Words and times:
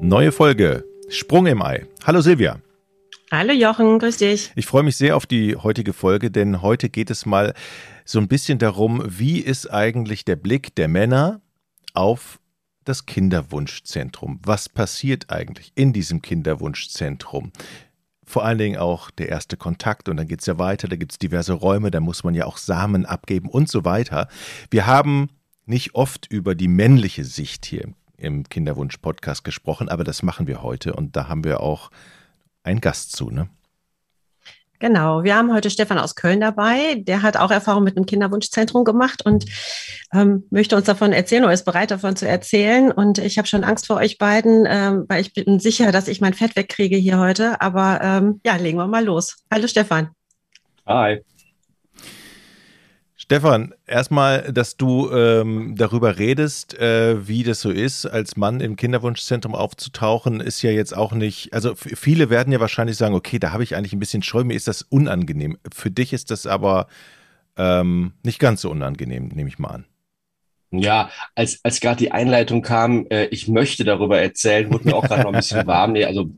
Neue 0.00 0.30
Folge. 0.30 0.84
Sprung 1.08 1.46
im 1.46 1.60
Ei. 1.62 1.84
Hallo 2.04 2.20
Silvia. 2.20 2.60
Hallo 3.32 3.52
Jochen, 3.52 3.98
grüß 3.98 4.18
dich. 4.18 4.52
Ich 4.54 4.64
freue 4.64 4.84
mich 4.84 4.96
sehr 4.96 5.16
auf 5.16 5.26
die 5.26 5.56
heutige 5.56 5.92
Folge, 5.92 6.30
denn 6.30 6.62
heute 6.62 6.88
geht 6.88 7.10
es 7.10 7.26
mal 7.26 7.54
so 8.04 8.20
ein 8.20 8.28
bisschen 8.28 8.58
darum, 8.60 9.02
wie 9.04 9.40
ist 9.40 9.70
eigentlich 9.70 10.24
der 10.24 10.36
Blick 10.36 10.74
der 10.76 10.86
Männer 10.86 11.40
auf 11.92 12.38
das 12.84 13.04
Kinderwunschzentrum? 13.04 14.38
Was 14.44 14.68
passiert 14.68 15.30
eigentlich 15.30 15.72
in 15.74 15.92
diesem 15.92 16.22
Kinderwunschzentrum? 16.22 17.50
Vor 18.26 18.44
allen 18.44 18.58
Dingen 18.58 18.76
auch 18.76 19.10
der 19.12 19.28
erste 19.28 19.56
Kontakt 19.56 20.08
und 20.08 20.16
dann 20.16 20.26
geht 20.26 20.40
es 20.40 20.46
ja 20.46 20.58
weiter, 20.58 20.88
da 20.88 20.96
gibt 20.96 21.12
es 21.12 21.18
diverse 21.18 21.52
Räume, 21.52 21.92
da 21.92 22.00
muss 22.00 22.24
man 22.24 22.34
ja 22.34 22.44
auch 22.44 22.58
Samen 22.58 23.06
abgeben 23.06 23.48
und 23.48 23.68
so 23.68 23.84
weiter. 23.84 24.28
Wir 24.70 24.86
haben 24.86 25.30
nicht 25.64 25.94
oft 25.94 26.26
über 26.30 26.54
die 26.54 26.68
männliche 26.68 27.24
Sicht 27.24 27.66
hier 27.66 27.88
im 28.16 28.48
Kinderwunsch-Podcast 28.48 29.44
gesprochen, 29.44 29.88
aber 29.88 30.04
das 30.04 30.22
machen 30.22 30.46
wir 30.46 30.62
heute 30.62 30.94
und 30.94 31.14
da 31.16 31.28
haben 31.28 31.44
wir 31.44 31.60
auch 31.60 31.90
einen 32.64 32.80
Gast 32.80 33.12
zu, 33.12 33.30
ne? 33.30 33.48
Genau, 34.78 35.24
wir 35.24 35.36
haben 35.36 35.52
heute 35.52 35.70
Stefan 35.70 35.98
aus 35.98 36.14
Köln 36.14 36.40
dabei. 36.40 36.96
Der 36.96 37.22
hat 37.22 37.36
auch 37.36 37.50
Erfahrung 37.50 37.84
mit 37.84 37.96
einem 37.96 38.06
Kinderwunschzentrum 38.06 38.84
gemacht 38.84 39.24
und 39.24 39.46
ähm, 40.12 40.44
möchte 40.50 40.76
uns 40.76 40.84
davon 40.86 41.12
erzählen 41.12 41.44
oder 41.44 41.52
ist 41.52 41.64
bereit 41.64 41.90
davon 41.90 42.16
zu 42.16 42.28
erzählen. 42.28 42.92
Und 42.92 43.18
ich 43.18 43.38
habe 43.38 43.48
schon 43.48 43.64
Angst 43.64 43.86
vor 43.86 43.96
euch 43.96 44.18
beiden, 44.18 44.66
ähm, 44.68 45.04
weil 45.08 45.20
ich 45.20 45.32
bin 45.32 45.58
sicher, 45.60 45.92
dass 45.92 46.08
ich 46.08 46.20
mein 46.20 46.34
Fett 46.34 46.56
wegkriege 46.56 46.96
hier 46.96 47.18
heute. 47.18 47.60
Aber 47.60 48.00
ähm, 48.02 48.40
ja, 48.44 48.56
legen 48.56 48.78
wir 48.78 48.86
mal 48.86 49.04
los. 49.04 49.36
Hallo 49.50 49.66
Stefan. 49.66 50.10
Hi. 50.86 51.22
Stefan, 53.26 53.74
erstmal, 53.88 54.52
dass 54.52 54.76
du 54.76 55.10
ähm, 55.10 55.74
darüber 55.76 56.16
redest, 56.16 56.78
äh, 56.78 57.26
wie 57.26 57.42
das 57.42 57.60
so 57.60 57.72
ist, 57.72 58.06
als 58.06 58.36
Mann 58.36 58.60
im 58.60 58.76
Kinderwunschzentrum 58.76 59.56
aufzutauchen, 59.56 60.38
ist 60.38 60.62
ja 60.62 60.70
jetzt 60.70 60.96
auch 60.96 61.10
nicht, 61.10 61.52
also 61.52 61.74
viele 61.74 62.30
werden 62.30 62.52
ja 62.52 62.60
wahrscheinlich 62.60 62.96
sagen, 62.96 63.16
okay, 63.16 63.40
da 63.40 63.50
habe 63.50 63.64
ich 63.64 63.74
eigentlich 63.74 63.92
ein 63.92 63.98
bisschen 63.98 64.22
Scheu, 64.22 64.44
mir 64.44 64.54
ist 64.54 64.68
das 64.68 64.82
unangenehm. 64.82 65.58
Für 65.74 65.90
dich 65.90 66.12
ist 66.12 66.30
das 66.30 66.46
aber 66.46 66.86
ähm, 67.56 68.12
nicht 68.22 68.38
ganz 68.38 68.60
so 68.60 68.70
unangenehm, 68.70 69.26
nehme 69.34 69.48
ich 69.48 69.58
mal 69.58 69.70
an. 69.70 69.86
Ja, 70.70 71.10
als, 71.34 71.58
als 71.64 71.80
gerade 71.80 71.98
die 71.98 72.12
Einleitung 72.12 72.62
kam, 72.62 73.06
äh, 73.10 73.24
ich 73.26 73.48
möchte 73.48 73.82
darüber 73.82 74.20
erzählen, 74.20 74.72
wurde 74.72 74.86
mir 74.86 74.94
auch 74.94 75.02
gerade 75.02 75.22
noch 75.22 75.32
ein 75.32 75.40
bisschen 75.40 75.66
warm. 75.66 75.94
Nee, 75.94 76.04
also 76.04 76.30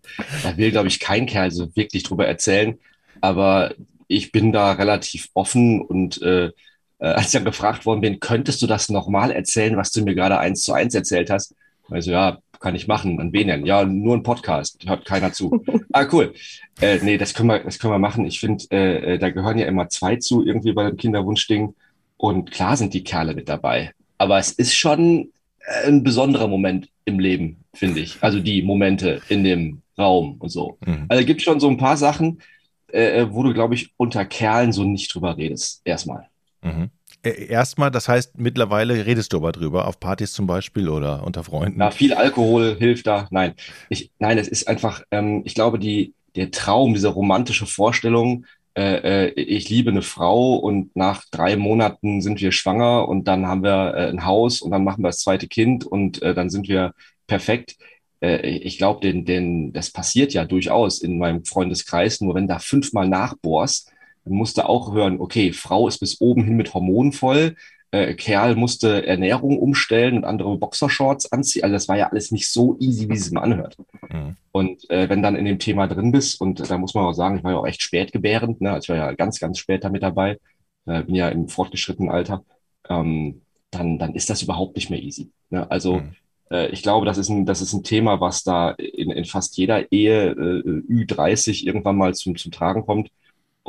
da 0.43 0.57
will, 0.57 0.71
glaube 0.71 0.89
ich, 0.89 1.01
kein 1.01 1.27
Kerl 1.27 1.51
so 1.51 1.77
wirklich 1.77 2.05
drüber 2.05 2.27
erzählen. 2.27 2.79
Aber 3.21 3.75
ich 4.07 4.33
bin 4.33 4.53
da 4.53 4.73
relativ 4.73 5.29
offen 5.35 5.83
und 5.83 6.23
äh, 6.23 6.51
äh, 6.99 7.07
als 7.07 7.27
ich 7.27 7.33
dann 7.33 7.45
gefragt 7.45 7.87
worden 7.87 8.01
bin, 8.01 8.21
könntest 8.21 8.63
du 8.63 8.67
das 8.67 8.89
nochmal 8.89 9.31
erzählen, 9.31 9.77
was 9.77 9.93
du 9.93 10.03
mir 10.03 10.15
gerade 10.15 10.39
eins 10.39 10.63
zu 10.63 10.73
eins 10.73 10.95
erzählt 10.95 11.31
hast? 11.31 11.55
Also 11.91 12.11
ja, 12.11 12.39
kann 12.61 12.75
ich 12.75 12.89
machen. 12.89 13.21
An 13.21 13.33
wen 13.33 13.49
denn? 13.49 13.67
Ja, 13.67 13.85
nur 13.85 14.17
ein 14.17 14.23
Podcast. 14.23 14.79
Hört 14.87 15.05
keiner 15.05 15.33
zu. 15.33 15.65
ah, 15.93 16.07
cool. 16.13 16.35
Äh, 16.81 16.99
nee, 17.03 17.19
das 17.19 17.35
können 17.35 17.49
wir, 17.49 17.61
das 17.61 17.79
können 17.79 17.93
wir 17.93 17.99
machen. 17.99 18.25
Ich 18.27 18.41
finde, 18.41 18.65
äh, 18.71 19.15
äh, 19.15 19.19
da 19.19 19.31
gehören 19.31 19.59
ja 19.59 19.67
immer 19.67 19.89
zwei 19.89 20.17
zu, 20.17 20.45
irgendwie 20.45 20.73
bei 20.73 20.85
dem 20.85 20.97
Kinderwunschding. 20.97 21.75
Und 22.17 22.51
klar 22.51 22.77
sind 22.77 22.95
die 22.95 23.05
Kerle 23.05 23.35
mit 23.35 23.49
dabei. 23.49 23.93
Aber 24.19 24.39
es 24.39 24.51
ist 24.51 24.75
schon 24.75 25.31
äh, 25.61 25.89
ein 25.89 26.03
besonderer 26.03 26.49
Moment 26.49 26.89
im 27.05 27.19
Leben, 27.19 27.65
finde 27.75 28.01
ich. 28.01 28.17
Also 28.21 28.41
die 28.41 28.63
Momente 28.63 29.21
in 29.29 29.45
dem 29.45 29.83
Raum 29.97 30.37
und 30.39 30.51
so. 30.51 30.79
Mhm. 30.85 31.07
Also 31.09 31.25
gibt 31.25 31.43
schon 31.43 31.61
so 31.61 31.69
ein 31.69 31.77
paar 31.77 31.97
Sachen, 31.97 32.41
äh, 32.89 33.27
wo 33.31 33.43
du, 33.43 33.55
glaube 33.55 33.75
ich, 33.75 33.93
unter 33.97 34.25
Kerlen 34.25 34.73
so 34.73 34.85
nicht 34.85 35.15
drüber 35.15 35.37
redest. 35.37 35.83
Erstmal. 35.85 36.29
Mhm. 36.63 36.91
Äh, 37.23 37.47
erstmal, 37.47 37.91
das 37.91 38.09
heißt, 38.09 38.39
mittlerweile 38.39 39.07
redest 39.07 39.33
du 39.33 39.39
aber 39.39 39.53
drüber, 39.53 39.87
auf 39.87 40.01
Partys 40.01 40.33
zum 40.33 40.47
Beispiel 40.47 40.89
oder 40.89 41.25
unter 41.25 41.45
Freunden. 41.45 41.81
Ja, 41.81 41.91
viel 41.91 42.15
Alkohol 42.15 42.77
hilft 42.79 43.07
da. 43.07 43.29
Nein, 43.31 43.55
ich, 43.89 44.11
nein, 44.19 44.39
es 44.39 44.49
ist 44.49 44.69
einfach, 44.69 45.03
ähm, 45.11 45.43
ich 45.45 45.55
glaube, 45.55 45.79
die, 45.79 46.15
der 46.37 46.51
Traum, 46.51 46.95
diese 46.95 47.09
romantische 47.09 47.67
Vorstellung, 47.67 48.45
äh, 48.79 49.27
äh, 49.27 49.31
ich 49.41 49.69
liebe 49.69 49.91
eine 49.91 50.03
Frau 50.03 50.55
und 50.55 50.95
nach 50.95 51.25
drei 51.33 51.57
Monaten 51.57 52.21
sind 52.21 52.41
wir 52.41 52.53
schwanger 52.53 53.09
und 53.09 53.27
dann 53.27 53.47
haben 53.47 53.65
wir 53.65 53.95
äh, 53.97 54.09
ein 54.09 54.25
Haus 54.25 54.63
und 54.63 54.71
dann 54.71 54.85
machen 54.85 55.03
wir 55.03 55.09
das 55.09 55.19
zweite 55.19 55.49
Kind 55.49 55.85
und 55.85 56.23
äh, 56.23 56.33
dann 56.33 56.49
sind 56.49 56.69
wir 56.69 56.93
perfekt. 57.27 57.77
Äh, 58.21 58.49
ich 58.49 58.79
glaube, 58.79 59.01
den, 59.01 59.25
den, 59.25 59.73
das 59.73 59.91
passiert 59.91 60.33
ja 60.33 60.45
durchaus 60.45 61.03
in 61.03 61.19
meinem 61.19 61.45
Freundeskreis, 61.45 62.21
nur 62.21 62.37
wenn 62.37 62.47
da 62.47 62.61
fünfmal 62.61 63.09
nachbohrst, 63.09 63.91
musste 64.29 64.69
auch 64.69 64.93
hören, 64.93 65.21
okay, 65.21 65.53
Frau 65.53 65.89
ist 65.89 65.99
bis 65.99 66.21
oben 66.21 66.45
hin 66.45 66.57
mit 66.57 66.75
Hormonen 66.75 67.13
voll, 67.13 67.57
äh, 67.91 68.15
Kerl 68.15 68.55
musste 68.55 69.07
Ernährung 69.07 69.59
umstellen 69.59 70.19
und 70.19 70.25
andere 70.25 70.57
Boxershorts 70.59 71.33
anziehen. 71.33 71.63
Also 71.63 71.73
das 71.73 71.89
war 71.89 71.97
ja 71.97 72.09
alles 72.11 72.31
nicht 72.31 72.51
so 72.51 72.77
easy, 72.79 73.09
wie 73.09 73.15
es 73.15 73.31
man 73.31 73.45
anhört. 73.45 73.77
Mhm. 74.11 74.37
Und 74.53 74.91
äh, 74.91 75.09
wenn 75.09 75.23
dann 75.23 75.37
in 75.37 75.47
dem 75.47 75.59
Thema 75.59 75.87
drin 75.87 76.13
bist, 76.13 76.41
und 76.41 76.71
da 76.71 76.79
muss 76.79 76.95
man 76.95 77.05
auch 77.05 77.15
sagen, 77.15 77.39
ich 77.39 77.45
war 77.45 77.53
ja 77.53 77.59
auch 77.59 77.67
echt 77.67 77.83
spät 77.83 78.13
gebärend, 78.13 78.61
ne? 78.61 78.73
Also 78.73 78.85
ich 78.85 78.89
war 78.91 79.07
ja 79.09 79.13
ganz, 79.13 79.41
ganz 79.41 79.59
später 79.59 79.91
mit 79.91 80.03
dabei, 80.03 80.39
äh, 80.87 81.03
bin 81.03 81.15
ja 81.15 81.29
im 81.29 81.49
fortgeschrittenen 81.49 82.11
Alter, 82.11 82.45
ähm, 82.89 83.43
dann, 83.71 83.99
dann 83.99 84.15
ist 84.15 84.29
das 84.29 84.43
überhaupt 84.43 84.77
nicht 84.77 84.91
mehr 84.91 85.03
easy. 85.03 85.31
Ne? 85.51 85.71
Also 85.71 85.97
mhm 85.97 86.15
äh, 86.51 86.69
ich 86.69 86.83
glaube, 86.83 87.07
das 87.07 87.19
ist 87.19 87.29
ein, 87.29 87.47
das 87.47 87.61
ist 87.61 87.73
ein 87.73 87.83
Thema, 87.85 88.21
was 88.21 88.43
da 88.43 88.71
in, 88.71 89.11
in 89.11 89.25
fast 89.25 89.57
jeder 89.57 89.91
Ehe 89.93 90.31
äh, 90.31 90.63
Ü30 90.91 91.65
irgendwann 91.67 91.97
mal 91.97 92.15
zum, 92.15 92.37
zum 92.37 92.53
Tragen 92.53 92.85
kommt. 92.85 93.11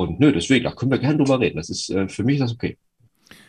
Und 0.00 0.18
nö, 0.18 0.32
deswegen, 0.32 0.64
da 0.64 0.70
können 0.70 0.90
wir 0.90 0.98
gerne 0.98 1.18
drüber 1.18 1.38
reden. 1.38 1.58
Das 1.58 1.68
ist, 1.68 1.90
äh, 1.90 2.08
für 2.08 2.24
mich 2.24 2.36
ist 2.36 2.40
das 2.40 2.54
okay. 2.54 2.78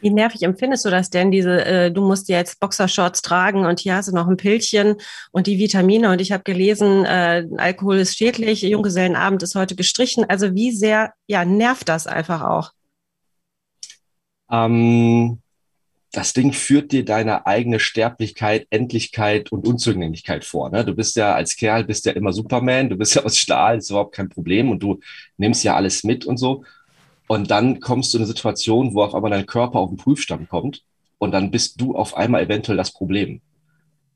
Wie 0.02 0.10
nervig 0.10 0.44
empfindest 0.44 0.84
du 0.84 0.90
das 0.90 1.10
denn, 1.10 1.32
diese, 1.32 1.64
äh, 1.66 1.92
du 1.92 2.02
musst 2.02 2.28
jetzt 2.28 2.60
Boxershorts 2.60 3.22
tragen 3.22 3.66
und 3.66 3.80
hier 3.80 3.96
hast 3.96 4.10
du 4.10 4.14
noch 4.14 4.28
ein 4.28 4.36
Pillchen 4.36 4.96
und 5.32 5.48
die 5.48 5.60
Vitamine 5.60 6.12
und 6.12 6.20
ich 6.20 6.34
habe 6.34 6.44
gelesen, 6.44 7.06
äh, 7.06 7.48
Alkohol 7.56 8.00
ist 8.00 8.18
schädlich, 8.18 8.64
Junggesellenabend 8.64 9.42
ist 9.44 9.56
heute 9.56 9.78
gestrichen. 9.78 10.26
Also 10.28 10.54
wie 10.54 10.72
sehr, 10.72 11.14
ja, 11.26 11.46
nervt 11.46 11.88
das 11.88 12.06
einfach 12.06 12.42
auch? 12.42 12.72
Ähm, 14.52 15.41
das 16.12 16.34
Ding 16.34 16.52
führt 16.52 16.92
dir 16.92 17.06
deine 17.06 17.46
eigene 17.46 17.80
Sterblichkeit, 17.80 18.68
Endlichkeit 18.70 19.52
und 19.52 19.66
Unzugänglichkeit 19.66 20.44
vor. 20.44 20.70
Ne? 20.70 20.84
Du 20.84 20.94
bist 20.94 21.16
ja 21.16 21.34
als 21.34 21.56
Kerl, 21.56 21.86
bist 21.86 22.06
ja 22.06 22.12
immer 22.12 22.34
Superman, 22.34 22.90
du 22.90 22.98
bist 22.98 23.16
ja 23.16 23.24
aus 23.24 23.38
Stahl, 23.38 23.78
ist 23.78 23.90
überhaupt 23.90 24.14
kein 24.14 24.28
Problem 24.28 24.70
und 24.70 24.84
du 24.84 25.00
nimmst 25.38 25.64
ja 25.64 25.76
alles 25.76 26.04
mit 26.04 26.26
und 26.26 26.38
so. 26.38 26.66
Und 27.28 27.50
dann 27.50 27.80
kommst 27.80 28.14
du 28.14 28.18
in 28.18 28.24
eine 28.24 28.28
Situation, 28.28 28.94
wo 28.94 29.04
auf 29.04 29.16
einmal 29.16 29.32
dein 29.32 29.46
Körper 29.46 29.80
auf 29.80 29.90
den 29.90 29.98
Prüfstand 29.98 30.50
kommt 30.50 30.84
und 31.18 31.32
dann 31.32 31.50
bist 31.50 31.80
du 31.80 31.96
auf 31.96 32.18
einmal 32.18 32.44
eventuell 32.44 32.78
das 32.78 32.92
Problem. 32.92 33.40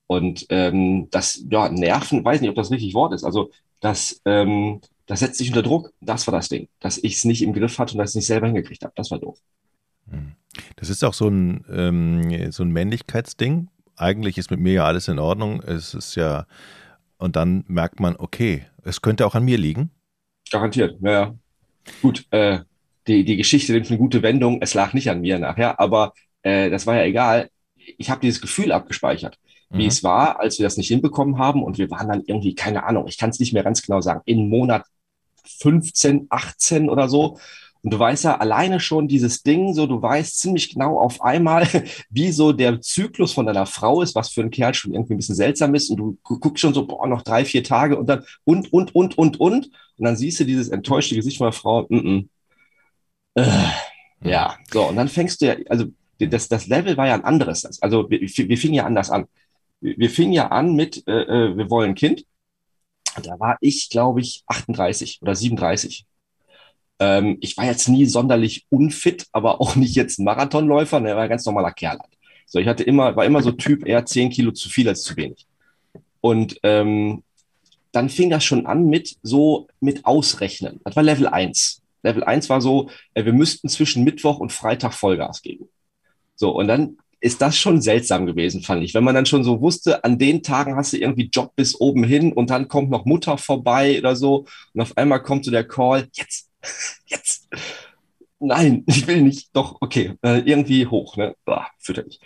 Und 0.07 0.45
ähm, 0.49 1.07
das, 1.11 1.45
ja, 1.49 1.69
Nerven, 1.69 2.25
weiß 2.25 2.41
nicht, 2.41 2.49
ob 2.49 2.55
das 2.57 2.71
richtig 2.71 2.93
Wort 2.93 3.13
ist. 3.13 3.23
Also 3.23 3.51
das, 3.79 4.21
ähm, 4.25 4.81
das 5.05 5.21
setzt 5.21 5.37
sich 5.37 5.47
unter 5.47 5.63
Druck. 5.63 5.93
Das 6.01 6.27
war 6.27 6.33
das 6.33 6.49
Ding, 6.49 6.67
dass 6.81 6.97
ich 6.97 7.15
es 7.15 7.25
nicht 7.25 7.41
im 7.41 7.53
Griff 7.53 7.79
hatte 7.79 7.93
und 7.93 7.99
dass 7.99 8.09
ich 8.09 8.11
es 8.11 8.15
nicht 8.15 8.27
selber 8.27 8.47
hingekriegt 8.47 8.83
habe. 8.83 8.93
Das 8.97 9.11
war 9.11 9.19
doof. 9.19 9.39
Hm. 10.09 10.33
Das 10.75 10.89
ist 10.89 11.03
auch 11.03 11.13
so 11.13 11.27
ein, 11.27 11.65
ähm, 11.71 12.51
so 12.51 12.63
ein 12.63 12.71
Männlichkeitsding. 12.71 13.69
Eigentlich 13.97 14.37
ist 14.37 14.51
mit 14.51 14.59
mir 14.59 14.73
ja 14.73 14.85
alles 14.85 15.07
in 15.07 15.19
Ordnung. 15.19 15.61
Es 15.61 15.93
ist 15.93 16.15
ja, 16.15 16.45
und 17.17 17.35
dann 17.35 17.63
merkt 17.67 17.99
man, 17.99 18.15
okay, 18.17 18.65
es 18.83 19.01
könnte 19.01 19.25
auch 19.25 19.35
an 19.35 19.45
mir 19.45 19.57
liegen. 19.57 19.91
Garantiert, 20.51 20.97
ja, 21.01 21.11
ja. 21.11 21.35
Gut, 22.01 22.25
äh, 22.31 22.59
die, 23.07 23.23
die 23.23 23.37
Geschichte 23.37 23.73
nimmt 23.73 23.89
eine 23.89 23.97
gute 23.97 24.21
Wendung. 24.21 24.61
Es 24.61 24.73
lag 24.73 24.93
nicht 24.93 25.09
an 25.09 25.21
mir 25.21 25.39
nachher, 25.39 25.79
aber 25.79 26.13
äh, 26.41 26.69
das 26.69 26.87
war 26.87 26.95
ja 26.95 27.03
egal. 27.03 27.49
Ich 27.75 28.09
habe 28.09 28.21
dieses 28.21 28.41
Gefühl 28.41 28.71
abgespeichert, 28.71 29.37
wie 29.69 29.83
mhm. 29.83 29.89
es 29.89 30.03
war, 30.03 30.39
als 30.39 30.57
wir 30.59 30.65
das 30.65 30.77
nicht 30.77 30.87
hinbekommen 30.87 31.37
haben. 31.37 31.63
Und 31.63 31.77
wir 31.77 31.89
waren 31.91 32.07
dann 32.07 32.23
irgendwie, 32.25 32.55
keine 32.55 32.83
Ahnung, 32.83 33.07
ich 33.07 33.17
kann 33.17 33.29
es 33.29 33.39
nicht 33.39 33.53
mehr 33.53 33.63
ganz 33.63 33.81
genau 33.81 34.01
sagen, 34.01 34.21
in 34.25 34.49
Monat 34.49 34.85
15, 35.45 36.27
18 36.29 36.89
oder 36.89 37.09
so. 37.09 37.39
Und 37.85 37.91
du 37.91 37.99
weißt 37.99 38.23
ja 38.23 38.39
alleine 38.39 38.79
schon 38.79 39.07
dieses 39.07 39.43
Ding, 39.43 39.75
so 39.75 39.85
du 39.85 40.01
weißt 40.01 40.39
ziemlich 40.39 40.73
genau 40.73 40.99
auf 40.99 41.21
einmal, 41.21 41.67
wie 42.09 42.31
so 42.31 42.51
der 42.51 42.81
Zyklus 42.81 43.31
von 43.31 43.45
deiner 43.45 43.67
Frau 43.67 44.01
ist, 44.01 44.15
was 44.15 44.29
für 44.29 44.41
ein 44.41 44.49
Kerl 44.49 44.73
schon 44.73 44.95
irgendwie 44.95 45.13
ein 45.13 45.17
bisschen 45.17 45.35
seltsam 45.35 45.75
ist. 45.75 45.91
Und 45.91 45.97
du 45.97 46.17
guckst 46.23 46.61
schon 46.61 46.73
so, 46.73 46.87
boah, 46.87 47.05
noch 47.05 47.21
drei, 47.21 47.45
vier 47.45 47.63
Tage 47.63 47.95
und 47.95 48.07
dann 48.07 48.23
und, 48.43 48.73
und, 48.73 48.95
und, 48.95 49.19
und, 49.19 49.39
und. 49.39 49.65
Und 49.97 50.03
dann 50.03 50.15
siehst 50.15 50.39
du 50.39 50.45
dieses 50.45 50.69
enttäuschte 50.69 51.13
Gesicht 51.13 51.37
von 51.37 51.45
der 51.45 51.51
Frau. 51.51 51.83
Mm 51.89 51.95
-mm. 51.95 52.27
Äh, 53.35 53.69
ja, 54.23 54.57
so. 54.73 54.87
Und 54.87 54.95
dann 54.95 55.07
fängst 55.07 55.41
du 55.41 55.45
ja, 55.45 55.55
also 55.69 55.85
das, 56.17 56.47
das 56.47 56.65
Level 56.65 56.97
war 56.97 57.05
ja 57.05 57.13
ein 57.13 57.23
anderes. 57.23 57.65
Also 57.83 58.09
wir, 58.09 58.19
wir 58.19 58.57
fingen 58.57 58.73
ja 58.73 58.85
anders 58.85 59.11
an. 59.11 59.25
Wir 59.79 60.09
fingen 60.09 60.33
ja 60.33 60.47
an 60.47 60.73
mit, 60.73 61.07
äh, 61.07 61.21
äh 61.21 61.55
wir 61.55 61.69
wollen 61.69 61.91
ein 61.91 61.95
Kind. 61.95 62.25
Da 63.21 63.39
war 63.39 63.57
ich, 63.61 63.91
glaube 63.91 64.21
ich, 64.21 64.43
38 64.47 65.19
oder 65.21 65.35
37. 65.35 66.07
Ähm, 66.99 67.37
ich 67.41 67.57
war 67.57 67.65
jetzt 67.65 67.87
nie 67.89 68.05
sonderlich 68.05 68.65
unfit, 68.69 69.25
aber 69.31 69.61
auch 69.61 69.75
nicht 69.75 69.95
jetzt 69.95 70.19
ein 70.19 70.25
Marathonläufer, 70.25 70.99
ne, 70.99 71.15
war 71.15 71.23
ein 71.23 71.29
ganz 71.29 71.45
normaler 71.45 71.71
Kerl. 71.71 71.99
So, 72.45 72.59
ich 72.59 72.67
hatte 72.67 72.83
immer, 72.83 73.15
war 73.15 73.25
immer 73.25 73.41
so 73.41 73.51
Typ 73.51 73.85
eher 73.85 74.05
10 74.05 74.29
Kilo 74.29 74.51
zu 74.51 74.69
viel 74.69 74.87
als 74.87 75.03
zu 75.03 75.17
wenig. 75.17 75.45
Und 76.21 76.59
ähm, 76.63 77.23
dann 77.91 78.09
fing 78.09 78.29
das 78.29 78.43
schon 78.43 78.65
an 78.65 78.87
mit 78.87 79.17
so 79.23 79.67
mit 79.79 80.05
Ausrechnen. 80.05 80.79
Das 80.83 80.95
war 80.95 81.03
Level 81.03 81.27
1. 81.27 81.81
Level 82.03 82.23
1 82.23 82.49
war 82.49 82.61
so, 82.61 82.89
äh, 83.13 83.25
wir 83.25 83.33
müssten 83.33 83.69
zwischen 83.69 84.03
Mittwoch 84.03 84.39
und 84.39 84.51
Freitag 84.51 84.93
Vollgas 84.93 85.41
geben. 85.41 85.69
So, 86.35 86.51
und 86.51 86.67
dann 86.67 86.97
ist 87.19 87.41
das 87.41 87.57
schon 87.57 87.81
seltsam 87.81 88.25
gewesen, 88.25 88.61
fand 88.61 88.83
ich. 88.83 88.93
Wenn 88.93 89.03
man 89.03 89.15
dann 89.15 89.25
schon 89.25 89.43
so 89.43 89.61
wusste, 89.61 90.03
an 90.03 90.19
den 90.19 90.43
Tagen 90.43 90.75
hast 90.75 90.93
du 90.93 90.97
irgendwie 90.97 91.29
Job 91.31 91.55
bis 91.55 91.79
oben 91.79 92.03
hin 92.03 92.33
und 92.33 92.49
dann 92.49 92.67
kommt 92.67 92.91
noch 92.91 93.05
Mutter 93.05 93.37
vorbei 93.37 93.97
oder 93.97 94.15
so 94.15 94.45
und 94.73 94.81
auf 94.81 94.95
einmal 94.97 95.23
kommt 95.23 95.45
so 95.45 95.51
der 95.51 95.67
Call, 95.67 96.07
jetzt, 96.13 96.49
jetzt. 97.07 97.47
Nein, 98.39 98.83
ich 98.87 99.07
will 99.07 99.21
nicht. 99.21 99.49
Doch, 99.55 99.77
okay, 99.81 100.13
äh, 100.23 100.39
irgendwie 100.39 100.87
hoch, 100.87 101.17
ne? 101.17 101.35
Boah, 101.45 101.67
fürchterlich. 101.79 102.19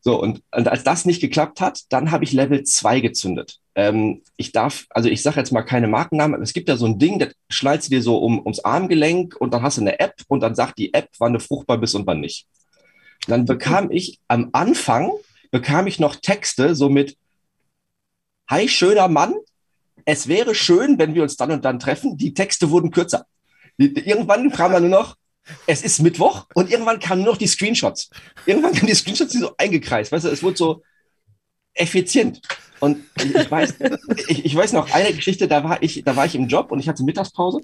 So, 0.00 0.20
und, 0.20 0.42
und 0.52 0.68
als 0.68 0.84
das 0.84 1.04
nicht 1.04 1.20
geklappt 1.20 1.60
hat, 1.60 1.82
dann 1.90 2.10
habe 2.10 2.24
ich 2.24 2.32
Level 2.32 2.62
2 2.62 3.00
gezündet. 3.00 3.58
Ähm, 3.74 4.22
ich 4.36 4.52
darf, 4.52 4.86
also 4.90 5.08
ich 5.08 5.22
sage 5.22 5.38
jetzt 5.38 5.52
mal 5.52 5.62
keine 5.62 5.88
Markennamen, 5.88 6.34
aber 6.34 6.44
es 6.44 6.52
gibt 6.52 6.68
ja 6.68 6.76
so 6.76 6.86
ein 6.86 6.98
Ding, 6.98 7.18
das 7.18 7.34
schneidest 7.50 7.88
du 7.88 7.96
dir 7.96 8.02
so 8.02 8.18
um, 8.18 8.38
ums 8.38 8.60
Armgelenk 8.60 9.36
und 9.36 9.52
dann 9.52 9.62
hast 9.62 9.78
du 9.78 9.82
eine 9.82 9.98
App 9.98 10.14
und 10.28 10.40
dann 10.40 10.54
sagt 10.54 10.78
die 10.78 10.94
App, 10.94 11.10
wann 11.18 11.32
du 11.32 11.40
fruchtbar 11.40 11.78
bist 11.78 11.94
und 11.94 12.06
wann 12.06 12.20
nicht. 12.20 12.46
Dann 13.26 13.44
bekam 13.44 13.90
ich 13.90 14.20
am 14.28 14.50
Anfang, 14.52 15.10
bekam 15.50 15.86
ich 15.86 15.98
noch 15.98 16.16
Texte 16.16 16.74
so 16.74 16.88
mit, 16.88 17.16
Hi, 18.48 18.66
schöner 18.66 19.08
Mann, 19.08 19.34
es 20.06 20.26
wäre 20.26 20.54
schön, 20.54 20.98
wenn 20.98 21.14
wir 21.14 21.22
uns 21.22 21.36
dann 21.36 21.50
und 21.50 21.66
dann 21.66 21.78
treffen. 21.78 22.16
Die 22.16 22.32
Texte 22.32 22.70
wurden 22.70 22.90
kürzer. 22.90 23.26
Irgendwann 23.78 24.50
kam 24.50 24.72
dann 24.72 24.88
nur 24.88 24.98
noch, 24.98 25.16
es 25.66 25.82
ist 25.82 26.00
Mittwoch 26.00 26.46
und 26.54 26.70
irgendwann 26.70 26.98
kamen 26.98 27.22
nur 27.22 27.32
noch 27.32 27.38
die 27.38 27.46
Screenshots. 27.46 28.10
Irgendwann 28.44 28.72
kamen 28.72 28.88
die 28.88 28.94
Screenshots, 28.94 29.32
die 29.32 29.38
so 29.38 29.54
eingekreist. 29.56 30.12
Weißt 30.12 30.24
du, 30.24 30.28
es 30.28 30.42
wurde 30.42 30.56
so 30.56 30.82
effizient. 31.74 32.40
Und 32.80 33.04
ich, 33.18 33.34
ich 33.34 33.50
weiß, 33.50 33.74
ich, 34.28 34.44
ich, 34.44 34.54
weiß 34.54 34.72
noch 34.72 34.92
eine 34.92 35.12
Geschichte, 35.14 35.48
da 35.48 35.64
war 35.64 35.82
ich, 35.82 36.02
da 36.04 36.16
war 36.16 36.26
ich 36.26 36.34
im 36.34 36.48
Job 36.48 36.70
und 36.70 36.80
ich 36.80 36.88
hatte 36.88 37.02
Mittagspause. 37.02 37.60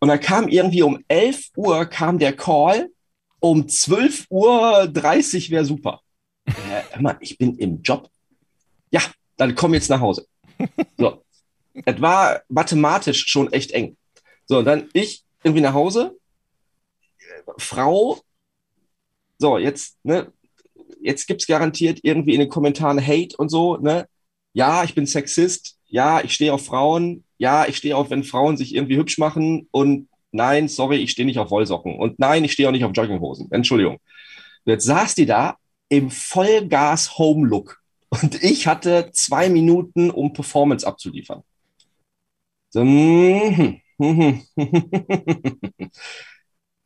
Und 0.00 0.08
da 0.08 0.18
kam 0.18 0.48
irgendwie 0.48 0.82
um 0.82 1.02
11 1.08 1.50
Uhr 1.56 1.86
kam 1.86 2.18
der 2.18 2.34
Call, 2.34 2.90
um 3.40 3.62
12.30 3.62 4.28
Uhr 4.30 5.50
wäre 5.50 5.64
super. 5.64 6.00
Äh, 6.46 7.00
mal, 7.00 7.16
ich 7.20 7.38
bin 7.38 7.56
im 7.56 7.82
Job. 7.82 8.10
Ja, 8.90 9.00
dann 9.36 9.54
komm 9.54 9.74
jetzt 9.74 9.90
nach 9.90 10.00
Hause. 10.00 10.26
So. 10.98 11.20
Es 11.86 12.00
war 12.00 12.42
mathematisch 12.48 13.26
schon 13.26 13.52
echt 13.52 13.72
eng. 13.72 13.96
So, 14.46 14.62
dann 14.62 14.88
ich 14.92 15.23
irgendwie 15.44 15.62
nach 15.62 15.74
Hause. 15.74 16.18
Frau, 17.58 18.20
so, 19.38 19.58
jetzt, 19.58 19.98
ne, 20.04 20.32
jetzt 21.00 21.26
gibt 21.26 21.42
es 21.42 21.46
garantiert 21.46 22.00
irgendwie 22.02 22.34
in 22.34 22.40
den 22.40 22.48
Kommentaren 22.48 23.04
Hate 23.04 23.36
und 23.36 23.50
so, 23.50 23.76
ne? 23.76 24.08
Ja, 24.52 24.84
ich 24.84 24.94
bin 24.94 25.06
Sexist. 25.06 25.78
Ja, 25.86 26.22
ich 26.22 26.32
stehe 26.34 26.52
auf 26.52 26.64
Frauen. 26.64 27.24
Ja, 27.38 27.66
ich 27.66 27.76
stehe 27.76 27.96
auf, 27.96 28.10
wenn 28.10 28.24
Frauen 28.24 28.56
sich 28.56 28.74
irgendwie 28.74 28.96
hübsch 28.96 29.18
machen 29.18 29.68
und 29.70 30.08
nein, 30.32 30.68
sorry, 30.68 30.96
ich 30.96 31.10
stehe 31.10 31.26
nicht 31.26 31.38
auf 31.38 31.50
Wollsocken 31.50 31.98
und 31.98 32.18
nein, 32.18 32.44
ich 32.44 32.52
stehe 32.52 32.68
auch 32.68 32.72
nicht 32.72 32.84
auf 32.84 32.92
Jogginghosen. 32.94 33.50
Entschuldigung. 33.52 33.98
Jetzt 34.64 34.84
saß 34.84 35.14
die 35.14 35.26
da 35.26 35.56
im 35.88 36.10
Vollgas-Home-Look 36.10 37.82
und 38.08 38.42
ich 38.42 38.66
hatte 38.66 39.10
zwei 39.12 39.48
Minuten, 39.48 40.10
um 40.10 40.32
Performance 40.32 40.86
abzuliefern. 40.86 41.42
So, 42.70 42.82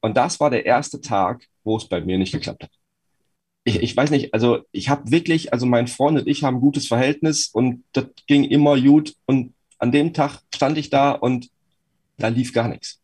und 0.01 0.17
das 0.17 0.41
war 0.41 0.51
der 0.51 0.67
erste 0.67 1.01
Tag, 1.01 1.47
wo 1.65 1.77
es 1.77 1.89
bei 1.89 2.01
mir 2.01 2.19
nicht 2.19 2.33
geklappt 2.33 2.65
hat. 2.65 2.71
Ich, 3.65 3.83
ich 3.83 3.97
weiß 3.97 4.11
nicht, 4.11 4.35
also 4.35 4.61
ich 4.73 4.89
habe 4.89 5.11
wirklich, 5.11 5.53
also 5.53 5.67
mein 5.67 5.89
Freund 5.89 6.19
und 6.19 6.29
ich 6.29 6.43
haben 6.45 6.57
ein 6.57 6.61
gutes 6.61 6.87
Verhältnis 6.87 7.49
und 7.49 7.85
das 7.93 8.07
ging 8.27 8.45
immer 8.45 8.81
gut. 8.81 9.15
Und 9.27 9.55
an 9.79 9.93
dem 9.93 10.15
Tag 10.15 10.41
stand 10.55 10.79
ich 10.79 10.91
da 10.91 11.13
und 11.13 11.51
da 12.17 12.29
lief 12.29 12.53
gar 12.53 12.69
nichts. 12.69 13.01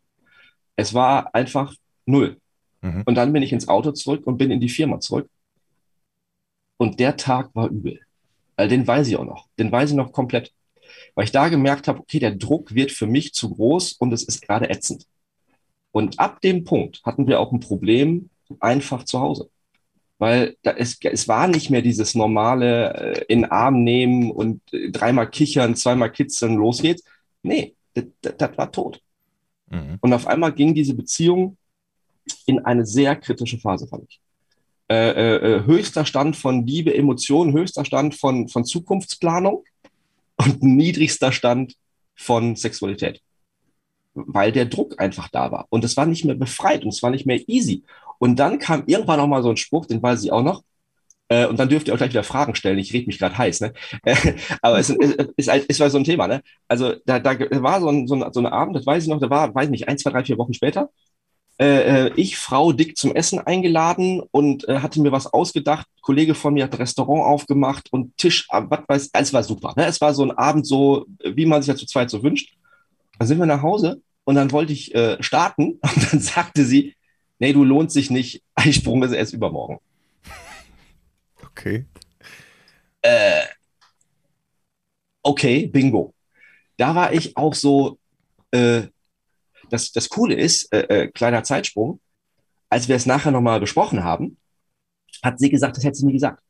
Es 0.77 0.95
war 0.95 1.35
einfach 1.35 1.75
null. 2.07 2.39
Mhm. 2.81 3.03
Und 3.07 3.15
dann 3.15 3.33
bin 3.33 3.43
ich 3.43 3.53
ins 3.53 3.69
Auto 3.69 3.93
zurück 3.93 4.27
und 4.27 4.39
bin 4.39 4.51
in 4.51 4.61
die 4.61 4.69
Firma 4.69 5.01
zurück. 5.01 5.29
Und 6.77 7.01
der 7.01 7.17
Tag 7.17 7.55
war 7.55 7.69
übel. 7.69 8.01
Weil 8.57 8.69
den 8.69 8.87
weiß 8.87 9.09
ich 9.09 9.17
auch 9.17 9.25
noch. 9.25 9.49
Den 9.59 9.73
weiß 9.73 9.91
ich 9.91 9.97
noch 9.97 10.13
komplett. 10.13 10.53
Weil 11.15 11.25
ich 11.25 11.33
da 11.33 11.49
gemerkt 11.49 11.89
habe, 11.89 12.01
okay, 12.01 12.19
der 12.19 12.33
Druck 12.33 12.75
wird 12.75 12.93
für 12.93 13.07
mich 13.07 13.35
zu 13.35 13.51
groß 13.51 13.93
und 13.95 14.13
es 14.13 14.23
ist 14.25 14.43
gerade 14.43 14.71
ätzend. 14.71 15.07
Und 15.93 16.19
ab 16.19 16.41
dem 16.41 16.65
Punkt 16.65 17.01
hatten 17.05 17.27
wir 17.27 17.41
auch 17.41 17.53
ein 17.53 17.61
Problem 17.61 18.31
einfach 18.61 19.05
zu 19.05 19.21
Hause. 19.21 19.49
Weil 20.19 20.57
da 20.63 20.73
es, 20.73 20.99
es 21.03 21.29
war 21.29 21.49
nicht 21.49 21.71
mehr 21.71 21.83
dieses 21.83 22.15
normale 22.15 22.95
äh, 22.95 23.25
in 23.29 23.45
Arm 23.45 23.83
nehmen 23.85 24.31
und 24.31 24.61
äh, 24.73 24.91
dreimal 24.91 25.29
kichern, 25.29 25.77
zweimal 25.77 26.11
kitzeln, 26.11 26.57
los 26.57 26.83
geht's. 26.83 27.05
Nee, 27.43 27.75
das 27.95 28.57
war 28.57 28.73
tot. 28.73 29.01
Mhm. 29.71 29.99
Und 30.01 30.13
auf 30.13 30.27
einmal 30.27 30.53
ging 30.53 30.75
diese 30.75 30.95
Beziehung 30.95 31.57
in 32.47 32.61
eine 32.61 32.87
sehr 32.87 33.17
kritische 33.17 33.59
Phase, 33.59 33.87
fand 33.87 34.05
ich. 34.09 34.21
Äh, 34.89 35.11
äh, 35.11 35.37
äh, 35.37 35.65
höchster 35.65 36.05
Stand 36.05 36.37
von 36.37 36.67
Liebe, 36.67 36.95
Emotionen, 36.95 37.53
höchster 37.53 37.85
Stand 37.85 38.15
von, 38.15 38.49
von 38.49 38.65
Zukunftsplanung 38.65 39.65
und 40.37 40.63
niedrigster 40.63 41.33
Stand 41.33 41.75
von 42.17 42.57
Sexualität. 42.57 43.21
Weil 44.15 44.53
der 44.53 44.67
Druck 44.67 45.01
einfach 45.01 45.29
da 45.29 45.51
war. 45.51 45.67
Und 45.71 45.85
es 45.85 45.97
war 45.97 46.07
nicht 46.07 46.25
mehr 46.25 46.37
befreit 46.37 46.85
und 46.85 46.91
es 46.91 47.03
war 47.03 47.11
nicht 47.11 47.27
mehr 47.27 47.41
easy. 47.49 47.85
Und 48.19 48.37
dann 48.37 48.59
kam 48.59 48.85
irgendwann 48.87 49.19
noch 49.19 49.27
mal 49.27 49.43
so 49.43 49.51
ein 49.51 49.57
Spruch, 49.57 49.87
den 49.87 50.03
weiß 50.03 50.23
ich 50.25 50.33
auch 50.33 50.43
noch. 50.43 50.63
Äh, 51.29 51.47
und 51.47 51.59
dann 51.59 51.69
dürft 51.69 51.89
ihr 51.89 51.95
auch 51.95 51.99
gleich 51.99 52.11
wieder 52.11 52.23
Fragen 52.23 52.55
stellen. 52.55 52.79
Ich 52.79 52.93
rede 52.93 53.07
mich 53.07 53.19
gerade 53.19 53.37
heiß, 53.37 53.61
ne? 53.61 53.73
aber 54.63 54.79
es 54.79 54.91
ist, 54.91 55.01
ist, 55.37 55.49
ist, 55.49 55.81
ist, 55.81 55.93
so 55.93 55.99
ein 55.99 56.05
Thema, 56.05 56.29
ne? 56.29 56.43
Also 56.69 56.95
da, 57.07 57.19
da 57.19 57.39
war 57.63 57.81
so 57.81 57.89
ein, 57.89 58.07
so, 58.07 58.15
ein, 58.15 58.33
so 58.33 58.41
ein 58.41 58.47
Abend, 58.47 58.77
das 58.77 58.87
weiß 58.87 59.05
ich 59.05 59.09
noch, 59.09 59.21
da 59.21 59.31
war, 59.31 59.55
weiß 59.55 59.71
nicht, 59.71 59.89
ein, 59.89 59.99
zwei, 59.99 60.11
drei, 60.11 60.25
vier 60.25 60.39
Wochen 60.39 60.55
später. 60.55 60.91
Äh, 61.57 62.07
äh, 62.07 62.13
ich, 62.17 62.37
Frau 62.37 62.73
Dick 62.73 62.97
zum 62.97 63.15
Essen 63.15 63.39
eingeladen 63.39 64.21
und 64.33 64.69
äh, 64.69 64.81
hatte 64.81 65.01
mir 65.01 65.13
was 65.13 65.29
ausgedacht. 65.29 65.87
Ein 65.87 66.03
Kollege 66.03 66.35
von 66.35 66.55
mir 66.55 66.65
hat 66.65 66.73
ein 66.73 66.79
Restaurant 66.79 67.23
aufgemacht 67.23 67.93
und 67.93 68.17
Tisch, 68.17 68.49
äh, 68.51 68.63
was 68.69 68.81
weiß, 68.89 69.11
es 69.13 69.33
war 69.33 69.45
super. 69.45 69.73
Ne? 69.77 69.87
Es 69.87 70.01
war 70.01 70.15
so 70.15 70.25
ein 70.25 70.33
Abend 70.33 70.67
so, 70.67 71.07
wie 71.23 71.47
man 71.47 71.63
sich 71.63 71.69
ja 71.69 71.77
zu 71.77 71.87
zweit 71.87 72.11
so 72.11 72.25
wünscht. 72.25 72.57
Dann 73.19 73.29
sind 73.29 73.39
wir 73.39 73.47
nach 73.47 73.63
Hause 73.63 74.03
und 74.25 74.35
dann 74.35 74.51
wollte 74.51 74.73
ich 74.73 74.95
äh, 74.97 75.23
starten 75.23 75.79
und 75.83 76.13
dann 76.13 76.21
sagte 76.21 76.65
sie, 76.65 76.97
nee, 77.39 77.53
du 77.53 77.63
lohnt 77.63 77.93
sich 77.93 78.11
nicht, 78.11 78.43
Eisprung 78.57 79.03
ist 79.05 79.13
erst 79.13 79.33
übermorgen. 79.33 79.79
Okay. 81.57 81.87
Äh, 83.01 83.45
okay, 85.23 85.69
bingo. 85.69 86.13
Da 86.77 86.97
war 86.97 87.13
ich 87.13 87.37
auch 87.37 87.55
so, 87.55 87.99
äh, 88.51 88.89
das, 89.75 89.93
das 89.93 90.09
Coole 90.09 90.35
ist, 90.35 90.73
äh, 90.73 90.83
äh, 90.83 91.09
kleiner 91.09 91.43
Zeitsprung, 91.43 92.01
als 92.71 92.89
wir 92.89 92.97
es 92.97 93.07
nachher 93.07 93.33
nochmal 93.33 93.61
besprochen 93.61 94.05
haben, 94.05 94.39
hat 95.23 95.39
sie 95.39 95.51
gesagt, 95.51 95.77
das 95.77 95.85
hätte 95.85 95.97
sie 95.97 96.07
nie 96.07 96.15
gesagt. 96.15 96.43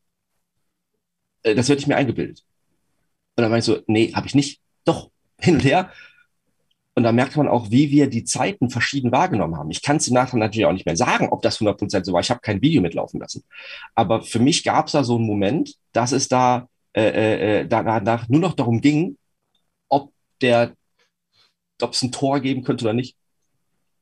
Äh, 1.43 1.55
das 1.55 1.67
hätte 1.67 1.81
ich 1.81 1.87
mir 1.87 1.97
eingebildet. 1.97 2.43
Und 3.35 3.41
dann 3.41 3.51
war 3.51 3.57
ich 3.57 3.65
so, 3.65 3.79
nee, 3.87 4.13
habe 4.13 4.27
ich 4.27 4.35
nicht. 4.35 4.61
Doch, 4.85 5.11
hin 5.39 5.55
und 5.55 5.63
her. 5.63 5.91
Und 6.93 7.03
da 7.03 7.11
merkt 7.11 7.35
man 7.35 7.49
auch, 7.49 7.71
wie 7.71 7.91
wir 7.91 8.07
die 8.07 8.23
Zeiten 8.23 8.69
verschieden 8.69 9.11
wahrgenommen 9.11 9.57
haben. 9.57 9.69
Ich 9.69 9.81
kann 9.81 9.97
es 9.97 10.09
nachher 10.09 10.37
natürlich 10.37 10.65
auch 10.65 10.71
nicht 10.71 10.85
mehr 10.85 10.95
sagen, 10.95 11.27
ob 11.29 11.41
das 11.41 11.59
100% 11.59 12.05
so 12.05 12.13
war. 12.13 12.21
Ich 12.21 12.29
habe 12.29 12.39
kein 12.39 12.61
Video 12.61 12.81
mitlaufen 12.81 13.19
lassen. 13.19 13.43
Aber 13.95 14.21
für 14.21 14.39
mich 14.39 14.63
gab 14.63 14.85
es 14.85 14.93
da 14.93 15.03
so 15.03 15.17
einen 15.17 15.25
Moment, 15.25 15.75
dass 15.91 16.13
es 16.13 16.29
da 16.29 16.69
äh, 16.93 17.01
äh, 17.01 17.61
äh 17.61 17.67
danach 17.67 18.29
nur 18.29 18.39
noch 18.39 18.53
darum 18.53 18.79
ging, 18.79 19.17
ob 19.89 20.13
der, 20.41 20.73
ob 21.81 21.93
es 21.93 22.01
ein 22.01 22.11
Tor 22.11 22.39
geben 22.39 22.63
könnte 22.63 22.85
oder 22.85 22.93
nicht. 22.93 23.15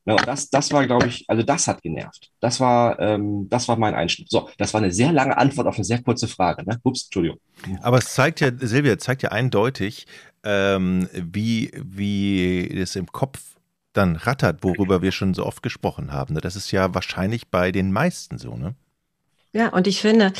Ja, 0.06 0.14
und 0.14 0.26
das, 0.26 0.50
das 0.50 0.70
war, 0.70 0.86
glaube 0.86 1.06
ich, 1.06 1.24
also 1.28 1.42
das 1.42 1.66
hat 1.66 1.82
genervt. 1.82 2.30
Das 2.40 2.60
war, 2.60 2.98
ähm, 3.00 3.48
das 3.48 3.68
war 3.68 3.76
mein 3.76 3.94
Einschnitt. 3.94 4.30
So, 4.30 4.50
das 4.58 4.74
war 4.74 4.82
eine 4.82 4.92
sehr 4.92 5.12
lange 5.12 5.36
Antwort 5.38 5.66
auf 5.66 5.76
eine 5.76 5.84
sehr 5.84 6.02
kurze 6.02 6.28
Frage. 6.28 6.62
Ne? 6.64 6.78
Ups, 6.82 7.04
Entschuldigung. 7.04 7.38
Aber 7.80 7.98
es 7.98 8.12
zeigt 8.12 8.40
ja, 8.40 8.50
Silvia, 8.54 8.98
zeigt 8.98 9.22
ja 9.22 9.30
eindeutig, 9.30 10.06
ähm, 10.44 11.08
wie, 11.14 11.70
wie 11.74 12.68
es 12.68 12.96
im 12.96 13.06
Kopf 13.06 13.40
dann 13.94 14.16
rattert, 14.16 14.62
worüber 14.62 15.00
wir 15.00 15.12
schon 15.12 15.32
so 15.32 15.46
oft 15.46 15.62
gesprochen 15.62 16.12
haben. 16.12 16.34
Das 16.34 16.56
ist 16.56 16.70
ja 16.70 16.94
wahrscheinlich 16.94 17.48
bei 17.48 17.72
den 17.72 17.90
meisten 17.90 18.36
so, 18.38 18.56
ne? 18.56 18.74
Ja, 19.56 19.68
und 19.68 19.86
ich 19.86 20.00
finde, 20.00 20.32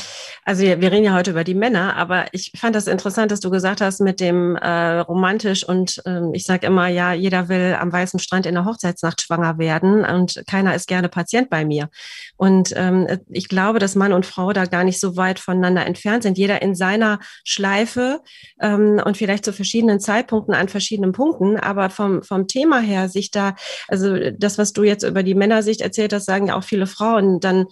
also 0.44 0.64
wir 0.64 0.90
reden 0.90 1.04
ja 1.04 1.14
heute 1.14 1.30
über 1.30 1.44
die 1.44 1.54
Männer, 1.54 1.94
aber 1.94 2.26
ich 2.32 2.50
fand 2.56 2.74
das 2.74 2.88
interessant, 2.88 3.30
dass 3.30 3.38
du 3.38 3.48
gesagt 3.48 3.80
hast 3.80 4.00
mit 4.00 4.18
dem 4.18 4.56
äh, 4.56 4.98
romantisch 4.98 5.62
und 5.62 6.02
äh, 6.04 6.20
ich 6.32 6.42
sage 6.42 6.66
immer, 6.66 6.88
ja, 6.88 7.12
jeder 7.12 7.48
will 7.48 7.76
am 7.78 7.92
weißen 7.92 8.18
Strand 8.18 8.44
in 8.44 8.54
der 8.54 8.64
Hochzeitsnacht 8.64 9.22
schwanger 9.22 9.56
werden 9.56 10.04
und 10.04 10.42
keiner 10.48 10.74
ist 10.74 10.88
gerne 10.88 11.08
Patient 11.08 11.48
bei 11.48 11.64
mir. 11.64 11.90
Und 12.36 12.72
ähm, 12.74 13.06
ich 13.28 13.48
glaube, 13.48 13.78
dass 13.78 13.94
Mann 13.94 14.12
und 14.12 14.26
Frau 14.26 14.52
da 14.52 14.64
gar 14.64 14.82
nicht 14.82 14.98
so 14.98 15.16
weit 15.16 15.38
voneinander 15.38 15.86
entfernt 15.86 16.24
sind. 16.24 16.36
Jeder 16.36 16.60
in 16.60 16.74
seiner 16.74 17.20
Schleife 17.44 18.20
ähm, 18.60 19.00
und 19.04 19.16
vielleicht 19.16 19.44
zu 19.44 19.52
verschiedenen 19.52 20.00
Zeitpunkten 20.00 20.54
an 20.54 20.68
verschiedenen 20.68 21.12
Punkten, 21.12 21.56
aber 21.56 21.88
vom, 21.88 22.24
vom 22.24 22.48
Thema 22.48 22.80
her 22.80 23.08
sich 23.08 23.30
da, 23.30 23.54
also 23.86 24.16
das, 24.36 24.58
was 24.58 24.72
du 24.72 24.82
jetzt 24.82 25.04
über 25.04 25.22
die 25.22 25.36
Männersicht 25.36 25.82
erzählt 25.82 26.12
hast, 26.12 26.24
sagen 26.24 26.48
ja 26.48 26.56
auch 26.56 26.64
viele 26.64 26.88
Frauen, 26.88 27.38
dann 27.38 27.66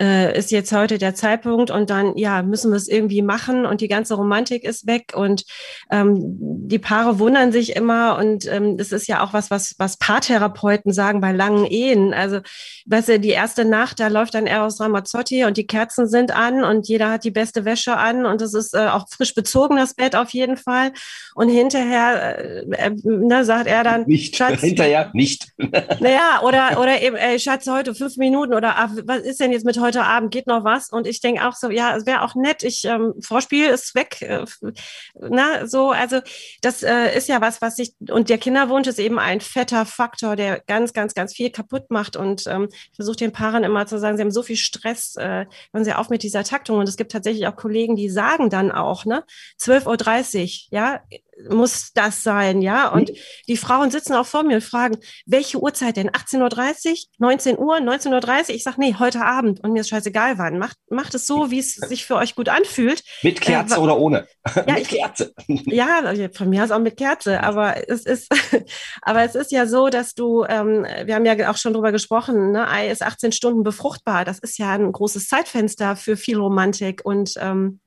äh, 0.00 0.36
ist 0.38 0.50
jetzt 0.50 0.72
heute 0.72 0.98
der 0.98 1.14
Zeitpunkt 1.14 1.70
und 1.70 1.90
dann, 1.90 2.16
ja, 2.16 2.42
müssen 2.42 2.70
wir 2.70 2.76
es 2.76 2.88
irgendwie 2.88 3.22
machen 3.22 3.66
und 3.66 3.80
die 3.80 3.88
ganze 3.88 4.14
Romantik 4.14 4.64
ist 4.64 4.86
weg 4.86 5.12
und 5.14 5.44
ähm, 5.90 6.18
die 6.18 6.78
Paare 6.78 7.18
wundern 7.18 7.50
sich 7.50 7.74
immer 7.74 8.16
und 8.18 8.46
ähm, 8.46 8.76
das 8.76 8.92
ist 8.92 9.08
ja 9.08 9.22
auch 9.22 9.32
was, 9.32 9.50
was, 9.50 9.74
was 9.78 9.96
Paartherapeuten 9.96 10.92
sagen 10.92 11.20
bei 11.20 11.32
langen 11.32 11.64
Ehen. 11.66 12.14
Also, 12.14 12.40
weißt 12.86 13.08
du, 13.08 13.20
die 13.20 13.30
erste 13.30 13.64
Nacht, 13.64 13.98
da 13.98 14.08
läuft 14.08 14.34
dann 14.34 14.46
Eros 14.46 14.80
Ramazzotti 14.80 15.44
und 15.44 15.56
die 15.56 15.66
Kerzen 15.66 16.06
sind 16.08 16.30
an 16.30 16.62
und 16.62 16.86
jeder 16.86 17.10
hat 17.10 17.24
die 17.24 17.32
beste 17.32 17.64
Wäsche 17.64 17.96
an 17.96 18.24
und 18.24 18.40
es 18.40 18.54
ist 18.54 18.74
äh, 18.74 18.88
auch 18.88 19.08
frisch 19.08 19.34
bezogen, 19.34 19.76
das 19.76 19.94
Bett 19.94 20.14
auf 20.14 20.30
jeden 20.30 20.56
Fall. 20.56 20.92
Und 21.34 21.48
hinterher 21.48 22.38
äh, 22.38 22.60
äh, 22.70 22.90
ne, 23.02 23.44
sagt 23.44 23.66
er 23.66 23.82
dann, 23.82 24.04
nicht. 24.06 24.36
Schatz, 24.36 24.60
hinterher 24.60 25.10
nicht. 25.12 25.48
naja, 25.58 26.40
oder, 26.44 26.80
oder 26.80 27.02
eben, 27.02 27.16
ey, 27.16 27.38
Schatz, 27.40 27.66
heute 27.66 27.94
fünf 27.94 28.16
Minuten 28.16 28.54
oder 28.54 28.76
ah, 28.76 28.90
was 29.04 29.22
ist 29.22 29.40
denn 29.40 29.50
jetzt 29.50 29.64
mit 29.64 29.80
heute 29.80 29.87
Abend? 29.96 30.30
Geht 30.30 30.46
noch 30.46 30.64
was? 30.64 30.90
Und 30.90 31.06
ich 31.06 31.20
denke 31.20 31.46
auch 31.46 31.54
so, 31.54 31.70
ja, 31.70 31.96
es 31.96 32.06
wäre 32.06 32.22
auch 32.22 32.34
nett. 32.34 32.62
Ich, 32.62 32.84
ähm, 32.84 33.14
Vorspiel 33.20 33.66
ist 33.66 33.94
weg. 33.94 34.22
Äh, 34.22 34.44
na, 35.14 35.66
so, 35.66 35.90
also 35.90 36.20
das 36.60 36.82
äh, 36.82 37.16
ist 37.16 37.28
ja 37.28 37.40
was, 37.40 37.60
was 37.60 37.76
sich, 37.76 37.94
und 38.10 38.28
der 38.28 38.38
Kinderwunsch 38.38 38.88
ist 38.88 38.98
eben 38.98 39.18
ein 39.18 39.40
fetter 39.40 39.86
Faktor, 39.86 40.36
der 40.36 40.60
ganz, 40.60 40.92
ganz, 40.92 41.14
ganz 41.14 41.34
viel 41.34 41.50
kaputt 41.50 41.90
macht. 41.90 42.16
Und 42.16 42.46
ähm, 42.46 42.68
ich 42.70 42.96
versuche 42.96 43.16
den 43.16 43.32
Paaren 43.32 43.64
immer 43.64 43.86
zu 43.86 43.98
sagen, 43.98 44.16
sie 44.16 44.22
haben 44.22 44.30
so 44.30 44.42
viel 44.42 44.56
Stress, 44.56 45.16
äh, 45.16 45.46
hören 45.72 45.84
sie 45.84 45.94
auf 45.94 46.10
mit 46.10 46.22
dieser 46.22 46.44
Taktung. 46.44 46.78
Und 46.78 46.88
es 46.88 46.96
gibt 46.96 47.12
tatsächlich 47.12 47.46
auch 47.46 47.56
Kollegen, 47.56 47.96
die 47.96 48.10
sagen 48.10 48.50
dann 48.50 48.70
auch, 48.72 49.04
ne, 49.04 49.24
12.30 49.60 50.44
Uhr, 50.44 50.78
ja, 50.78 51.00
muss 51.50 51.92
das 51.92 52.22
sein, 52.22 52.62
ja? 52.62 52.88
Und 52.88 53.10
mhm. 53.10 53.16
die 53.46 53.56
Frauen 53.56 53.90
sitzen 53.90 54.14
auch 54.14 54.26
vor 54.26 54.42
mir 54.42 54.56
und 54.56 54.64
fragen, 54.64 54.98
welche 55.26 55.58
Uhrzeit 55.58 55.96
denn? 55.96 56.10
18.30 56.10 56.88
Uhr, 56.88 56.96
19 57.18 57.58
Uhr, 57.58 57.76
19.30 57.76 58.48
Uhr? 58.48 58.54
Ich 58.54 58.64
sage, 58.64 58.80
nee, 58.80 58.94
heute 58.98 59.24
Abend 59.24 59.62
und 59.62 59.72
mir 59.72 59.80
ist 59.80 59.88
scheißegal 59.88 60.38
wann. 60.38 60.58
Macht, 60.58 60.76
macht 60.90 61.14
es 61.14 61.26
so, 61.26 61.50
wie 61.50 61.58
es 61.58 61.74
sich 61.74 62.06
für 62.06 62.16
euch 62.16 62.34
gut 62.34 62.48
anfühlt. 62.48 63.02
Mit 63.22 63.40
Kerze 63.40 63.76
äh, 63.76 63.78
oder 63.78 63.98
ohne? 63.98 64.26
Ja, 64.66 64.74
mit 64.74 64.88
Kerze. 64.88 65.32
Ja, 65.46 66.12
von 66.32 66.50
mir 66.50 66.64
aus 66.64 66.70
auch 66.70 66.78
mit 66.78 66.96
Kerze, 66.96 67.42
aber 67.42 67.88
es 67.88 68.04
ist, 68.04 68.28
aber 69.02 69.22
es 69.22 69.34
ist 69.34 69.52
ja 69.52 69.66
so, 69.66 69.88
dass 69.88 70.14
du, 70.14 70.44
ähm, 70.48 70.86
wir 71.04 71.14
haben 71.14 71.24
ja 71.24 71.50
auch 71.50 71.56
schon 71.56 71.72
drüber 71.72 71.92
gesprochen, 71.92 72.52
ne? 72.52 72.68
Ei 72.68 72.90
ist 72.90 73.02
18 73.02 73.32
Stunden 73.32 73.62
befruchtbar. 73.62 74.24
Das 74.24 74.38
ist 74.38 74.58
ja 74.58 74.72
ein 74.72 74.92
großes 74.92 75.28
Zeitfenster 75.28 75.96
für 75.96 76.16
viel 76.16 76.38
Romantik 76.38 77.02
und 77.04 77.34
ähm, 77.38 77.80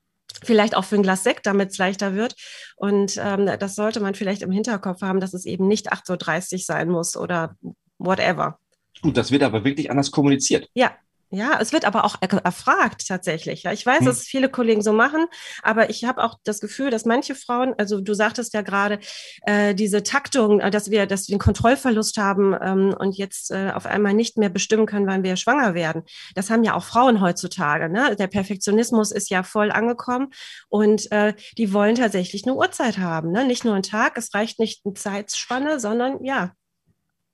vielleicht 0.44 0.76
auch 0.76 0.86
für 0.86 0.96
ein 0.96 1.04
Glas 1.04 1.24
Sekt, 1.24 1.46
damit 1.46 1.72
es 1.72 1.78
leichter 1.78 2.16
wird. 2.16 2.36
Und 2.76 3.20
ähm, 3.24 3.50
das 3.60 3.76
sollte 3.76 4.00
man 4.00 4.16
vielleicht 4.16 4.42
im 4.42 4.52
Hinterkopf 4.52 5.02
haben, 5.02 5.20
dass 5.20 5.34
es 5.34 5.46
eben 5.46 5.68
nicht 5.68 5.92
8.30 5.92 6.54
Uhr 6.54 6.60
sein 6.60 6.90
muss 6.90 7.16
oder 7.16 7.56
whatever. 7.98 8.60
Gut, 9.02 9.18
das 9.18 9.32
wird 9.32 9.44
aber 9.44 9.64
wirklich 9.64 9.90
anders 9.90 10.12
kommuniziert. 10.12 10.70
Ja, 10.74 10.92
ja, 11.32 11.58
es 11.62 11.72
wird 11.72 11.86
aber 11.86 12.04
auch 12.04 12.18
erfragt 12.22 13.08
tatsächlich. 13.08 13.64
Ja, 13.64 13.72
ich 13.72 13.86
weiß, 13.86 14.00
hm. 14.00 14.06
dass 14.06 14.24
viele 14.24 14.50
Kollegen 14.50 14.82
so 14.82 14.92
machen, 14.92 15.28
aber 15.64 15.90
ich 15.90 16.04
habe 16.04 16.24
auch 16.24 16.36
das 16.44 16.60
Gefühl, 16.60 16.90
dass 16.90 17.06
manche 17.06 17.36
Frauen, 17.36 17.74
also 17.78 18.02
du 18.02 18.14
sagtest 18.14 18.54
ja 18.54 18.62
gerade, 18.62 19.00
äh, 19.44 19.74
diese 19.74 20.04
Taktung, 20.04 20.60
äh, 20.60 20.70
dass 20.70 20.92
wir, 20.92 21.06
dass 21.06 21.30
wir 21.30 21.36
den 21.38 21.40
Kontrollverlust 21.40 22.18
haben 22.18 22.54
ähm, 22.62 22.94
und 23.00 23.18
jetzt 23.18 23.50
äh, 23.52 23.72
auf 23.74 23.86
einmal 23.86 24.14
nicht 24.14 24.38
mehr 24.38 24.50
bestimmen 24.50 24.86
können, 24.86 25.08
wann 25.08 25.24
wir 25.24 25.38
schwanger 25.38 25.74
werden. 25.74 26.04
Das 26.36 26.50
haben 26.50 26.66
ja 26.66 26.76
auch 26.76 26.84
Frauen 26.84 27.22
heutzutage. 27.22 27.88
Ne? 27.88 28.18
Der 28.18 28.28
Perfektionismus 28.28 29.12
ist 29.12 29.30
ja 29.30 29.44
voll 29.44 29.72
angekommen 29.72 30.32
und 30.68 31.10
äh, 31.14 31.34
die 31.58 31.72
wollen 31.72 31.96
tatsächlich 31.96 32.44
eine 32.46 32.56
Uhrzeit 32.56 32.98
haben. 32.98 33.32
Ne? 33.32 33.46
Nicht 33.46 33.64
nur 33.64 33.74
einen 33.74 33.84
Tag, 33.84 34.18
es 34.18 34.34
reicht 34.34 34.60
nicht 34.60 34.86
eine 34.86 34.96
Zeitspanne, 34.96 35.80
sondern 35.80 36.24
ja, 36.26 36.52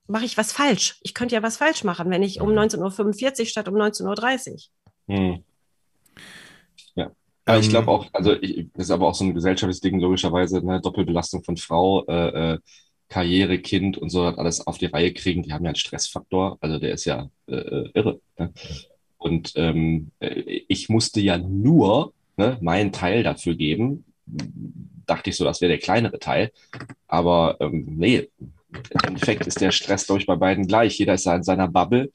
mache 0.08 0.26
ich 0.26 0.38
was 0.38 0.52
falsch. 0.52 1.00
Ich 1.04 1.14
könnte 1.14 1.36
ja 1.36 1.44
was 1.44 1.58
falsch 1.58 1.84
machen, 1.84 2.10
wenn 2.10 2.24
ich 2.24 2.42
um 2.42 2.50
19.45 2.50 3.40
Uhr 3.40 3.46
statt 3.46 3.68
um 3.68 3.76
19.30 3.76 4.70
Uhr. 5.08 5.16
Hm. 5.16 5.44
Ja. 6.96 7.12
Aber 7.46 7.60
ich 7.60 7.66
ähm, 7.66 7.72
glaube 7.72 7.92
auch, 7.92 8.08
also 8.14 8.34
ich, 8.42 8.68
das 8.74 8.86
ist 8.86 8.92
aber 8.92 9.08
auch 9.08 9.16
so 9.16 9.26
ein 9.26 9.34
gesellschaftliches 9.34 9.82
Ding, 9.82 10.00
logischerweise, 10.00 10.58
eine 10.58 10.82
Doppelbelastung 10.82 11.44
von 11.44 11.58
Frau, 11.58 12.06
äh, 12.08 12.54
äh, 12.54 12.60
Karriere, 13.10 13.60
Kind 13.60 13.98
und 13.98 14.10
so 14.10 14.24
alles 14.24 14.66
auf 14.66 14.78
die 14.78 14.88
Reihe 14.88 15.14
kriegen, 15.14 15.44
die 15.44 15.54
haben 15.54 15.64
ja 15.64 15.70
einen 15.70 15.76
Stressfaktor, 15.76 16.58
also 16.60 16.78
der 16.78 16.94
ist 16.94 17.06
ja 17.06 17.30
äh, 17.48 17.56
äh 17.56 17.90
irre. 17.94 18.20
Ne? 18.38 18.54
Und 19.18 19.54
ähm, 19.56 20.12
äh, 20.20 20.42
ich 20.68 20.90
musste 20.90 21.22
ja 21.22 21.38
nur 21.38 22.14
ne, 22.36 22.58
meinen 22.62 22.92
Teil 22.92 23.24
dafür 23.24 23.56
geben. 23.56 24.06
Dachte 24.26 25.30
ich 25.30 25.38
so, 25.38 25.46
das 25.46 25.62
wäre 25.62 25.70
der 25.70 25.80
kleinere 25.80 26.20
Teil. 26.20 26.52
Aber 27.08 27.58
ähm, 27.62 27.86
nee, 27.98 28.30
im 28.90 29.00
Endeffekt 29.08 29.48
ist 29.48 29.62
der 29.62 29.72
Stress, 29.72 30.06
glaube 30.06 30.22
ich, 30.22 30.28
bei 30.28 30.36
beiden 30.36 30.68
gleich. 30.68 30.98
Jeder 30.98 31.14
ist 31.14 31.28
in 31.28 31.44
seiner 31.44 31.68
Bubble 31.68 32.12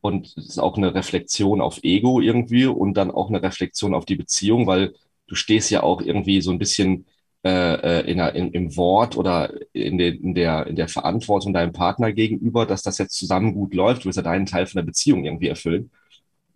und 0.00 0.26
es 0.36 0.50
ist 0.50 0.58
auch 0.58 0.76
eine 0.76 0.94
Reflexion 0.94 1.60
auf 1.60 1.82
Ego 1.82 2.20
irgendwie 2.20 2.66
und 2.66 2.94
dann 2.94 3.10
auch 3.10 3.28
eine 3.28 3.42
Reflexion 3.42 3.94
auf 3.94 4.04
die 4.04 4.16
Beziehung, 4.16 4.66
weil 4.66 4.94
du 5.26 5.34
stehst 5.34 5.70
ja 5.70 5.82
auch 5.82 6.00
irgendwie 6.00 6.40
so 6.40 6.50
ein 6.50 6.58
bisschen 6.58 7.06
äh, 7.44 8.00
äh 8.00 8.10
in, 8.10 8.18
in, 8.18 8.52
im 8.52 8.76
Wort 8.76 9.16
oder 9.16 9.52
in, 9.72 9.98
den, 9.98 10.22
in, 10.22 10.34
der, 10.34 10.66
in 10.66 10.76
der 10.76 10.88
Verantwortung 10.88 11.52
deinem 11.52 11.72
Partner 11.72 12.12
gegenüber, 12.12 12.66
dass 12.66 12.82
das 12.82 12.98
jetzt 12.98 13.16
zusammen 13.16 13.54
gut 13.54 13.74
läuft. 13.74 14.02
Du 14.02 14.06
willst 14.06 14.16
ja 14.16 14.22
deinen 14.22 14.46
Teil 14.46 14.66
von 14.66 14.78
der 14.78 14.86
Beziehung 14.86 15.24
irgendwie 15.24 15.48
erfüllen. 15.48 15.90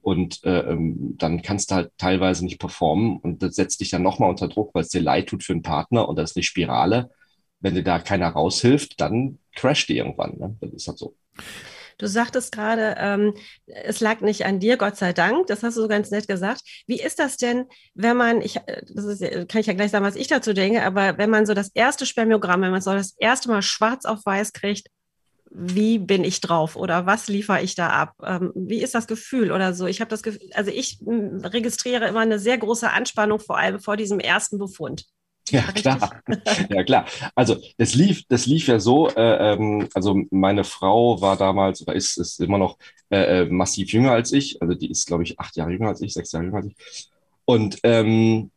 Und 0.02 0.44
äh, 0.44 0.60
ähm, 0.60 1.16
dann 1.18 1.42
kannst 1.42 1.70
du 1.70 1.74
halt 1.74 1.92
teilweise 1.98 2.44
nicht 2.44 2.58
performen 2.58 3.18
und 3.18 3.42
das 3.42 3.54
setzt 3.54 3.80
dich 3.80 3.90
dann 3.90 4.02
nochmal 4.02 4.30
unter 4.30 4.48
Druck, 4.48 4.70
weil 4.74 4.82
es 4.82 4.88
dir 4.88 5.02
leid 5.02 5.28
tut 5.28 5.44
für 5.44 5.52
einen 5.52 5.62
Partner 5.62 6.08
und 6.08 6.16
das 6.16 6.30
ist 6.30 6.36
eine 6.36 6.42
Spirale 6.42 7.10
wenn 7.60 7.74
dir 7.74 7.84
da 7.84 7.98
keiner 7.98 8.28
raushilft, 8.28 9.00
dann 9.00 9.38
crasht 9.54 9.88
die 9.88 9.98
irgendwann. 9.98 10.36
Ne? 10.38 10.56
Das 10.60 10.72
ist 10.72 10.88
halt 10.88 10.98
so. 10.98 11.16
Du 11.98 12.06
sagtest 12.06 12.52
gerade, 12.52 12.96
ähm, 12.98 13.34
es 13.66 14.00
lag 14.00 14.22
nicht 14.22 14.46
an 14.46 14.58
dir, 14.58 14.78
Gott 14.78 14.96
sei 14.96 15.12
Dank. 15.12 15.48
Das 15.48 15.62
hast 15.62 15.76
du 15.76 15.82
so 15.82 15.88
ganz 15.88 16.10
nett 16.10 16.26
gesagt. 16.26 16.62
Wie 16.86 16.98
ist 16.98 17.18
das 17.18 17.36
denn, 17.36 17.66
wenn 17.94 18.16
man, 18.16 18.40
ich, 18.40 18.56
äh, 18.56 18.82
das 18.88 19.04
ist, 19.04 19.20
kann 19.48 19.60
ich 19.60 19.66
ja 19.66 19.74
gleich 19.74 19.90
sagen, 19.90 20.04
was 20.04 20.16
ich 20.16 20.26
dazu 20.26 20.54
denke, 20.54 20.82
aber 20.82 21.18
wenn 21.18 21.28
man 21.28 21.44
so 21.44 21.52
das 21.52 21.68
erste 21.74 22.06
Spermiogramm, 22.06 22.62
wenn 22.62 22.70
man 22.70 22.80
so 22.80 22.92
das 22.92 23.14
erste 23.18 23.50
Mal 23.50 23.60
schwarz 23.60 24.06
auf 24.06 24.24
weiß 24.24 24.54
kriegt, 24.54 24.88
wie 25.50 25.98
bin 25.98 26.24
ich 26.24 26.40
drauf 26.40 26.76
oder 26.76 27.04
was 27.04 27.28
liefere 27.28 27.60
ich 27.60 27.74
da 27.74 27.88
ab? 27.90 28.14
Ähm, 28.24 28.52
wie 28.54 28.82
ist 28.82 28.94
das 28.94 29.06
Gefühl 29.06 29.52
oder 29.52 29.74
so? 29.74 29.86
Ich 29.86 30.00
habe 30.00 30.08
das 30.08 30.22
Gefühl, 30.22 30.48
also 30.54 30.70
ich 30.70 31.00
registriere 31.02 32.06
immer 32.08 32.20
eine 32.20 32.38
sehr 32.38 32.56
große 32.56 32.88
Anspannung, 32.88 33.40
vor 33.40 33.58
allem 33.58 33.80
vor 33.80 33.98
diesem 33.98 34.20
ersten 34.20 34.58
Befund. 34.58 35.04
Ja, 35.50 35.62
klar. 35.74 36.22
ja, 36.70 36.84
klar. 36.84 37.06
Also 37.34 37.56
das 37.78 37.94
lief, 37.94 38.24
das 38.28 38.46
lief 38.46 38.68
ja 38.68 38.78
so, 38.80 39.08
äh, 39.10 39.52
ähm, 39.54 39.88
also 39.94 40.16
meine 40.30 40.64
Frau 40.64 41.20
war 41.20 41.36
damals 41.36 41.82
oder 41.82 41.94
ist, 41.94 42.16
ist 42.18 42.40
immer 42.40 42.58
noch 42.58 42.78
äh, 43.10 43.42
äh, 43.42 43.46
massiv 43.46 43.92
jünger 43.92 44.12
als 44.12 44.32
ich. 44.32 44.60
Also 44.62 44.74
die 44.74 44.90
ist, 44.90 45.06
glaube 45.06 45.22
ich, 45.24 45.38
acht 45.40 45.56
Jahre 45.56 45.72
jünger 45.72 45.88
als 45.88 46.00
ich, 46.02 46.12
sechs 46.12 46.32
Jahre 46.32 46.46
jünger 46.46 46.58
als 46.58 46.66
ich. 46.66 47.08
Und 47.44 47.78
ähm, 47.82 48.50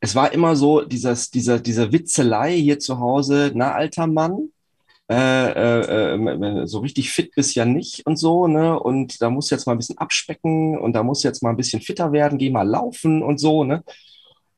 es 0.00 0.14
war 0.14 0.32
immer 0.32 0.54
so, 0.56 0.82
dieses, 0.82 1.30
dieser, 1.30 1.58
diese 1.60 1.92
Witzelei 1.92 2.54
hier 2.56 2.78
zu 2.78 2.98
Hause, 3.00 3.50
na, 3.54 3.72
alter 3.72 4.06
Mann, 4.06 4.50
äh, 5.10 5.14
äh, 5.52 6.14
äh, 6.16 6.66
so 6.66 6.80
richtig 6.80 7.10
fit 7.12 7.32
bist 7.34 7.54
ja 7.56 7.64
nicht 7.66 8.06
und 8.06 8.16
so, 8.18 8.46
ne? 8.48 8.78
Und 8.80 9.22
da 9.22 9.30
muss 9.30 9.50
jetzt 9.50 9.66
mal 9.66 9.72
ein 9.74 9.78
bisschen 9.78 9.98
abspecken 9.98 10.78
und 10.78 10.94
da 10.94 11.02
muss 11.02 11.22
jetzt 11.24 11.42
mal 11.42 11.50
ein 11.50 11.56
bisschen 11.56 11.82
fitter 11.82 12.12
werden, 12.12 12.38
geh 12.38 12.50
mal 12.50 12.68
laufen 12.68 13.22
und 13.22 13.38
so, 13.40 13.64
ne? 13.64 13.84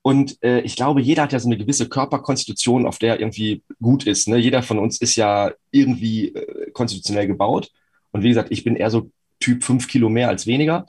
Und 0.03 0.43
äh, 0.43 0.61
ich 0.61 0.77
glaube, 0.77 1.01
jeder 1.01 1.25
hat 1.25 1.33
ja 1.33 1.39
so 1.39 1.49
eine 1.49 1.59
gewisse 1.59 1.89
Körperkonstitution, 1.89 2.87
auf 2.87 2.99
der 2.99 3.21
irgendwie 3.21 3.63
gut 3.83 4.07
ist. 4.07 4.29
Ne? 4.29 4.39
Jeder 4.39 4.63
von 4.63 4.79
uns 4.79 5.01
ist 5.01 5.17
ja 5.17 5.53
irgendwie 5.71 6.29
äh, 6.29 6.71
konstitutionell 6.73 7.27
gebaut. 7.27 7.71
Und 8.13 8.23
wie 8.23 8.29
gesagt, 8.29 8.51
ich 8.51 8.65
bin 8.65 8.77
eher 8.77 8.91
so 8.91 9.11
Typ 9.41 9.63
fünf 9.63 9.89
Kilo 9.89 10.09
mehr 10.09 10.29
als 10.29 10.47
weniger. 10.47 10.87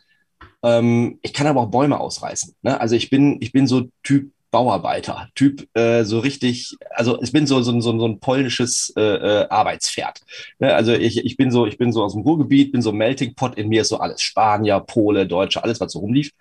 Ähm, 0.63 1.19
ich 1.21 1.33
kann 1.33 1.47
aber 1.47 1.61
auch 1.61 1.71
Bäume 1.71 1.99
ausreißen. 1.99 2.55
Ne? 2.61 2.79
Also 2.79 2.95
ich 2.95 3.09
bin, 3.09 3.37
ich 3.41 3.51
bin 3.51 3.67
so 3.67 3.89
Typ 4.03 4.31
Bauarbeiter, 4.51 5.29
Typ 5.33 5.65
äh, 5.77 6.03
so 6.03 6.19
richtig, 6.19 6.75
also 6.91 7.21
ich 7.21 7.31
bin 7.31 7.47
so, 7.47 7.61
so, 7.61 7.79
so, 7.79 7.97
so 7.97 8.05
ein 8.05 8.19
polnisches 8.19 8.93
äh, 8.97 9.01
äh, 9.01 9.47
Arbeitspferd. 9.49 10.21
Ne? 10.59 10.73
Also 10.73 10.91
ich, 10.91 11.25
ich 11.25 11.37
bin 11.37 11.51
so, 11.51 11.65
ich 11.65 11.77
bin 11.77 11.93
so 11.93 12.03
aus 12.03 12.13
dem 12.13 12.23
Ruhrgebiet, 12.23 12.73
bin 12.73 12.81
so 12.81 12.91
Melting 12.91 13.33
Pot, 13.33 13.57
in 13.57 13.69
mir 13.69 13.81
ist 13.81 13.87
so 13.87 13.97
alles 13.97 14.21
Spanier, 14.21 14.81
Pole, 14.81 15.25
Deutsche, 15.25 15.63
alles, 15.63 15.79
was 15.79 15.93
so 15.93 15.99
rumlief. 15.99 16.31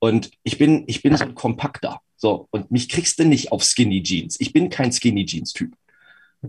Und 0.00 0.30
ich 0.42 0.58
bin, 0.58 0.84
ich 0.86 1.02
bin 1.02 1.16
so 1.16 1.24
ein 1.24 1.34
Kompakter. 1.34 2.00
So, 2.16 2.48
und 2.50 2.70
mich 2.70 2.88
kriegst 2.88 3.18
du 3.18 3.24
nicht 3.24 3.52
auf 3.52 3.62
Skinny 3.62 4.02
Jeans. 4.02 4.40
Ich 4.40 4.52
bin 4.52 4.70
kein 4.70 4.92
Skinny 4.92 5.24
Jeans 5.24 5.52
Typ. 5.52 5.74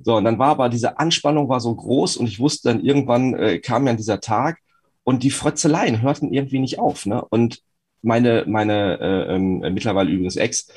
So, 0.03 0.17
und 0.17 0.25
dann 0.25 0.39
war 0.39 0.49
aber 0.49 0.69
diese 0.69 0.99
Anspannung 0.99 1.49
war 1.49 1.59
so 1.59 1.73
groß 1.73 2.17
und 2.17 2.27
ich 2.27 2.39
wusste 2.39 2.69
dann 2.69 2.83
irgendwann 2.83 3.33
äh, 3.33 3.59
kam 3.59 3.87
ja 3.87 3.93
dieser 3.93 4.19
Tag 4.19 4.59
und 5.03 5.23
die 5.23 5.31
Frötzeleien 5.31 6.01
hörten 6.01 6.31
irgendwie 6.31 6.59
nicht 6.59 6.77
auf. 6.77 7.05
Ne? 7.05 7.23
Und 7.29 7.61
meine, 8.01 8.45
meine 8.47 8.99
äh, 8.99 9.35
äh, 9.35 9.69
mittlerweile 9.69 10.11
übrigens 10.11 10.35
Ex, 10.35 10.67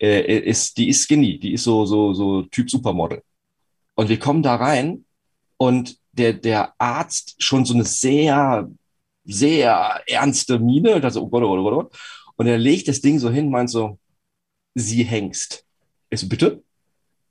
äh, 0.00 0.20
ist, 0.20 0.76
die 0.76 0.88
ist 0.88 1.04
skinny, 1.04 1.38
die 1.38 1.54
ist 1.54 1.64
so, 1.64 1.86
so, 1.86 2.12
so 2.12 2.42
Typ 2.42 2.70
Supermodel. 2.70 3.22
Und 3.94 4.08
wir 4.08 4.18
kommen 4.18 4.42
da 4.42 4.56
rein 4.56 5.04
und 5.56 5.96
der, 6.12 6.34
der 6.34 6.74
Arzt 6.78 7.36
schon 7.42 7.64
so 7.64 7.74
eine 7.74 7.84
sehr, 7.84 8.70
sehr 9.24 10.02
ernste 10.06 10.58
Miene, 10.58 11.02
also, 11.02 11.22
oh 11.22 11.28
Gott, 11.28 11.42
oh 11.42 11.48
Gott, 11.48 11.72
oh 11.72 11.82
Gott, 11.82 11.96
und 12.38 12.46
er 12.46 12.56
legt 12.56 12.88
das 12.88 13.00
Ding 13.00 13.18
so 13.18 13.30
hin, 13.30 13.50
meint 13.50 13.68
so, 13.68 13.98
sie 14.74 15.02
hängst. 15.02 15.66
Ich 16.08 16.20
so, 16.20 16.28
bitte? 16.28 16.62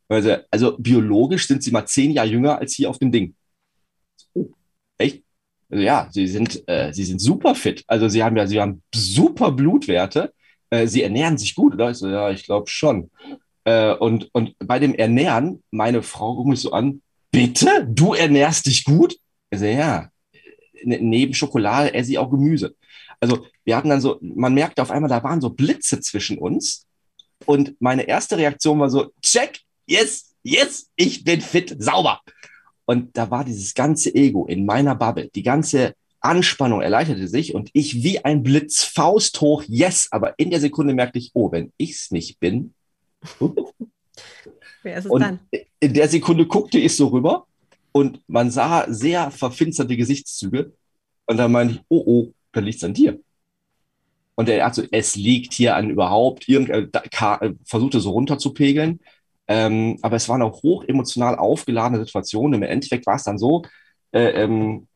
Also, 0.09 0.35
also 0.51 0.77
biologisch 0.77 1.47
sind 1.47 1.63
sie 1.63 1.71
mal 1.71 1.85
zehn 1.85 2.11
Jahre 2.11 2.27
jünger 2.27 2.59
als 2.59 2.73
hier 2.73 2.89
auf 2.89 2.99
dem 2.99 3.11
Ding. 3.11 3.35
Oh, 4.33 4.49
echt? 4.97 5.23
Also 5.69 5.83
ja, 5.83 6.09
sie 6.11 6.27
sind, 6.27 6.63
äh, 6.67 6.93
sie 6.93 7.05
sind 7.05 7.19
super 7.19 7.55
fit. 7.55 7.83
Also 7.87 8.07
sie 8.09 8.23
haben 8.23 8.37
ja, 8.37 8.47
sie 8.47 8.59
haben 8.59 8.83
super 8.93 9.51
Blutwerte. 9.51 10.33
Äh, 10.69 10.87
sie 10.87 11.03
ernähren 11.03 11.37
sich 11.37 11.55
gut, 11.55 11.73
oder? 11.73 11.91
Ich 11.91 11.97
so, 11.97 12.09
ja, 12.09 12.29
ich 12.29 12.43
glaube 12.43 12.69
schon. 12.69 13.09
Äh, 13.63 13.93
und, 13.95 14.29
und 14.33 14.55
bei 14.59 14.79
dem 14.79 14.93
Ernähren, 14.93 15.63
meine 15.71 16.03
Frau 16.03 16.35
guckt 16.35 16.49
mich 16.49 16.61
so 16.61 16.71
an, 16.71 17.01
bitte? 17.31 17.87
Du 17.89 18.13
ernährst 18.13 18.65
dich 18.65 18.83
gut? 18.83 19.17
Ich 19.49 19.59
so, 19.59 19.65
ja, 19.65 20.09
neben 20.83 21.33
Schokolade 21.33 21.93
esse 21.93 22.11
ich 22.11 22.17
auch 22.17 22.29
Gemüse. 22.29 22.75
Also 23.19 23.45
wir 23.65 23.75
hatten 23.75 23.89
dann 23.89 24.01
so, 24.01 24.17
man 24.21 24.53
merkte 24.53 24.81
auf 24.81 24.91
einmal, 24.91 25.09
da 25.09 25.23
waren 25.23 25.41
so 25.41 25.49
Blitze 25.49 25.99
zwischen 26.01 26.37
uns. 26.37 26.85
Und 27.45 27.75
meine 27.79 28.07
erste 28.07 28.37
Reaktion 28.37 28.79
war 28.79 28.89
so, 28.89 29.11
check, 29.21 29.59
yes, 29.85 30.33
yes, 30.43 30.89
ich 30.95 31.23
bin 31.23 31.41
fit, 31.41 31.75
sauber. 31.79 32.21
Und 32.85 33.17
da 33.17 33.29
war 33.29 33.43
dieses 33.43 33.73
ganze 33.73 34.13
Ego 34.15 34.45
in 34.45 34.65
meiner 34.65 34.95
Bubble, 34.95 35.29
die 35.33 35.43
ganze 35.43 35.93
Anspannung 36.19 36.81
erleichterte 36.81 37.27
sich 37.27 37.53
und 37.53 37.69
ich 37.73 38.03
wie 38.03 38.23
ein 38.23 38.43
Blitz 38.43 38.83
Faust 38.83 39.39
hoch, 39.41 39.63
yes, 39.67 40.07
aber 40.11 40.37
in 40.37 40.49
der 40.49 40.59
Sekunde 40.59 40.93
merkte 40.93 41.19
ich, 41.19 41.31
oh, 41.33 41.51
wenn 41.51 41.71
ich 41.77 41.91
es 41.91 42.11
nicht 42.11 42.39
bin. 42.39 42.73
Wer 44.83 44.97
ist 44.97 45.05
es 45.05 45.11
und 45.11 45.21
dann? 45.21 45.39
In 45.79 45.93
der 45.93 46.07
Sekunde 46.07 46.47
guckte 46.47 46.79
ich 46.79 46.95
so 46.95 47.07
rüber 47.07 47.45
und 47.91 48.21
man 48.27 48.49
sah 48.51 48.91
sehr 48.91 49.31
verfinsterte 49.31 49.95
Gesichtszüge 49.95 50.73
und 51.25 51.37
dann 51.37 51.51
meinte 51.51 51.75
ich, 51.75 51.81
oh, 51.89 52.03
oh, 52.05 52.33
da 52.57 52.61
liegt 52.61 52.77
es 52.77 52.83
an 52.83 52.93
dir. 52.93 53.19
Und 54.35 54.49
er 54.49 54.65
hat 54.65 54.75
so, 54.75 54.83
es 54.91 55.15
liegt 55.15 55.53
hier 55.53 55.75
an 55.75 55.89
überhaupt, 55.89 56.47
irgend, 56.47 56.69
äh, 56.69 57.53
versuchte 57.65 57.99
so 57.99 58.11
runterzupegeln. 58.11 58.99
Ähm, 59.47 59.97
aber 60.01 60.17
es 60.17 60.29
war 60.29 60.35
eine 60.35 60.51
hoch 60.51 60.83
emotional 60.83 61.37
aufgeladene 61.37 62.03
Situation. 62.05 62.53
Im 62.53 62.63
Endeffekt 62.63 63.05
war 63.07 63.15
es 63.15 63.23
dann 63.23 63.39
so, 63.39 63.63
äh, 64.11 64.43
ähm, 64.43 64.87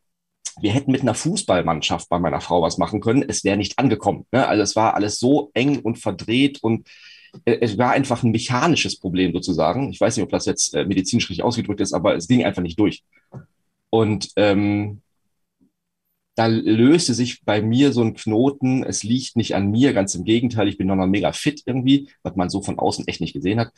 wir 0.60 0.72
hätten 0.72 0.92
mit 0.92 1.00
einer 1.02 1.14
Fußballmannschaft 1.14 2.08
bei 2.08 2.18
meiner 2.18 2.40
Frau 2.40 2.62
was 2.62 2.78
machen 2.78 3.00
können. 3.00 3.24
Es 3.26 3.42
wäre 3.44 3.56
nicht 3.56 3.78
angekommen. 3.78 4.26
Ne? 4.32 4.46
Also 4.46 4.62
es 4.62 4.76
war 4.76 4.94
alles 4.94 5.18
so 5.18 5.50
eng 5.54 5.80
und 5.80 5.98
verdreht 5.98 6.62
und 6.62 6.86
äh, 7.44 7.58
es 7.60 7.78
war 7.78 7.92
einfach 7.92 8.22
ein 8.22 8.30
mechanisches 8.30 8.98
Problem 8.98 9.32
sozusagen. 9.32 9.90
Ich 9.90 10.00
weiß 10.00 10.16
nicht, 10.16 10.24
ob 10.24 10.30
das 10.30 10.46
jetzt 10.46 10.74
äh, 10.74 10.84
medizinisch 10.84 11.30
richtig 11.30 11.42
ausgedrückt 11.42 11.80
ist, 11.80 11.94
aber 11.94 12.14
es 12.14 12.28
ging 12.28 12.44
einfach 12.44 12.62
nicht 12.62 12.78
durch. 12.78 13.02
Und 13.90 14.30
ähm, 14.36 15.02
da 16.42 16.46
löste 16.48 17.14
sich 17.14 17.44
bei 17.44 17.62
mir 17.62 17.92
so 17.92 18.02
ein 18.02 18.14
Knoten. 18.14 18.82
Es 18.84 19.02
liegt 19.04 19.36
nicht 19.36 19.54
an 19.54 19.70
mir, 19.70 19.92
ganz 19.92 20.14
im 20.14 20.24
Gegenteil. 20.24 20.68
Ich 20.68 20.78
bin 20.78 20.88
noch 20.88 20.96
mal 20.96 21.06
mega 21.06 21.32
fit 21.32 21.62
irgendwie, 21.66 22.10
was 22.22 22.36
man 22.36 22.50
so 22.50 22.62
von 22.62 22.78
außen 22.78 23.06
echt 23.08 23.20
nicht 23.20 23.32
gesehen 23.32 23.60
hat. 23.60 23.72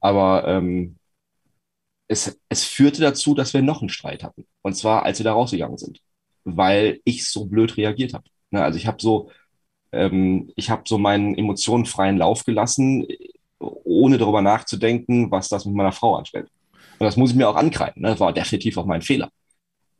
Aber 0.00 0.46
ähm, 0.48 0.98
es, 2.08 2.38
es 2.48 2.64
führte 2.64 3.00
dazu, 3.02 3.34
dass 3.34 3.54
wir 3.54 3.62
noch 3.62 3.80
einen 3.82 3.88
Streit 3.88 4.24
hatten. 4.24 4.46
Und 4.62 4.74
zwar, 4.74 5.04
als 5.04 5.18
wir 5.20 5.24
da 5.24 5.32
rausgegangen 5.32 5.78
sind, 5.78 6.00
weil 6.44 7.00
ich 7.04 7.28
so 7.30 7.46
blöd 7.46 7.76
reagiert 7.76 8.14
habe. 8.14 8.24
Ne, 8.50 8.62
also 8.64 8.76
ich 8.78 8.86
habe 8.86 8.98
so, 9.00 9.30
ähm, 9.92 10.52
ich 10.56 10.70
habe 10.70 10.82
so 10.86 10.98
meinen 10.98 11.36
Emotionen 11.36 11.86
freien 11.86 12.18
Lauf 12.18 12.44
gelassen, 12.44 13.06
ohne 13.60 14.18
darüber 14.18 14.42
nachzudenken, 14.42 15.30
was 15.30 15.48
das 15.48 15.66
mit 15.66 15.74
meiner 15.76 15.92
Frau 15.92 16.16
anstellt. 16.16 16.48
Und 16.98 17.06
das 17.06 17.16
muss 17.16 17.30
ich 17.30 17.36
mir 17.36 17.48
auch 17.48 17.56
ankreiden. 17.56 18.02
Ne? 18.02 18.08
Das 18.10 18.20
war 18.20 18.32
definitiv 18.32 18.76
auch 18.76 18.86
mein 18.86 19.02
Fehler. 19.02 19.30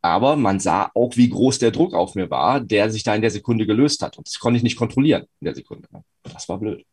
Aber 0.02 0.36
man 0.36 0.58
sah 0.58 0.90
auch, 0.94 1.16
wie 1.16 1.28
groß 1.28 1.60
der 1.60 1.70
Druck 1.70 1.94
auf 1.94 2.14
mir 2.16 2.28
war, 2.28 2.60
der 2.60 2.90
sich 2.90 3.04
da 3.04 3.14
in 3.14 3.22
der 3.22 3.30
Sekunde 3.30 3.66
gelöst 3.66 4.02
hat. 4.02 4.18
Und 4.18 4.26
das 4.26 4.38
konnte 4.38 4.56
ich 4.56 4.64
nicht 4.64 4.76
kontrollieren 4.76 5.24
in 5.40 5.44
der 5.44 5.54
Sekunde. 5.54 5.88
Das 6.24 6.48
war 6.48 6.58
blöd. 6.58 6.84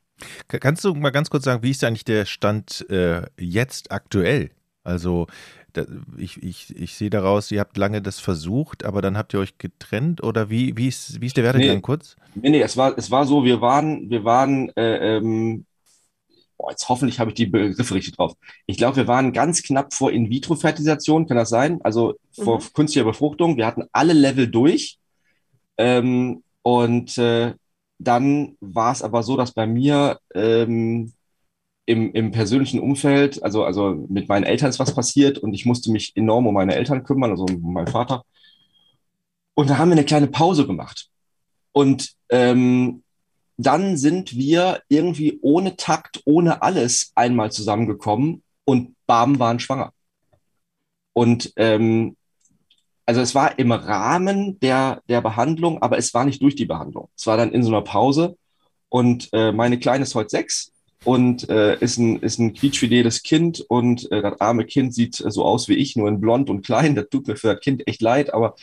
Kannst 0.47 0.83
du 0.83 0.93
mal 0.93 1.09
ganz 1.09 1.29
kurz 1.29 1.45
sagen, 1.45 1.63
wie 1.63 1.71
ist 1.71 1.83
eigentlich 1.83 2.05
der 2.05 2.25
Stand 2.25 2.85
äh, 2.89 3.23
jetzt 3.39 3.91
aktuell? 3.91 4.51
Also 4.83 5.27
ich, 6.17 6.41
ich, 6.41 6.75
ich 6.75 6.95
sehe 6.95 7.09
daraus, 7.09 7.51
ihr 7.51 7.59
habt 7.59 7.77
lange 7.77 8.01
das 8.01 8.19
versucht, 8.19 8.85
aber 8.85 9.01
dann 9.01 9.17
habt 9.17 9.33
ihr 9.33 9.39
euch 9.39 9.57
getrennt 9.57 10.23
oder 10.23 10.49
wie, 10.49 10.75
wie, 10.77 10.87
ist, 10.87 11.21
wie 11.21 11.27
ist 11.27 11.37
der 11.37 11.43
Werdegang 11.43 11.75
nee, 11.75 11.81
kurz? 11.81 12.15
Nee, 12.35 12.49
nee, 12.49 12.61
es 12.61 12.75
war, 12.75 12.97
es 12.97 13.11
war 13.11 13.25
so, 13.25 13.43
wir 13.43 13.61
waren, 13.61 14.09
wir 14.09 14.23
waren, 14.23 14.69
äh, 14.75 15.17
ähm, 15.17 15.65
boah, 16.59 16.71
jetzt 16.71 16.89
hoffentlich 16.89 17.19
habe 17.19 17.31
ich 17.31 17.35
die 17.35 17.45
Begriffe 17.45 17.95
richtig 17.95 18.17
drauf. 18.17 18.33
Ich 18.65 18.77
glaube, 18.77 18.97
wir 18.97 19.07
waren 19.07 19.31
ganz 19.31 19.63
knapp 19.63 19.93
vor 19.93 20.11
In-vitro-Fertilisation, 20.11 21.25
kann 21.25 21.37
das 21.37 21.49
sein? 21.49 21.79
Also 21.83 22.15
vor 22.31 22.59
mhm. 22.59 22.73
künstlicher 22.73 23.05
Befruchtung. 23.05 23.57
Wir 23.57 23.65
hatten 23.65 23.85
alle 23.93 24.13
Level 24.13 24.47
durch. 24.47 24.99
Ähm, 25.77 26.43
und 26.61 27.17
äh, 27.17 27.53
dann 27.97 28.57
war 28.59 28.91
es 28.91 29.01
aber 29.01 29.23
so, 29.23 29.37
dass 29.37 29.53
bei 29.53 29.65
mir 29.65 30.19
ähm, 30.35 31.13
im, 31.85 32.11
im 32.13 32.31
persönlichen 32.31 32.81
Umfeld, 32.81 33.41
also, 33.41 33.63
also 33.63 34.05
mit 34.09 34.27
meinen 34.27 34.43
Eltern 34.43 34.69
ist 34.69 34.79
was 34.79 34.93
passiert 34.93 35.37
und 35.37 35.53
ich 35.53 35.65
musste 35.65 35.91
mich 35.91 36.15
enorm 36.15 36.45
um 36.45 36.53
meine 36.53 36.75
Eltern 36.75 37.03
kümmern, 37.03 37.31
also 37.31 37.45
um 37.45 37.73
meinen 37.73 37.87
Vater. 37.87 38.23
Und 39.53 39.69
da 39.69 39.77
haben 39.77 39.89
wir 39.89 39.97
eine 39.97 40.05
kleine 40.05 40.27
Pause 40.27 40.67
gemacht. 40.67 41.09
Und 41.71 42.11
ähm, 42.29 43.01
dann 43.59 43.97
sind 43.97 44.37
wir 44.37 44.81
irgendwie 44.87 45.37
ohne 45.41 45.75
Takt, 45.75 46.21
ohne 46.23 46.61
alles 46.61 47.11
einmal 47.15 47.51
zusammengekommen 47.51 48.41
und 48.63 48.95
Bam 49.05 49.37
waren 49.37 49.59
schwanger. 49.59 49.91
Und 51.11 51.51
ähm, 51.57 52.15
also 53.05 53.19
es 53.19 53.35
war 53.35 53.59
im 53.59 53.73
Rahmen 53.73 54.59
der, 54.61 55.01
der 55.09 55.19
Behandlung, 55.19 55.81
aber 55.81 55.97
es 55.97 56.13
war 56.13 56.23
nicht 56.23 56.41
durch 56.41 56.55
die 56.55 56.67
Behandlung. 56.67 57.09
Es 57.17 57.27
war 57.27 57.35
dann 57.35 57.51
in 57.51 57.63
so 57.63 57.69
einer 57.69 57.81
Pause. 57.81 58.37
Und 58.87 59.27
äh, 59.33 59.51
meine 59.51 59.77
Kleine 59.77 60.03
ist 60.03 60.15
heute 60.15 60.29
sechs 60.29 60.71
und 61.03 61.49
äh, 61.49 61.77
ist 61.79 61.97
ein, 61.97 62.19
ist 62.19 62.39
ein 62.39 62.53
quietschfideles 62.53 63.23
Kind 63.23 63.59
und 63.67 64.09
äh, 64.11 64.21
das 64.21 64.39
arme 64.39 64.65
Kind 64.65 64.93
sieht 64.93 65.15
so 65.15 65.43
aus 65.43 65.67
wie 65.67 65.75
ich, 65.75 65.97
nur 65.97 66.07
in 66.07 66.21
blond 66.21 66.49
und 66.49 66.65
klein. 66.65 66.95
Das 66.95 67.09
tut 67.09 67.27
mir 67.27 67.35
für 67.35 67.55
das 67.55 67.59
Kind 67.59 67.85
echt 67.87 68.01
leid, 68.01 68.33
aber 68.33 68.55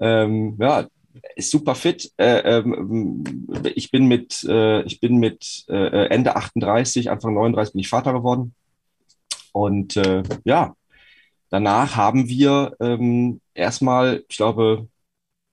ähm, 0.00 0.56
ja, 0.58 0.88
ist 1.36 1.50
super 1.50 1.74
fit. 1.74 2.12
Äh, 2.16 2.58
ähm, 2.58 3.24
ich 3.74 3.90
bin 3.90 4.06
mit, 4.06 4.44
äh, 4.44 4.82
ich 4.82 5.00
bin 5.00 5.18
mit 5.18 5.64
äh, 5.68 6.06
Ende 6.06 6.36
38, 6.36 7.10
Anfang 7.10 7.34
39 7.34 7.72
bin 7.72 7.80
ich 7.80 7.88
Vater 7.88 8.12
geworden. 8.12 8.54
Und 9.52 9.96
äh, 9.96 10.22
ja, 10.44 10.74
danach 11.50 11.96
haben 11.96 12.28
wir 12.28 12.76
ähm, 12.80 13.40
erstmal, 13.54 14.24
ich 14.28 14.36
glaube, 14.36 14.88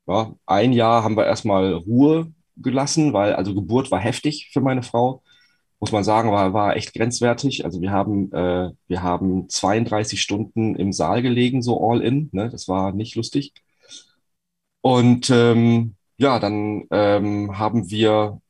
ja, 0.08 0.34
ein 0.46 0.74
Jahr 0.74 1.04
haben 1.04 1.18
wir 1.18 1.26
erstmal 1.26 1.74
Ruhe 1.74 2.32
gelassen, 2.58 3.14
weil 3.14 3.34
also 3.34 3.54
Geburt 3.56 3.92
war 3.92 4.00
heftig 4.00 4.50
für 4.52 4.62
meine 4.62 4.84
Frau. 4.84 5.22
Muss 5.80 5.92
man 5.92 6.04
sagen, 6.04 6.32
war, 6.32 6.54
war 6.54 6.76
echt 6.76 6.94
grenzwertig. 6.94 7.64
Also 7.66 7.82
wir 7.82 7.92
haben, 7.92 8.32
äh, 8.34 8.72
wir 8.88 9.04
haben 9.04 9.50
32 9.50 10.22
Stunden 10.22 10.76
im 10.76 10.92
Saal 10.92 11.22
gelegen, 11.22 11.62
so 11.62 11.80
all 11.90 12.02
in. 12.02 12.30
Ne? 12.34 12.50
Das 12.50 12.68
war 12.68 12.92
nicht 12.92 13.16
lustig. 13.16 13.54
Und 14.82 15.30
ähm, 15.30 15.96
ja, 16.18 16.40
dann 16.40 16.86
ähm, 16.92 17.58
haben 17.58 17.90
wir 17.90 18.42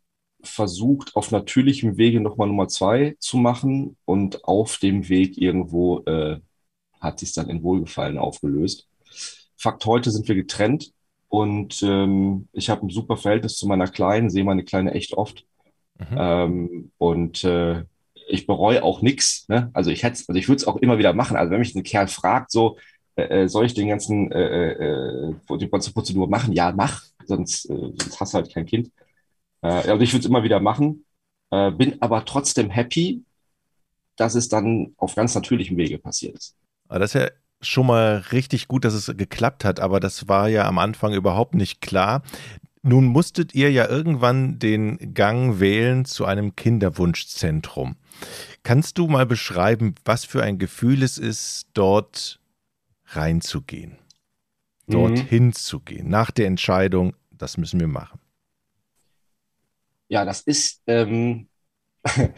versucht, 0.42 1.16
auf 1.16 1.32
natürlichem 1.32 1.98
Wege 1.98 2.22
nochmal 2.22 2.48
Nummer 2.48 2.68
zwei 2.68 3.16
zu 3.20 3.38
machen 3.38 3.98
und 4.06 4.46
auf 4.46 4.78
dem 4.78 5.10
Weg 5.10 5.38
irgendwo 5.38 6.00
äh, 6.06 6.40
hat 7.00 7.20
sich 7.20 7.34
dann 7.34 7.50
in 7.50 7.64
Wohlgefallen 7.64 8.18
aufgelöst. 8.18 8.88
Fakt 9.58 9.86
heute 9.86 10.12
sind 10.12 10.28
wir 10.28 10.36
getrennt 10.36 10.94
und 11.28 11.84
ähm, 11.84 12.48
ich 12.54 12.70
habe 12.70 12.86
ein 12.86 12.90
super 12.90 13.18
Verhältnis 13.18 13.58
zu 13.58 13.68
meiner 13.68 13.88
Kleinen, 13.88 14.30
sehe 14.30 14.44
meine 14.44 14.64
Kleine 14.64 14.94
echt 14.94 15.14
oft. 15.14 15.46
Mhm. 15.98 16.18
Ähm, 16.18 16.92
und 16.98 17.44
äh, 17.44 17.84
ich 18.30 18.48
bereue 18.48 18.84
auch 18.84 19.02
nichts. 19.02 19.48
Ne? 19.50 19.70
Also 19.74 19.92
ich 19.92 20.04
hätte, 20.04 20.24
also 20.28 20.40
ich 20.40 20.48
würde 20.48 20.58
es 20.58 20.68
auch 20.68 20.78
immer 20.78 20.98
wieder 20.98 21.14
machen. 21.14 21.36
Also 21.36 21.52
wenn 21.52 21.60
mich 21.60 21.76
ein 21.76 21.84
Kerl 21.84 22.08
fragt, 22.08 22.52
so 22.52 22.78
äh, 23.20 23.44
äh 23.44 23.48
soll 23.48 23.66
ich 23.66 23.74
den 23.74 23.88
ganzen 23.88 24.32
äh, 24.32 24.72
äh, 24.72 25.34
die 25.60 25.70
ganze 25.70 25.94
Prozedur 25.94 26.30
machen? 26.30 26.54
Ja, 26.54 26.72
mach, 26.72 27.04
sonst, 27.26 27.70
äh, 27.70 27.76
sonst 27.76 28.20
hast 28.20 28.34
du 28.34 28.38
halt 28.38 28.54
kein 28.54 28.66
Kind. 28.66 28.92
Äh, 29.62 29.68
also 29.68 30.00
ich 30.00 30.14
würde 30.14 30.22
es 30.22 30.30
immer 30.30 30.44
wieder 30.44 30.60
machen, 30.60 31.06
äh, 31.52 31.72
bin 31.72 32.02
aber 32.02 32.26
trotzdem 32.26 32.70
happy, 32.70 33.24
dass 34.16 34.36
es 34.36 34.50
dann 34.50 34.94
auf 34.98 35.16
ganz 35.16 35.36
natürlichem 35.36 35.78
Wege 35.78 35.98
passiert 35.98 36.38
ist. 36.38 36.56
Aber 36.88 37.00
das 37.00 37.16
ist 37.16 37.22
ja 37.22 37.30
schon 37.62 37.88
mal 37.88 38.24
richtig 38.32 38.68
gut, 38.68 38.86
dass 38.86 38.94
es 38.94 39.12
geklappt 39.18 39.66
hat, 39.66 39.80
aber 39.80 40.00
das 40.00 40.28
war 40.28 40.48
ja 40.48 40.68
am 40.68 40.78
Anfang 40.78 41.14
überhaupt 41.14 41.56
nicht 41.56 41.82
klar. 41.82 42.24
Nun 42.82 43.06
musstet 43.06 43.54
ihr 43.54 43.72
ja 43.72 43.90
irgendwann 43.90 44.58
den 44.58 45.14
Gang 45.14 45.60
wählen 45.60 46.06
zu 46.06 46.26
einem 46.26 46.56
Kinderwunschzentrum. 46.56 47.98
Kannst 48.64 48.98
du 48.98 49.08
mal 49.08 49.26
beschreiben, 49.26 49.96
was 50.06 50.24
für 50.24 50.44
ein 50.44 50.60
Gefühl 50.60 51.04
es 51.04 51.18
ist, 51.18 51.68
dort 51.74 52.39
reinzugehen, 53.10 53.98
dort 54.88 55.18
mhm. 55.18 55.26
hinzugehen, 55.28 56.10
nach 56.10 56.32
der 56.32 56.48
Entscheidung, 56.48 57.16
das 57.32 57.58
müssen 57.58 57.80
wir 57.80 57.88
machen? 57.88 58.20
Ja, 60.08 60.26
das 60.26 60.42
ist, 60.42 60.82
ähm, 60.88 61.48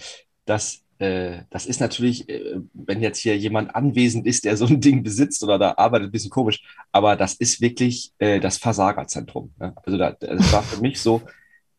das 0.46 0.84
äh, 1.02 1.46
das 1.50 1.66
ist 1.66 1.80
natürlich, 1.82 2.30
äh, 2.30 2.62
wenn 2.74 3.02
jetzt 3.02 3.18
hier 3.18 3.36
jemand 3.36 3.76
anwesend 3.76 4.28
ist, 4.28 4.46
der 4.46 4.56
so 4.56 4.68
ein 4.68 4.80
Ding 4.80 5.02
besitzt 5.02 5.44
oder 5.44 5.58
da 5.58 5.74
arbeitet, 5.76 6.10
ein 6.10 6.12
bisschen 6.12 6.30
komisch, 6.30 6.62
aber 6.92 7.16
das 7.16 7.34
ist 7.34 7.60
wirklich 7.60 8.14
äh, 8.20 8.40
das 8.40 8.58
Versagerzentrum. 8.58 9.52
Ne? 9.58 9.74
Also 9.84 9.98
da, 9.98 10.12
das 10.12 10.54
war 10.54 10.62
für 10.62 10.80
mich 10.80 11.02
so, 11.02 11.24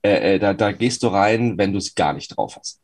äh, 0.02 0.34
äh, 0.34 0.38
da, 0.40 0.54
da 0.54 0.72
gehst 0.72 1.04
du 1.04 1.06
rein, 1.06 1.56
wenn 1.56 1.70
du 1.70 1.78
es 1.78 1.94
gar 1.94 2.14
nicht 2.14 2.36
drauf 2.36 2.56
hast. 2.56 2.80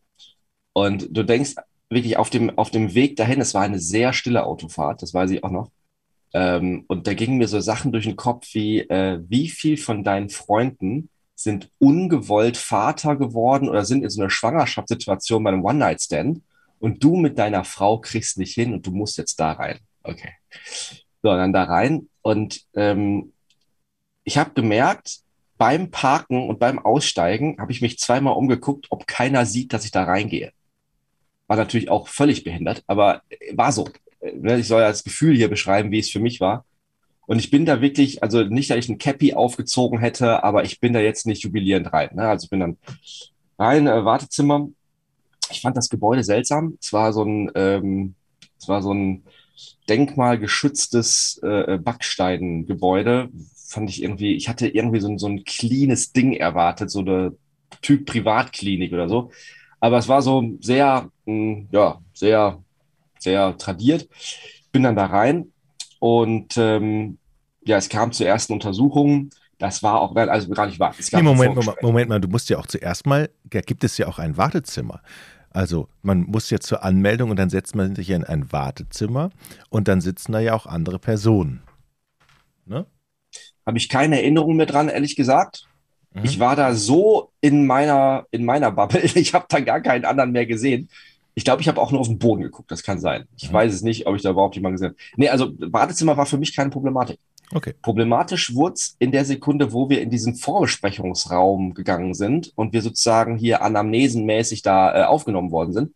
Und 0.73 1.09
du 1.11 1.25
denkst 1.25 1.57
wirklich 1.91 2.17
auf 2.19 2.31
dem, 2.31 2.57
auf 2.57 2.71
dem 2.71 2.95
Weg 2.95 3.17
dahin, 3.17 3.41
es 3.41 3.55
war 3.55 3.63
eine 3.63 3.81
sehr 3.81 4.13
stille 4.13 4.45
Autofahrt, 4.45 5.03
das 5.03 5.13
weiß 5.13 5.33
ich 5.33 5.43
auch 5.43 5.51
noch. 5.51 5.73
Ähm, 6.35 6.85
und 6.89 7.07
da 7.07 7.15
gingen 7.15 7.39
mir 7.39 7.49
so 7.49 7.61
Sachen 7.61 7.93
durch 7.93 8.05
den 8.05 8.17
Kopf 8.17 8.55
wie, 8.55 8.81
äh, 8.81 9.21
wie 9.29 9.49
viel 9.49 9.77
von 9.77 10.05
deinen 10.05 10.29
Freunden 10.29 11.09
sind 11.35 11.71
ungewollt 11.79 12.57
Vater 12.57 13.17
geworden 13.17 13.69
oder 13.69 13.85
sind 13.85 14.03
in 14.03 14.11
so 14.11 14.21
einer 14.21 14.31
Schwangerschaftssituation 14.31 15.43
bei 15.43 15.51
einem 15.51 15.65
One-Night-Stand 15.65 16.43
und 16.81 17.03
du 17.03 17.17
mit 17.17 17.39
deiner 17.39 17.65
Frau 17.65 17.99
kriegst 17.99 18.39
nicht 18.39 18.55
hin 18.55 18.73
und 18.73 18.87
du 18.87 18.91
musst 18.91 19.19
jetzt 19.19 19.39
da 19.39 19.53
rein. 19.53 19.79
Okay. 20.03 20.33
So, 21.23 21.31
dann 21.31 21.53
da 21.53 21.65
rein 21.65 22.09
und 22.23 22.63
ähm, 22.75 23.33
ich 24.25 24.37
habe 24.37 24.51
gemerkt, 24.51 25.21
beim 25.57 25.91
Parken 25.91 26.49
und 26.49 26.59
beim 26.59 26.79
Aussteigen 26.79 27.57
habe 27.59 27.73
ich 27.73 27.83
mich 27.83 27.99
zweimal 27.99 28.35
umgeguckt, 28.35 28.87
ob 28.91 29.07
keiner 29.07 29.47
sieht, 29.47 29.73
dass 29.73 29.85
ich 29.85 29.91
da 29.91 30.05
reingehe. 30.05 30.53
War 31.47 31.57
natürlich 31.57 31.91
auch 31.91 32.09
völlig 32.09 32.45
behindert, 32.45 32.85
aber 32.87 33.23
war 33.53 33.73
so. 33.73 33.89
Ne, 34.21 34.59
ich 34.59 34.67
soll 34.69 34.81
ja 34.81 34.89
das 34.89 35.05
Gefühl 35.05 35.37
hier 35.37 35.49
beschreiben, 35.49 35.91
wie 35.91 35.99
es 35.99 36.11
für 36.11 36.21
mich 36.21 36.41
war. 36.41 36.65
Und 37.27 37.39
ich 37.39 37.51
bin 37.51 37.67
da 37.67 37.83
wirklich, 37.83 38.23
also 38.23 38.43
nicht, 38.43 38.71
dass 38.71 38.79
ich 38.79 38.89
ein 38.89 38.99
Cappy 38.99 39.35
aufgezogen 39.35 39.99
hätte, 39.99 40.43
aber 40.45 40.65
ich 40.65 40.81
bin 40.81 40.95
da 40.95 41.01
jetzt 41.01 41.27
nicht 41.27 41.43
jubilierend 41.43 41.93
rein. 41.93 42.11
Ne? 42.15 42.27
Also 42.27 42.45
ich 42.45 42.51
bin 42.51 42.61
dann 42.61 42.79
rein, 43.59 43.87
äh, 43.87 44.05
Wartezimmer. 44.05 44.69
Ich 45.51 45.61
fand 45.61 45.77
das 45.77 45.91
Gebäude 45.91 46.25
seltsam. 46.25 46.79
Es 46.81 46.93
war 46.93 47.13
so 47.13 47.25
ein, 47.25 47.51
ähm, 47.55 48.15
es 48.59 48.67
war 48.67 48.83
so 48.83 48.95
ein 48.95 49.25
denkmalgeschütztes 49.91 51.41
äh, 51.43 51.79
Backsteingebäude. 51.79 53.29
Fand 53.67 53.91
ich 53.91 54.03
irgendwie, 54.03 54.35
ich 54.35 54.49
hatte 54.49 54.67
irgendwie 54.67 55.01
so 55.01 55.09
ein, 55.09 55.19
so 55.19 55.27
ein 55.27 55.45
cleanes 55.45 56.13
Ding 56.13 56.33
erwartet, 56.33 56.91
so 56.91 57.01
eine 57.01 57.37
Typ 57.83 58.07
Privatklinik 58.07 58.93
oder 58.93 59.09
so. 59.09 59.31
Aber 59.81 59.99
es 59.99 60.09
war 60.09 60.23
so 60.23 60.57
sehr, 60.61 61.11
mh, 61.27 61.33
hm, 61.35 61.69
ja, 61.73 62.01
sehr, 62.15 62.63
sehr 63.19 63.57
tradiert. 63.59 64.09
Bin 64.73 64.83
dann 64.83 64.97
da 64.97 65.07
rein 65.07 65.53
und 65.99 66.57
ähm, 66.57 67.19
ja, 67.65 67.77
es 67.77 67.89
kam 67.89 68.13
zur 68.13 68.27
ersten 68.27 68.53
Untersuchung. 68.53 69.31
Das 69.59 69.83
war 69.83 70.01
auch, 70.01 70.15
also 70.15 70.51
gar 70.51 70.67
nicht 70.67 70.79
wahr. 70.79 70.95
Nee, 71.13 71.23
Moment, 71.23 71.57
Moment, 71.57 71.83
Moment 71.83 72.09
mal, 72.09 72.21
du 72.21 72.29
musst 72.29 72.49
ja 72.49 72.59
auch 72.59 72.67
zuerst 72.67 73.07
mal, 73.07 73.29
da 73.45 73.61
gibt 73.61 73.83
es 73.83 73.99
ja 73.99 74.07
auch 74.07 74.19
ein 74.19 74.37
Wartezimmer. 74.37 75.03
Also 75.51 75.89
man 76.03 76.23
muss 76.23 76.51
ja 76.51 76.61
zur 76.61 76.85
Anmeldung 76.85 77.31
und 77.31 77.37
dann 77.37 77.51
setzt 77.51 77.75
man 77.75 77.97
sich 77.97 78.11
in 78.11 78.25
ein 78.25 78.53
Wartezimmer 78.53 79.31
und 79.71 79.89
dann 79.89 80.01
sitzen 80.01 80.33
da 80.33 80.41
ja 80.41 80.55
auch 80.55 80.67
andere 80.67 80.99
Personen. 80.99 81.63
Ne? 82.67 82.87
Habe 83.67 83.79
ich 83.79 83.89
keine 83.89 84.21
Erinnerung 84.21 84.57
mehr 84.57 84.67
dran, 84.67 84.89
ehrlich 84.89 85.17
gesagt. 85.17 85.67
Mhm. 86.15 86.25
Ich 86.25 86.39
war 86.39 86.55
da 86.55 86.75
so 86.75 87.33
in 87.41 87.67
meiner, 87.67 88.27
in 88.31 88.45
meiner 88.45 88.71
Bubble, 88.71 89.01
ich 89.15 89.35
habe 89.35 89.47
da 89.49 89.61
gar 89.61 89.81
keinen 89.81 90.05
anderen 90.05 90.33
mehr 90.33 90.47
gesehen. 90.47 90.89
Ich 91.39 91.45
glaube, 91.45 91.63
ich 91.63 91.69
habe 91.69 91.81
auch 91.81 91.93
nur 91.93 92.01
auf 92.01 92.09
den 92.09 92.19
Boden 92.19 92.43
geguckt, 92.43 92.69
das 92.69 92.83
kann 92.83 92.99
sein. 92.99 93.29
Ich 93.37 93.49
mhm. 93.49 93.53
weiß 93.53 93.73
es 93.73 93.83
nicht, 93.83 94.09
ob 94.09 94.17
ich 94.17 94.23
da 94.23 94.31
überhaupt 94.31 94.57
jemanden 94.57 94.75
gesehen 94.75 94.89
habe. 94.89 94.99
Nee, 95.15 95.29
also 95.29 95.53
Badezimmer 95.53 96.17
war 96.17 96.27
für 96.27 96.37
mich 96.37 96.57
keine 96.57 96.71
Problematik. 96.71 97.21
Okay. 97.53 97.75
Problematisch 97.81 98.57
wurde 98.57 98.75
es 98.75 98.97
in 98.99 99.13
der 99.13 99.25
Sekunde, 99.25 99.73
wo 99.73 99.89
wir 99.89 100.03
in 100.03 100.11
diesen 100.11 100.35
Vorbesprechungsraum 100.35 101.75
gegangen 101.75 102.13
sind 102.15 102.51
und 102.57 102.73
wir 102.73 102.83
sozusagen 102.83 103.37
hier 103.37 103.63
anamnesenmäßig 103.63 104.63
da 104.63 105.03
äh, 105.03 105.05
aufgenommen 105.05 105.53
worden 105.53 105.73
sind. 105.73 105.95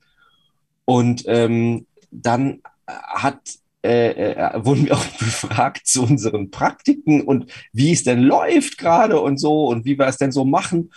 Und 0.85 1.24
ähm, 1.26 1.87
dann 2.12 2.61
hat 2.87 3.40
äh, 3.85 4.11
äh, 4.35 4.64
wurden 4.64 4.87
wir 4.87 4.94
auch 4.94 5.05
befragt 5.18 5.88
zu 5.88 6.05
unseren 6.05 6.52
Praktiken 6.52 7.20
und 7.22 7.50
wie 7.72 7.90
es 7.90 8.05
denn 8.05 8.20
läuft 8.20 8.78
gerade 8.78 9.20
und 9.20 9.38
so 9.38 9.66
und 9.66 9.85
wie 9.85 9.98
wir 9.98 10.07
es 10.07 10.18
denn 10.18 10.31
so 10.31 10.44
machen. 10.44 10.92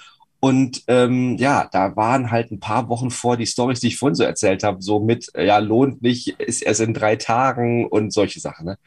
Und 0.46 0.84
ähm, 0.86 1.38
ja, 1.38 1.68
da 1.72 1.96
waren 1.96 2.30
halt 2.30 2.52
ein 2.52 2.60
paar 2.60 2.88
Wochen 2.88 3.10
vor 3.10 3.36
die 3.36 3.48
Stories, 3.48 3.80
die 3.80 3.88
ich 3.88 3.98
vorhin 3.98 4.14
so 4.14 4.24
erzählt 4.24 4.64
habe, 4.64 4.80
so 4.80 5.00
mit, 5.00 5.32
ja, 5.36 5.58
lohnt 5.58 6.04
nicht, 6.04 6.40
ist 6.40 6.62
erst 6.62 6.82
in 6.82 6.94
drei 6.94 7.16
Tagen 7.16 7.88
und 7.88 8.14
solche 8.14 8.40
Sachen. 8.40 8.68
Ne? 8.68 8.78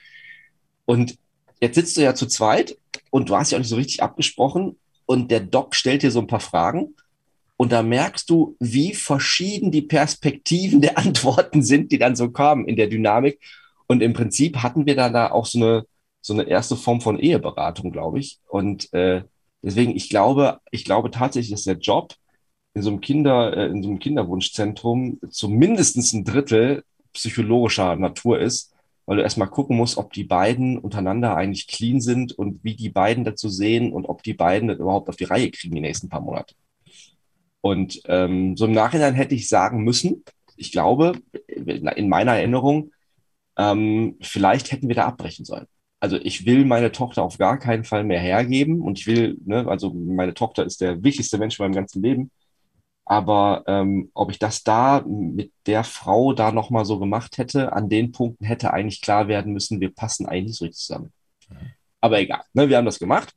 Und 0.85 1.19
jetzt 1.61 1.75
sitzt 1.75 1.97
du 1.97 2.01
ja 2.03 2.15
zu 2.15 2.27
zweit 2.27 2.79
und 3.11 3.29
du 3.29 3.37
hast 3.37 3.51
ja 3.51 3.59
auch 3.59 3.61
nicht 3.61 3.71
so 3.71 3.75
richtig 3.75 4.05
abgesprochen 4.05 4.77
und 5.05 5.33
der 5.33 5.41
Doc 5.41 5.75
stellt 5.75 6.05
dir 6.05 6.13
so 6.13 6.21
ein 6.21 6.29
paar 6.29 6.39
Fragen 6.39 6.95
und 7.57 7.73
da 7.73 7.83
merkst 7.83 8.31
du, 8.31 8.55
wie 8.61 8.95
verschieden 8.95 9.73
die 9.73 9.83
Perspektiven 9.83 10.81
der 10.81 10.97
Antworten 11.05 11.65
sind, 11.65 11.91
die 11.91 11.99
dann 11.99 12.15
so 12.15 12.31
kamen 12.31 12.69
in 12.69 12.77
der 12.77 12.87
Dynamik. 12.87 13.41
Und 13.89 14.01
im 14.01 14.13
Prinzip 14.13 14.59
hatten 14.59 14.87
wir 14.87 14.95
dann 14.95 15.13
da 15.13 15.33
auch 15.33 15.47
so 15.47 15.59
eine, 15.59 15.87
so 16.21 16.35
eine 16.35 16.45
erste 16.45 16.77
Form 16.77 17.01
von 17.01 17.19
Eheberatung, 17.19 17.91
glaube 17.91 18.21
ich. 18.21 18.39
Und 18.47 18.93
äh, 18.93 19.25
Deswegen, 19.63 19.97
ich 19.97 20.09
glaube, 20.09 20.61
ich 20.71 20.85
glaube 20.85 21.11
tatsächlich, 21.11 21.51
dass 21.51 21.65
der 21.65 21.79
Job 21.79 22.15
in 22.75 22.83
so 22.83 22.91
einem 22.91 23.01
Kinder, 23.01 23.57
äh, 23.57 23.67
in 23.67 23.83
so 23.83 23.89
einem 23.89 23.99
Kinderwunschzentrum 23.99 25.21
zumindest 25.31 25.97
ein 26.15 26.25
Drittel 26.25 26.85
psychologischer 27.13 27.97
Natur 27.97 28.39
ist, 28.39 28.73
weil 29.07 29.17
du 29.17 29.23
erstmal 29.23 29.49
gucken 29.49 29.77
musst, 29.77 29.97
ob 29.97 30.13
die 30.13 30.25
beiden 30.25 30.79
untereinander 30.79 31.37
eigentlich 31.37 31.67
clean 31.67 32.01
sind 32.01 32.33
und 32.33 32.63
wie 32.63 32.77
die 32.77 32.91
beiden 32.91 33.25
dazu 33.25 33.49
sehen 33.49 33.93
und 33.93 34.07
ob 34.07 34.23
die 34.23 34.35
beiden 34.35 34.69
das 34.69 34.79
überhaupt 34.79 35.09
auf 35.09 35.17
die 35.17 35.25
Reihe 35.25 35.51
kriegen 35.51 35.75
die 35.75 35.81
nächsten 35.81 36.09
paar 36.09 36.21
Monate. 36.21 36.55
Und 37.61 38.01
ähm, 38.07 38.57
so 38.57 38.67
im 38.67 38.73
Nachhinein 38.73 39.15
hätte 39.15 39.35
ich 39.35 39.49
sagen 39.49 39.83
müssen, 39.83 40.25
ich 40.57 40.73
glaube, 40.73 41.13
in 41.47 42.09
meiner 42.09 42.37
Erinnerung, 42.37 42.93
ähm, 43.57 44.17
vielleicht 44.21 44.71
hätten 44.71 44.89
wir 44.89 44.95
da 44.95 45.07
abbrechen 45.07 45.45
sollen 45.45 45.67
also 46.01 46.17
ich 46.17 46.47
will 46.47 46.65
meine 46.65 46.93
Tochter 46.93 47.23
auf 47.23 47.39
gar 47.39 47.59
keinen 47.59 47.85
Fall 47.85 48.05
mehr 48.05 48.21
hergeben 48.21 48.81
und 48.81 48.99
ich 48.99 49.07
will, 49.07 49.37
ne, 49.45 49.67
also 49.69 49.93
meine 49.93 50.35
Tochter 50.35 50.65
ist 50.65 50.81
der 50.81 51.03
wichtigste 51.03 51.39
Mensch 51.39 51.59
in 51.59 51.65
meinem 51.65 51.75
ganzen 51.75 52.03
Leben. 52.03 52.31
Aber 53.05 53.65
ähm, 53.67 54.11
ob 54.13 54.31
ich 54.31 54.39
das 54.39 54.63
da 54.65 55.03
mit 55.07 55.51
der 55.67 55.83
Frau 55.83 56.35
da 56.35 56.53
nochmal 56.53 56.85
so 56.85 56.99
gemacht 56.99 57.39
hätte, 57.39 57.73
an 57.73 57.89
den 57.89 58.13
Punkten 58.13 58.45
hätte 58.45 58.73
eigentlich 58.73 59.01
klar 59.01 59.29
werden 59.29 59.55
müssen, 59.55 59.81
wir 59.81 59.95
passen 59.95 60.27
eigentlich 60.27 60.57
so 60.57 60.67
richtig 60.67 60.81
zusammen. 60.83 61.13
Mhm. 61.49 61.71
Aber 62.01 62.21
egal, 62.21 62.43
ne, 62.53 62.69
wir 62.69 62.77
haben 62.77 62.85
das 62.85 62.99
gemacht. 62.99 63.35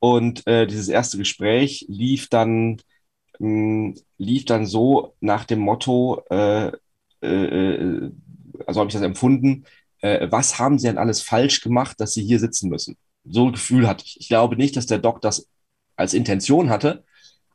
Und 0.00 0.46
äh, 0.46 0.66
dieses 0.66 0.88
erste 0.88 1.18
Gespräch 1.18 1.84
lief 1.88 2.28
dann, 2.28 2.78
mh, 3.38 3.94
hm, 3.94 3.94
lief 4.18 4.44
dann 4.44 4.66
so 4.66 5.14
nach 5.20 5.44
dem 5.44 5.60
Motto, 5.60 6.22
äh, 6.30 6.72
äh, 7.22 7.26
äh 7.26 8.10
also 8.66 8.80
habe 8.80 8.88
ich 8.88 8.94
das 8.94 9.02
empfunden, 9.02 9.64
äh, 10.04 10.30
was 10.30 10.58
haben 10.58 10.78
sie 10.78 10.86
denn 10.86 10.98
alles 10.98 11.22
falsch 11.22 11.62
gemacht, 11.62 11.98
dass 11.98 12.12
sie 12.12 12.22
hier 12.22 12.38
sitzen 12.38 12.68
müssen? 12.68 12.96
So 13.24 13.46
ein 13.46 13.52
Gefühl 13.52 13.88
hatte 13.88 14.04
ich. 14.04 14.20
Ich 14.20 14.28
glaube 14.28 14.56
nicht, 14.56 14.76
dass 14.76 14.84
der 14.84 14.98
Doc 14.98 15.22
das 15.22 15.48
als 15.96 16.12
Intention 16.12 16.68
hatte, 16.68 17.04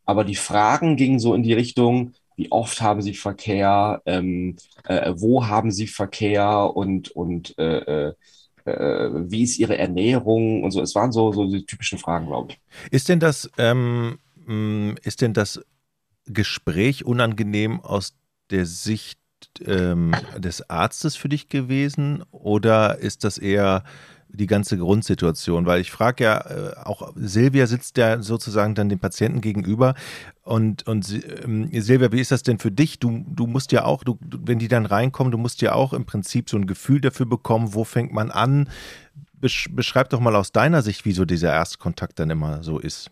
aber 0.03 0.23
die 0.23 0.35
Fragen 0.35 0.95
gingen 0.95 1.19
so 1.19 1.35
in 1.35 1.43
die 1.43 1.53
Richtung, 1.53 2.13
wie 2.35 2.51
oft 2.51 2.81
haben 2.81 3.03
sie 3.03 3.13
Verkehr, 3.13 4.01
ähm, 4.07 4.55
äh, 4.85 5.13
wo 5.15 5.45
haben 5.45 5.71
sie 5.71 5.85
Verkehr 5.85 6.75
und, 6.75 7.11
und 7.11 7.55
äh, 7.59 8.07
äh, 8.07 8.13
äh 8.65 9.09
wie 9.29 9.43
ist 9.43 9.59
ihre 9.59 9.77
Ernährung 9.77 10.63
und 10.63 10.71
so. 10.71 10.81
Es 10.81 10.95
waren 10.95 11.11
so, 11.11 11.31
so 11.31 11.45
die 11.45 11.65
typischen 11.65 11.99
Fragen, 11.99 12.25
glaube 12.25 12.53
ich. 12.53 12.59
Ist 12.89 13.09
denn 13.09 13.19
das, 13.19 13.51
ähm, 13.59 14.17
ist 15.03 15.21
denn 15.21 15.33
das 15.33 15.61
Gespräch 16.25 17.05
unangenehm 17.05 17.79
aus 17.81 18.15
der 18.49 18.65
Sicht 18.65 19.19
ähm, 19.65 20.13
des 20.37 20.69
Arztes 20.69 21.15
für 21.15 21.29
dich 21.29 21.49
gewesen 21.49 22.23
oder 22.31 22.99
ist 22.99 23.23
das 23.23 23.37
eher 23.37 23.83
die 24.29 24.47
ganze 24.47 24.77
Grundsituation? 24.77 25.65
Weil 25.65 25.81
ich 25.81 25.91
frage 25.91 26.23
ja, 26.23 26.37
äh, 26.39 26.75
auch 26.83 27.13
Silvia 27.15 27.67
sitzt 27.67 27.97
ja 27.97 28.21
sozusagen 28.21 28.75
dann 28.75 28.89
dem 28.89 28.99
Patienten 28.99 29.41
gegenüber 29.41 29.95
und, 30.43 30.87
und 30.87 31.11
ähm, 31.43 31.69
Silvia, 31.73 32.11
wie 32.11 32.21
ist 32.21 32.31
das 32.31 32.43
denn 32.43 32.59
für 32.59 32.71
dich? 32.71 32.99
Du, 32.99 33.23
du 33.27 33.47
musst 33.47 33.71
ja 33.71 33.85
auch, 33.85 34.03
du, 34.03 34.17
wenn 34.21 34.59
die 34.59 34.67
dann 34.67 34.85
reinkommen, 34.85 35.31
du 35.31 35.37
musst 35.37 35.61
ja 35.61 35.73
auch 35.73 35.93
im 35.93 36.05
Prinzip 36.05 36.49
so 36.49 36.57
ein 36.57 36.67
Gefühl 36.67 37.01
dafür 37.01 37.25
bekommen, 37.25 37.73
wo 37.73 37.83
fängt 37.83 38.13
man 38.13 38.31
an? 38.31 38.69
Beschreib 39.41 40.09
doch 40.09 40.19
mal 40.19 40.35
aus 40.35 40.51
deiner 40.51 40.81
Sicht, 40.81 41.05
wie 41.05 41.13
so 41.13 41.23
dieser 41.23 41.53
Erstkontakt 41.53 42.19
dann 42.19 42.29
immer 42.29 42.61
so 42.61 42.77
ist. 42.77 43.09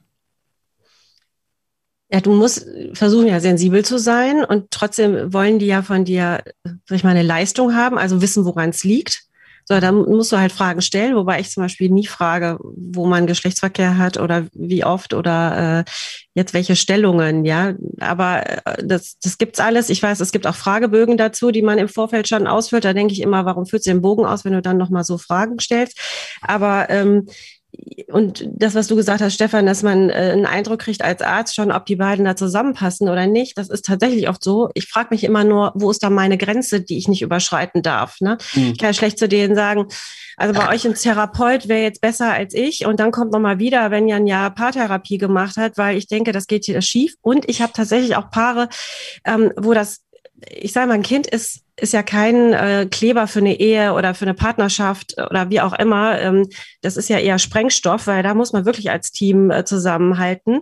Ja, 2.10 2.22
du 2.22 2.32
musst 2.32 2.65
versuchen, 2.93 3.28
ja 3.28 3.39
sensibel 3.41 3.84
zu 3.84 4.00
sein 4.00 4.46
und 4.46 4.72
trotzdem 4.72 5.34
wollen 5.34 5.60
die 5.60 5.65
ja 5.65 5.82
von 5.82 6.06
dir, 6.06 6.41
sag 6.63 6.96
ich 6.96 7.04
mal, 7.04 7.10
eine 7.10 7.24
Leistung 7.24 7.76
haben, 7.76 7.98
also 7.98 8.22
wissen, 8.22 8.46
woran 8.46 8.70
es 8.70 8.84
liegt. 8.86 9.28
So, 9.70 9.82
dann 9.82 9.96
musst 9.96 10.32
du 10.32 10.38
halt 10.38 10.54
Fragen 10.54 10.82
stellen, 10.82 11.17
wobei 11.17 11.41
ich 11.41 11.50
zum 11.50 11.63
Beispiel 11.63 11.89
nie 11.89 12.08
frage, 12.08 12.58
wo 12.62 13.06
man 13.06 13.28
Geschlechtsverkehr 13.28 13.98
hat 13.98 14.17
oder 14.17 14.46
wie 14.54 14.86
oft 14.86 15.13
oder 15.13 15.80
äh, 15.86 15.91
jetzt 16.36 16.54
welche 16.54 16.78
Stellungen, 16.78 17.43
ja. 17.43 17.74
Aber 18.00 18.48
äh, 18.48 18.82
das, 18.86 19.17
das 19.22 19.38
gibt's 19.38 19.60
alles. 19.60 19.89
Ich 19.89 20.02
weiß, 20.02 20.22
es 20.22 20.32
gibt 20.32 20.48
auch 20.48 20.56
Fragebögen 20.56 21.17
dazu, 21.17 21.52
die 21.52 21.63
man 21.63 21.80
im 21.80 21.89
Vorfeld 21.89 22.30
schon 22.30 22.48
ausfüllt. 22.48 22.86
Da 22.86 22.93
denke 22.93 23.12
ich 23.12 23.20
immer, 23.20 23.43
warum 23.43 23.65
führst 23.65 23.86
du 23.88 23.89
den 23.89 24.02
Bogen 24.02 24.26
aus, 24.26 24.46
wenn 24.46 24.54
du 24.54 24.62
dann 24.62 24.78
nochmal 24.78 25.04
so 25.04 25.17
Fragen 25.17 25.60
stellst? 25.60 26.00
Aber 26.41 26.89
ähm, 26.89 27.28
und 28.08 28.47
das, 28.49 28.75
was 28.75 28.88
du 28.88 28.95
gesagt 28.95 29.21
hast, 29.21 29.34
Stefan, 29.34 29.65
dass 29.65 29.84
man 29.84 30.10
äh, 30.10 30.13
einen 30.13 30.45
Eindruck 30.45 30.80
kriegt 30.80 31.03
als 31.03 31.21
Arzt 31.21 31.56
schon, 31.56 31.71
ob 31.71 31.86
die 31.86 31.95
beiden 31.95 32.25
da 32.25 32.36
zusammenpassen 32.36 33.10
oder 33.10 33.27
nicht, 33.27 33.58
das 33.58 33.69
ist 33.69 33.86
tatsächlich 33.86 34.30
oft 34.30 34.43
so. 34.43 34.69
Ich 34.75 34.88
frage 34.88 35.10
mich 35.12 35.23
immer 35.23 35.43
nur, 35.43 35.73
wo 35.75 35.91
ist 35.91 36.03
da 36.03 36.10
meine 36.10 36.38
Grenze, 36.38 36.82
die 36.82 36.97
ich 36.97 37.08
nicht 37.08 37.21
überschreiten 37.21 37.82
darf? 37.82 38.21
Ne? 38.21 38.38
Mhm. 38.53 38.71
Ich 38.71 38.77
kann 38.77 38.93
schlecht 38.93 39.19
zu 39.19 39.27
denen 39.27 39.56
sagen, 39.56 39.88
also 40.38 40.53
bei 40.53 40.73
euch 40.73 40.86
ein 40.86 40.93
Therapeut 40.93 41.67
wäre 41.67 41.82
jetzt 41.82 41.99
besser 41.99 42.32
als 42.32 42.53
ich 42.53 42.86
und 42.86 42.99
dann 42.99 43.12
kommt 43.12 43.32
nochmal 43.32 43.58
wieder, 43.58 43.89
wenn 43.89 44.08
ihr 44.08 44.17
ein 44.17 44.27
Jahr 44.27 44.51
Paartherapie 44.51 45.17
gemacht 45.17 45.58
hat, 45.58 45.77
weil 45.77 45.97
ich 45.97 46.08
denke, 46.08 46.32
das 46.32 46.45
geht 46.45 46.65
hier 46.65 46.82
schief. 46.82 47.15
Und 47.21 47.49
ich 47.49 47.62
habe 47.62 47.73
tatsächlich 47.73 48.15
auch 48.15 48.30
Paare, 48.30 48.69
ähm, 49.25 49.51
wo 49.58 49.73
das 49.73 50.01
ich 50.45 50.71
sage 50.71 50.88
mal, 50.88 50.93
ein 50.93 51.04
Kind 51.04 51.28
ist, 51.28 51.63
ist 51.80 51.93
ja 51.93 52.04
kein 52.04 52.54
äh, 52.54 52.88
Kleber 52.89 53.28
für 53.28 53.39
eine 53.39 53.60
Ehe 53.60 53.93
oder 53.93 54.13
für 54.13 54.26
eine 54.26 54.34
Partnerschaft 54.34 55.15
oder 55.17 55.50
wie 55.50 55.62
auch 55.62 55.73
immer. 55.73 56.19
Ähm, 56.19 56.47
das 56.82 56.97
ist 56.97 57.10
ja 57.10 57.19
eher 57.19 57.39
Sprengstoff, 57.39 58.08
weil 58.08 58.23
da 58.23 58.34
muss 58.34 58.54
man 58.54 58.65
wirklich 58.65 58.91
als 58.91 59.12
Team 59.12 59.52
äh, 59.52 59.63
zusammenhalten. 59.63 60.62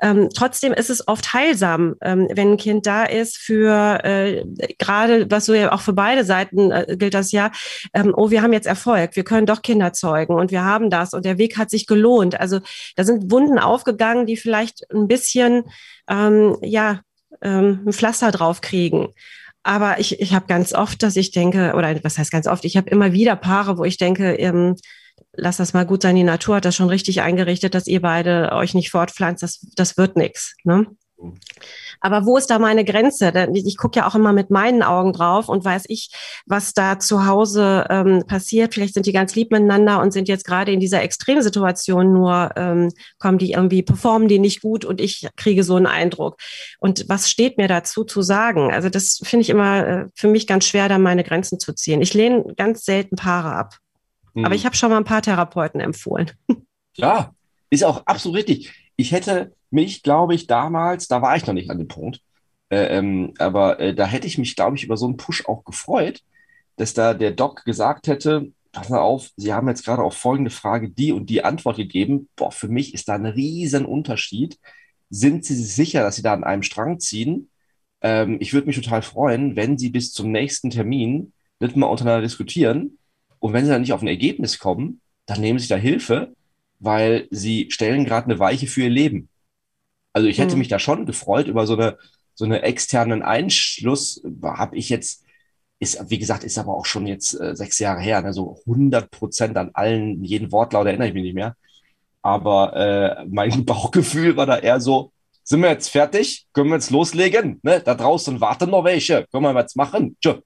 Ähm, 0.00 0.28
trotzdem 0.34 0.72
ist 0.72 0.90
es 0.90 1.06
oft 1.06 1.32
heilsam, 1.32 1.96
ähm, 2.00 2.28
wenn 2.32 2.52
ein 2.52 2.56
Kind 2.56 2.86
da 2.86 3.04
ist 3.04 3.38
für 3.38 4.04
äh, 4.04 4.44
gerade, 4.78 5.30
was 5.30 5.46
so 5.46 5.54
ja 5.54 5.72
auch 5.72 5.80
für 5.80 5.92
beide 5.92 6.24
Seiten 6.24 6.70
äh, 6.70 6.96
gilt 6.98 7.14
das 7.14 7.32
ja, 7.32 7.50
ähm, 7.94 8.12
oh, 8.16 8.30
wir 8.30 8.42
haben 8.42 8.52
jetzt 8.52 8.66
Erfolg, 8.66 9.16
wir 9.16 9.24
können 9.24 9.46
doch 9.46 9.62
Kinder 9.62 9.92
zeugen 9.92 10.34
und 10.34 10.50
wir 10.50 10.64
haben 10.64 10.90
das 10.90 11.12
und 11.12 11.24
der 11.24 11.38
Weg 11.38 11.56
hat 11.56 11.70
sich 11.70 11.86
gelohnt. 11.86 12.38
Also 12.38 12.60
da 12.96 13.04
sind 13.04 13.30
Wunden 13.30 13.58
aufgegangen, 13.58 14.26
die 14.26 14.36
vielleicht 14.36 14.84
ein 14.92 15.08
bisschen 15.08 15.64
ähm, 16.08 16.56
ja 16.62 17.00
ähm, 17.42 17.80
ein 17.86 17.92
Pflaster 17.92 18.30
drauf 18.30 18.60
kriegen. 18.60 19.08
Aber 19.62 20.00
ich, 20.00 20.20
ich 20.20 20.34
habe 20.34 20.46
ganz 20.46 20.72
oft, 20.72 21.02
dass 21.02 21.16
ich 21.16 21.30
denke, 21.30 21.74
oder 21.74 22.02
was 22.02 22.18
heißt 22.18 22.30
ganz 22.30 22.46
oft, 22.46 22.64
ich 22.64 22.76
habe 22.76 22.90
immer 22.90 23.12
wieder 23.12 23.36
Paare, 23.36 23.76
wo 23.76 23.84
ich 23.84 23.98
denke, 23.98 24.34
ähm, 24.34 24.76
lass 25.32 25.58
das 25.58 25.74
mal 25.74 25.86
gut 25.86 26.02
sein, 26.02 26.16
die 26.16 26.24
Natur 26.24 26.56
hat 26.56 26.64
das 26.64 26.76
schon 26.76 26.88
richtig 26.88 27.20
eingerichtet, 27.20 27.74
dass 27.74 27.86
ihr 27.86 28.00
beide 28.00 28.52
euch 28.52 28.74
nicht 28.74 28.90
fortpflanzt, 28.90 29.42
das, 29.42 29.60
das 29.76 29.96
wird 29.96 30.16
nichts. 30.16 30.54
Ne? 30.64 30.86
Aber 32.00 32.26
wo 32.26 32.36
ist 32.36 32.50
da 32.50 32.58
meine 32.58 32.84
Grenze? 32.84 33.32
Ich 33.54 33.76
gucke 33.76 34.00
ja 34.00 34.06
auch 34.06 34.14
immer 34.14 34.32
mit 34.32 34.50
meinen 34.50 34.82
Augen 34.82 35.12
drauf 35.12 35.48
und 35.48 35.64
weiß 35.64 35.84
ich, 35.88 36.10
was 36.46 36.72
da 36.72 36.98
zu 36.98 37.26
Hause 37.26 37.86
ähm, 37.90 38.24
passiert. 38.26 38.74
Vielleicht 38.74 38.94
sind 38.94 39.06
die 39.06 39.12
ganz 39.12 39.34
lieb 39.34 39.50
miteinander 39.50 40.00
und 40.00 40.12
sind 40.12 40.28
jetzt 40.28 40.44
gerade 40.44 40.72
in 40.72 40.80
dieser 40.80 41.02
Extremsituation 41.02 42.12
nur, 42.12 42.50
ähm, 42.56 42.92
kommen 43.18 43.38
die 43.38 43.52
irgendwie, 43.52 43.82
performen 43.82 44.28
die 44.28 44.38
nicht 44.38 44.60
gut 44.60 44.84
und 44.84 45.00
ich 45.00 45.28
kriege 45.36 45.64
so 45.64 45.76
einen 45.76 45.86
Eindruck. 45.86 46.38
Und 46.78 47.04
was 47.08 47.28
steht 47.28 47.58
mir 47.58 47.68
dazu 47.68 48.04
zu 48.04 48.22
sagen? 48.22 48.72
Also 48.72 48.88
das 48.88 49.20
finde 49.22 49.42
ich 49.42 49.50
immer 49.50 49.86
äh, 49.86 50.06
für 50.14 50.28
mich 50.28 50.46
ganz 50.46 50.66
schwer, 50.66 50.88
da 50.88 50.98
meine 50.98 51.24
Grenzen 51.24 51.58
zu 51.58 51.72
ziehen. 51.72 52.02
Ich 52.02 52.14
lehne 52.14 52.54
ganz 52.56 52.84
selten 52.84 53.16
Paare 53.16 53.52
ab. 53.52 53.76
Hm. 54.34 54.44
Aber 54.44 54.54
ich 54.54 54.64
habe 54.64 54.76
schon 54.76 54.90
mal 54.90 54.98
ein 54.98 55.04
paar 55.04 55.22
Therapeuten 55.22 55.80
empfohlen. 55.80 56.30
Ja, 56.96 57.32
ist 57.70 57.84
auch 57.84 58.06
absolut 58.06 58.38
richtig. 58.38 58.72
Ich 58.96 59.12
hätte 59.12 59.52
mich, 59.70 60.02
glaube 60.02 60.34
ich, 60.34 60.46
damals, 60.46 61.08
da 61.08 61.22
war 61.22 61.36
ich 61.36 61.46
noch 61.46 61.54
nicht 61.54 61.70
an 61.70 61.78
dem 61.78 61.88
Punkt, 61.88 62.20
äh, 62.70 62.98
ähm, 62.98 63.34
aber 63.38 63.80
äh, 63.80 63.94
da 63.94 64.06
hätte 64.06 64.26
ich 64.26 64.38
mich, 64.38 64.56
glaube 64.56 64.76
ich, 64.76 64.84
über 64.84 64.96
so 64.96 65.06
einen 65.06 65.16
Push 65.16 65.46
auch 65.46 65.64
gefreut, 65.64 66.22
dass 66.76 66.94
da 66.94 67.14
der 67.14 67.32
Doc 67.32 67.64
gesagt 67.64 68.06
hätte, 68.06 68.52
pass 68.72 68.88
mal 68.88 69.00
auf, 69.00 69.30
Sie 69.36 69.52
haben 69.52 69.68
jetzt 69.68 69.84
gerade 69.84 70.02
auf 70.02 70.14
folgende 70.14 70.50
Frage 70.50 70.90
die 70.90 71.12
und 71.12 71.30
die 71.30 71.44
Antwort 71.44 71.76
gegeben. 71.76 72.28
Boah, 72.36 72.52
für 72.52 72.68
mich 72.68 72.94
ist 72.94 73.08
da 73.08 73.14
ein 73.14 73.26
riesen 73.26 73.84
Unterschied. 73.84 74.58
Sind 75.10 75.44
Sie 75.44 75.54
sich 75.54 75.74
sicher, 75.74 76.02
dass 76.02 76.16
Sie 76.16 76.22
da 76.22 76.34
an 76.34 76.44
einem 76.44 76.62
Strang 76.62 77.00
ziehen? 77.00 77.50
Ähm, 78.02 78.36
ich 78.40 78.52
würde 78.52 78.66
mich 78.66 78.76
total 78.76 79.02
freuen, 79.02 79.56
wenn 79.56 79.78
Sie 79.78 79.90
bis 79.90 80.12
zum 80.12 80.30
nächsten 80.30 80.70
Termin 80.70 81.32
mit 81.60 81.76
mal 81.76 81.86
untereinander 81.86 82.22
diskutieren. 82.22 82.98
Und 83.38 83.52
wenn 83.52 83.64
Sie 83.64 83.70
dann 83.70 83.80
nicht 83.80 83.92
auf 83.92 84.02
ein 84.02 84.08
Ergebnis 84.08 84.58
kommen, 84.58 85.00
dann 85.26 85.40
nehmen 85.40 85.58
Sie 85.58 85.68
da 85.68 85.76
Hilfe, 85.76 86.34
weil 86.78 87.26
Sie 87.30 87.70
stellen 87.70 88.04
gerade 88.04 88.26
eine 88.26 88.38
Weiche 88.38 88.66
für 88.66 88.82
Ihr 88.82 88.90
Leben. 88.90 89.28
Also 90.18 90.26
ich 90.26 90.40
hätte 90.40 90.54
mhm. 90.54 90.58
mich 90.58 90.68
da 90.68 90.80
schon 90.80 91.06
gefreut 91.06 91.46
über 91.46 91.64
so 91.64 91.74
eine, 91.74 91.96
so 92.34 92.44
eine 92.44 92.62
externen 92.62 93.22
Einschluss. 93.22 94.20
Habe 94.42 94.76
ich 94.76 94.88
jetzt, 94.88 95.24
ist, 95.78 96.10
wie 96.10 96.18
gesagt, 96.18 96.42
ist 96.42 96.58
aber 96.58 96.74
auch 96.74 96.86
schon 96.86 97.06
jetzt 97.06 97.40
äh, 97.40 97.54
sechs 97.54 97.78
Jahre 97.78 98.00
her. 98.00 98.20
Ne? 98.20 98.32
So 98.32 98.58
100 98.66 99.12
Prozent 99.12 99.56
an 99.56 99.70
allen, 99.74 100.24
jeden 100.24 100.50
Wortlaut 100.50 100.88
erinnere 100.88 101.06
ich 101.06 101.14
mich 101.14 101.22
nicht 101.22 101.36
mehr. 101.36 101.54
Aber 102.20 102.74
äh, 102.74 103.26
mein 103.28 103.64
Bauchgefühl 103.64 104.36
war 104.36 104.46
da 104.46 104.58
eher 104.58 104.80
so, 104.80 105.12
sind 105.44 105.60
wir 105.60 105.70
jetzt 105.70 105.88
fertig? 105.88 106.48
Können 106.52 106.70
wir 106.70 106.74
jetzt 106.74 106.90
loslegen? 106.90 107.60
Ne? 107.62 107.80
Da 107.80 107.94
draußen 107.94 108.40
warten 108.40 108.70
noch 108.70 108.82
welche. 108.82 109.24
Können 109.30 109.44
wir 109.44 109.56
jetzt 109.56 109.76
machen? 109.76 110.16
Tschö. 110.20 110.40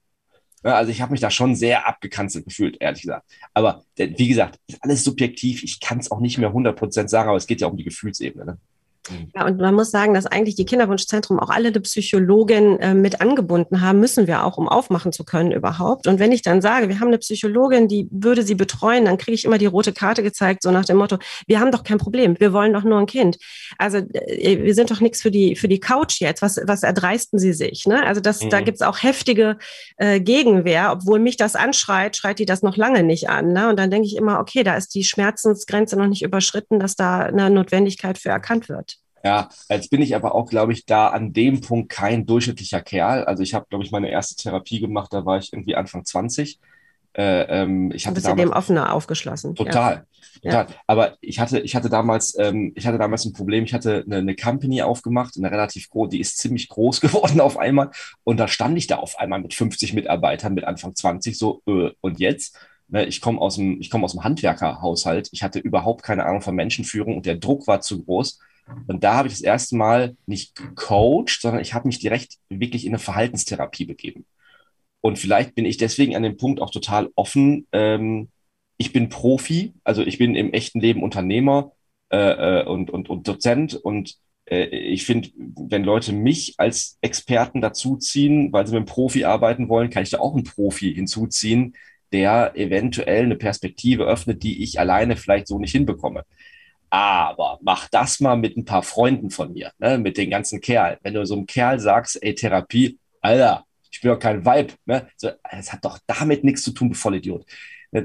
Ja, 0.64 0.74
also 0.74 0.92
ich 0.92 1.00
habe 1.00 1.12
mich 1.12 1.22
da 1.22 1.30
schon 1.30 1.54
sehr 1.54 1.88
abgekanzelt 1.88 2.44
gefühlt, 2.44 2.76
ehrlich 2.78 3.00
gesagt. 3.00 3.24
Aber 3.54 3.84
wie 3.96 4.28
gesagt, 4.28 4.58
ist 4.66 4.84
alles 4.84 5.02
subjektiv. 5.02 5.62
Ich 5.62 5.80
kann 5.80 5.98
es 5.98 6.10
auch 6.10 6.20
nicht 6.20 6.36
mehr 6.36 6.52
100% 6.52 7.08
sagen, 7.08 7.30
aber 7.30 7.38
es 7.38 7.46
geht 7.46 7.62
ja 7.62 7.68
um 7.68 7.78
die 7.78 7.84
Gefühlsebene. 7.84 8.58
Ne? 9.10 9.28
Ja, 9.34 9.46
und 9.46 9.58
man 9.58 9.74
muss 9.74 9.90
sagen, 9.90 10.14
dass 10.14 10.26
eigentlich 10.26 10.54
die 10.54 10.64
Kinderwunschzentrum 10.64 11.38
auch 11.40 11.50
alle 11.50 11.72
die 11.72 11.80
Psychologin 11.80 12.78
äh, 12.80 12.94
mit 12.94 13.20
angebunden 13.20 13.80
haben, 13.80 14.00
müssen 14.00 14.26
wir 14.26 14.44
auch, 14.44 14.58
um 14.58 14.68
aufmachen 14.68 15.12
zu 15.12 15.24
können 15.24 15.52
überhaupt. 15.52 16.06
Und 16.06 16.18
wenn 16.18 16.32
ich 16.32 16.42
dann 16.42 16.62
sage, 16.62 16.88
wir 16.88 17.00
haben 17.00 17.08
eine 17.08 17.18
Psychologin, 17.18 17.88
die 17.88 18.08
würde 18.10 18.42
sie 18.42 18.54
betreuen, 18.54 19.04
dann 19.06 19.18
kriege 19.18 19.34
ich 19.34 19.44
immer 19.44 19.58
die 19.58 19.66
rote 19.66 19.92
Karte 19.92 20.22
gezeigt, 20.22 20.62
so 20.62 20.70
nach 20.70 20.84
dem 20.84 20.96
Motto, 20.98 21.18
wir 21.46 21.60
haben 21.60 21.72
doch 21.72 21.84
kein 21.84 21.98
Problem, 21.98 22.38
wir 22.38 22.52
wollen 22.52 22.72
doch 22.72 22.84
nur 22.84 22.98
ein 22.98 23.06
Kind. 23.06 23.38
Also 23.78 23.98
äh, 23.98 24.62
wir 24.62 24.74
sind 24.74 24.90
doch 24.90 25.00
nichts 25.00 25.22
für 25.22 25.30
die, 25.30 25.56
für 25.56 25.68
die 25.68 25.80
Couch 25.80 26.20
jetzt. 26.20 26.42
Was, 26.42 26.60
was 26.64 26.82
erdreisten 26.82 27.38
sie 27.38 27.52
sich? 27.52 27.86
Ne? 27.86 28.04
Also 28.04 28.20
das, 28.20 28.42
mhm. 28.42 28.50
da 28.50 28.60
gibt's 28.60 28.82
auch 28.82 29.02
heftige 29.02 29.56
äh, 29.96 30.20
Gegenwehr, 30.20 30.92
obwohl 30.92 31.18
mich 31.18 31.36
das 31.36 31.56
anschreit, 31.56 32.16
schreit 32.16 32.38
die 32.38 32.46
das 32.46 32.62
noch 32.62 32.76
lange 32.76 33.02
nicht 33.02 33.28
an. 33.28 33.52
Ne? 33.52 33.68
Und 33.68 33.78
dann 33.78 33.90
denke 33.90 34.06
ich 34.06 34.16
immer, 34.16 34.38
okay, 34.38 34.62
da 34.62 34.76
ist 34.76 34.94
die 34.94 35.04
Schmerzensgrenze 35.04 35.96
noch 35.96 36.06
nicht 36.06 36.22
überschritten, 36.22 36.78
dass 36.78 36.94
da 36.94 37.20
eine 37.20 37.50
Notwendigkeit 37.50 38.18
für 38.18 38.28
erkannt 38.28 38.68
wird. 38.68 38.91
Ja, 39.24 39.48
jetzt 39.68 39.90
bin 39.90 40.02
ich 40.02 40.16
aber 40.16 40.34
auch, 40.34 40.48
glaube 40.48 40.72
ich, 40.72 40.84
da 40.84 41.08
an 41.08 41.32
dem 41.32 41.60
Punkt 41.60 41.88
kein 41.88 42.26
durchschnittlicher 42.26 42.80
Kerl. 42.80 43.24
Also 43.24 43.42
ich 43.42 43.54
habe, 43.54 43.66
glaube 43.68 43.84
ich, 43.84 43.92
meine 43.92 44.10
erste 44.10 44.34
Therapie 44.34 44.80
gemacht, 44.80 45.12
da 45.12 45.24
war 45.24 45.38
ich 45.38 45.52
irgendwie 45.52 45.76
Anfang 45.76 46.04
20. 46.04 46.58
Äh, 47.14 47.42
ähm, 47.42 47.92
ich 47.92 48.06
hatte 48.06 48.14
bist 48.14 48.26
damals, 48.26 48.48
dem 48.48 48.52
offener 48.52 48.92
aufgeschlossen. 48.92 49.54
Total, 49.54 50.06
ja. 50.40 50.50
total. 50.50 50.66
Ja. 50.70 50.76
Aber 50.86 51.16
ich 51.20 51.38
hatte, 51.38 51.60
ich 51.60 51.76
hatte 51.76 51.90
damals, 51.90 52.36
ähm, 52.38 52.72
ich 52.74 52.86
hatte 52.86 52.98
damals 52.98 53.24
ein 53.24 53.34
Problem. 53.34 53.64
Ich 53.64 53.74
hatte 53.74 54.02
eine, 54.06 54.16
eine 54.16 54.34
Company 54.34 54.82
aufgemacht, 54.82 55.36
eine 55.36 55.50
relativ 55.50 55.90
groß, 55.90 56.08
die 56.08 56.20
ist 56.20 56.38
ziemlich 56.38 56.68
groß 56.68 57.00
geworden 57.02 57.40
auf 57.40 57.58
einmal. 57.58 57.90
Und 58.24 58.38
da 58.40 58.48
stand 58.48 58.78
ich 58.78 58.86
da 58.86 58.96
auf 58.96 59.18
einmal 59.18 59.40
mit 59.40 59.54
50 59.54 59.92
Mitarbeitern 59.92 60.54
mit 60.54 60.64
Anfang 60.64 60.94
20 60.94 61.36
so, 61.38 61.62
äh, 61.66 61.90
und 62.00 62.18
jetzt? 62.18 62.58
Ne, 62.88 63.04
ich 63.04 63.20
komme 63.20 63.40
aus 63.40 63.56
dem, 63.56 63.80
ich 63.80 63.90
komme 63.90 64.04
aus 64.04 64.12
dem 64.12 64.24
Handwerkerhaushalt. 64.24 65.28
Ich 65.32 65.42
hatte 65.42 65.58
überhaupt 65.58 66.02
keine 66.02 66.26
Ahnung 66.26 66.40
von 66.42 66.54
Menschenführung 66.54 67.16
und 67.16 67.26
der 67.26 67.36
Druck 67.36 67.66
war 67.66 67.80
zu 67.80 68.02
groß. 68.02 68.38
Und 68.86 69.04
da 69.04 69.14
habe 69.14 69.28
ich 69.28 69.34
das 69.34 69.42
erste 69.42 69.76
Mal 69.76 70.16
nicht 70.26 70.54
gecoacht, 70.54 71.40
sondern 71.40 71.62
ich 71.62 71.74
habe 71.74 71.88
mich 71.88 71.98
direkt 71.98 72.38
wirklich 72.48 72.84
in 72.84 72.90
eine 72.90 72.98
Verhaltenstherapie 72.98 73.84
begeben. 73.84 74.24
Und 75.00 75.18
vielleicht 75.18 75.54
bin 75.54 75.64
ich 75.64 75.76
deswegen 75.76 76.16
an 76.16 76.22
dem 76.22 76.36
Punkt 76.36 76.60
auch 76.60 76.70
total 76.70 77.10
offen. 77.16 77.66
Ähm, 77.72 78.28
ich 78.76 78.92
bin 78.92 79.08
Profi, 79.08 79.74
also 79.84 80.02
ich 80.02 80.18
bin 80.18 80.34
im 80.34 80.52
echten 80.52 80.80
Leben 80.80 81.02
Unternehmer 81.02 81.72
äh, 82.10 82.60
äh 82.60 82.64
und, 82.66 82.90
und, 82.90 83.10
und 83.10 83.26
Dozent. 83.28 83.74
Und 83.74 84.16
äh, 84.46 84.66
ich 84.66 85.04
finde, 85.04 85.30
wenn 85.36 85.84
Leute 85.84 86.12
mich 86.12 86.54
als 86.58 86.98
Experten 87.00 87.60
dazuziehen, 87.60 88.52
weil 88.52 88.66
sie 88.66 88.72
mit 88.72 88.80
einem 88.80 88.86
Profi 88.86 89.24
arbeiten 89.24 89.68
wollen, 89.68 89.90
kann 89.90 90.02
ich 90.02 90.10
da 90.10 90.20
auch 90.20 90.34
einen 90.34 90.44
Profi 90.44 90.94
hinzuziehen, 90.94 91.74
der 92.12 92.52
eventuell 92.56 93.24
eine 93.24 93.36
Perspektive 93.36 94.04
öffnet, 94.04 94.42
die 94.42 94.62
ich 94.62 94.78
alleine 94.78 95.16
vielleicht 95.16 95.48
so 95.48 95.58
nicht 95.58 95.72
hinbekomme. 95.72 96.24
Aber 96.92 97.58
mach 97.62 97.88
das 97.88 98.20
mal 98.20 98.36
mit 98.36 98.54
ein 98.58 98.66
paar 98.66 98.82
Freunden 98.82 99.30
von 99.30 99.54
mir, 99.54 99.72
ne? 99.78 99.96
mit 99.96 100.18
den 100.18 100.28
ganzen 100.28 100.60
Kerlen. 100.60 100.98
Wenn 101.02 101.14
du 101.14 101.24
so 101.24 101.34
einem 101.34 101.46
Kerl 101.46 101.80
sagst, 101.80 102.22
ey, 102.22 102.34
Therapie, 102.34 102.98
Alter, 103.22 103.64
ich 103.90 104.02
bin 104.02 104.10
doch 104.10 104.18
kein 104.18 104.44
Vibe, 104.44 104.74
ne? 104.84 105.08
So, 105.16 105.30
das 105.50 105.72
hat 105.72 105.82
doch 105.86 105.98
damit 106.06 106.44
nichts 106.44 106.62
zu 106.62 106.72
tun, 106.72 106.90
du 106.90 106.94
Vollidiot. 106.94 107.46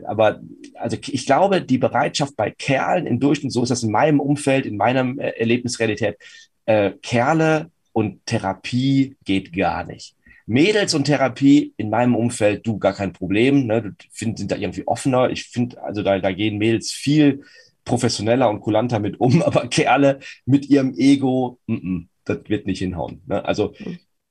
Aber 0.06 0.39
also 0.76 0.95
ich 1.06 1.26
glaube, 1.26 1.62
die 1.62 1.78
Bereitschaft 1.78 2.38
bei 2.38 2.50
Kerlen 2.50 3.08
im 3.08 3.19
Durchschnitt, 3.19 3.52
so 3.52 3.62
ist 3.62 3.69
das 3.69 3.84
in 3.84 3.91
meinem 3.91 4.21
Umfeld, 4.21 4.65
in 4.65 4.78
meiner 4.78 5.21
äh, 5.21 5.38
Erlebnisrealität, 5.38 6.17
äh, 6.65 6.91
Kerle 7.02 7.69
und 7.91 8.26
Therapie 8.26 9.17
geht 9.26 9.52
gar 9.52 9.84
nicht. 9.84 10.15
Mädels 10.45 10.93
und 10.93 11.04
Therapie 11.04 11.73
in 11.76 11.89
meinem 11.89 12.15
Umfeld, 12.15 12.65
du 12.65 12.80
gar 12.80 12.93
kein 12.93 13.12
Problem. 13.12 13.67
Ne? 13.67 13.82
Du 13.82 13.91
find, 14.12 14.38
sind 14.38 14.50
da 14.50 14.56
irgendwie 14.56 14.88
offener. 14.88 15.30
Ich 15.30 15.43
finde, 15.43 15.84
also 15.84 16.04
da, 16.04 16.19
da 16.19 16.32
gehen 16.32 16.58
Mädels 16.58 16.89
viel 16.91 17.43
professioneller 17.88 18.50
und 18.50 18.60
kulanter 18.60 19.00
mit 19.00 19.19
um, 19.19 19.41
aber 19.43 19.67
Kerle 19.67 20.19
mit 20.45 20.69
ihrem 20.69 20.93
Ego, 20.95 21.60
m 21.67 21.76
-m, 21.76 22.08
das 22.26 22.39
wird 22.47 22.67
nicht 22.67 22.80
hinhauen. 22.80 23.21
Ne? 23.26 23.43
Also 23.43 23.73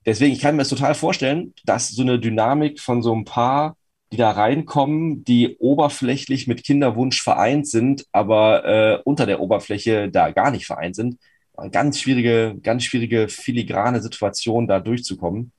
deswegen, 0.04 0.32
ich 0.32 0.40
kann 0.40 0.54
mir 0.54 0.62
das 0.62 0.68
total 0.68 0.94
vorstellen, 0.94 1.54
dass 1.64 1.88
so 1.88 2.02
eine 2.02 2.20
Dynamik 2.20 2.80
von 2.80 3.02
so 3.02 3.14
ein 3.14 3.24
paar, 3.24 3.76
die 4.12 4.16
da 4.18 4.30
reinkommen, 4.30 5.24
die 5.24 5.56
oberflächlich 5.58 6.46
mit 6.46 6.62
Kinderwunsch 6.64 7.20
vereint 7.22 7.66
sind, 7.66 8.06
aber 8.12 8.64
äh, 8.64 9.02
unter 9.04 9.26
der 9.26 9.40
Oberfläche 9.40 10.10
da 10.10 10.30
gar 10.30 10.50
nicht 10.52 10.66
vereint 10.66 10.94
sind. 10.94 11.18
Eine 11.56 11.70
ganz 11.70 11.98
schwierige, 11.98 12.56
ganz 12.62 12.84
schwierige 12.84 13.28
filigrane 13.28 14.00
Situation, 14.02 14.68
da 14.68 14.78
durchzukommen, 14.78 15.52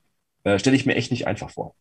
äh, 0.43 0.59
stelle 0.59 0.75
ich 0.75 0.85
mir 0.85 0.95
echt 0.95 1.11
nicht 1.11 1.27
einfach 1.27 1.49
vor. 1.49 1.75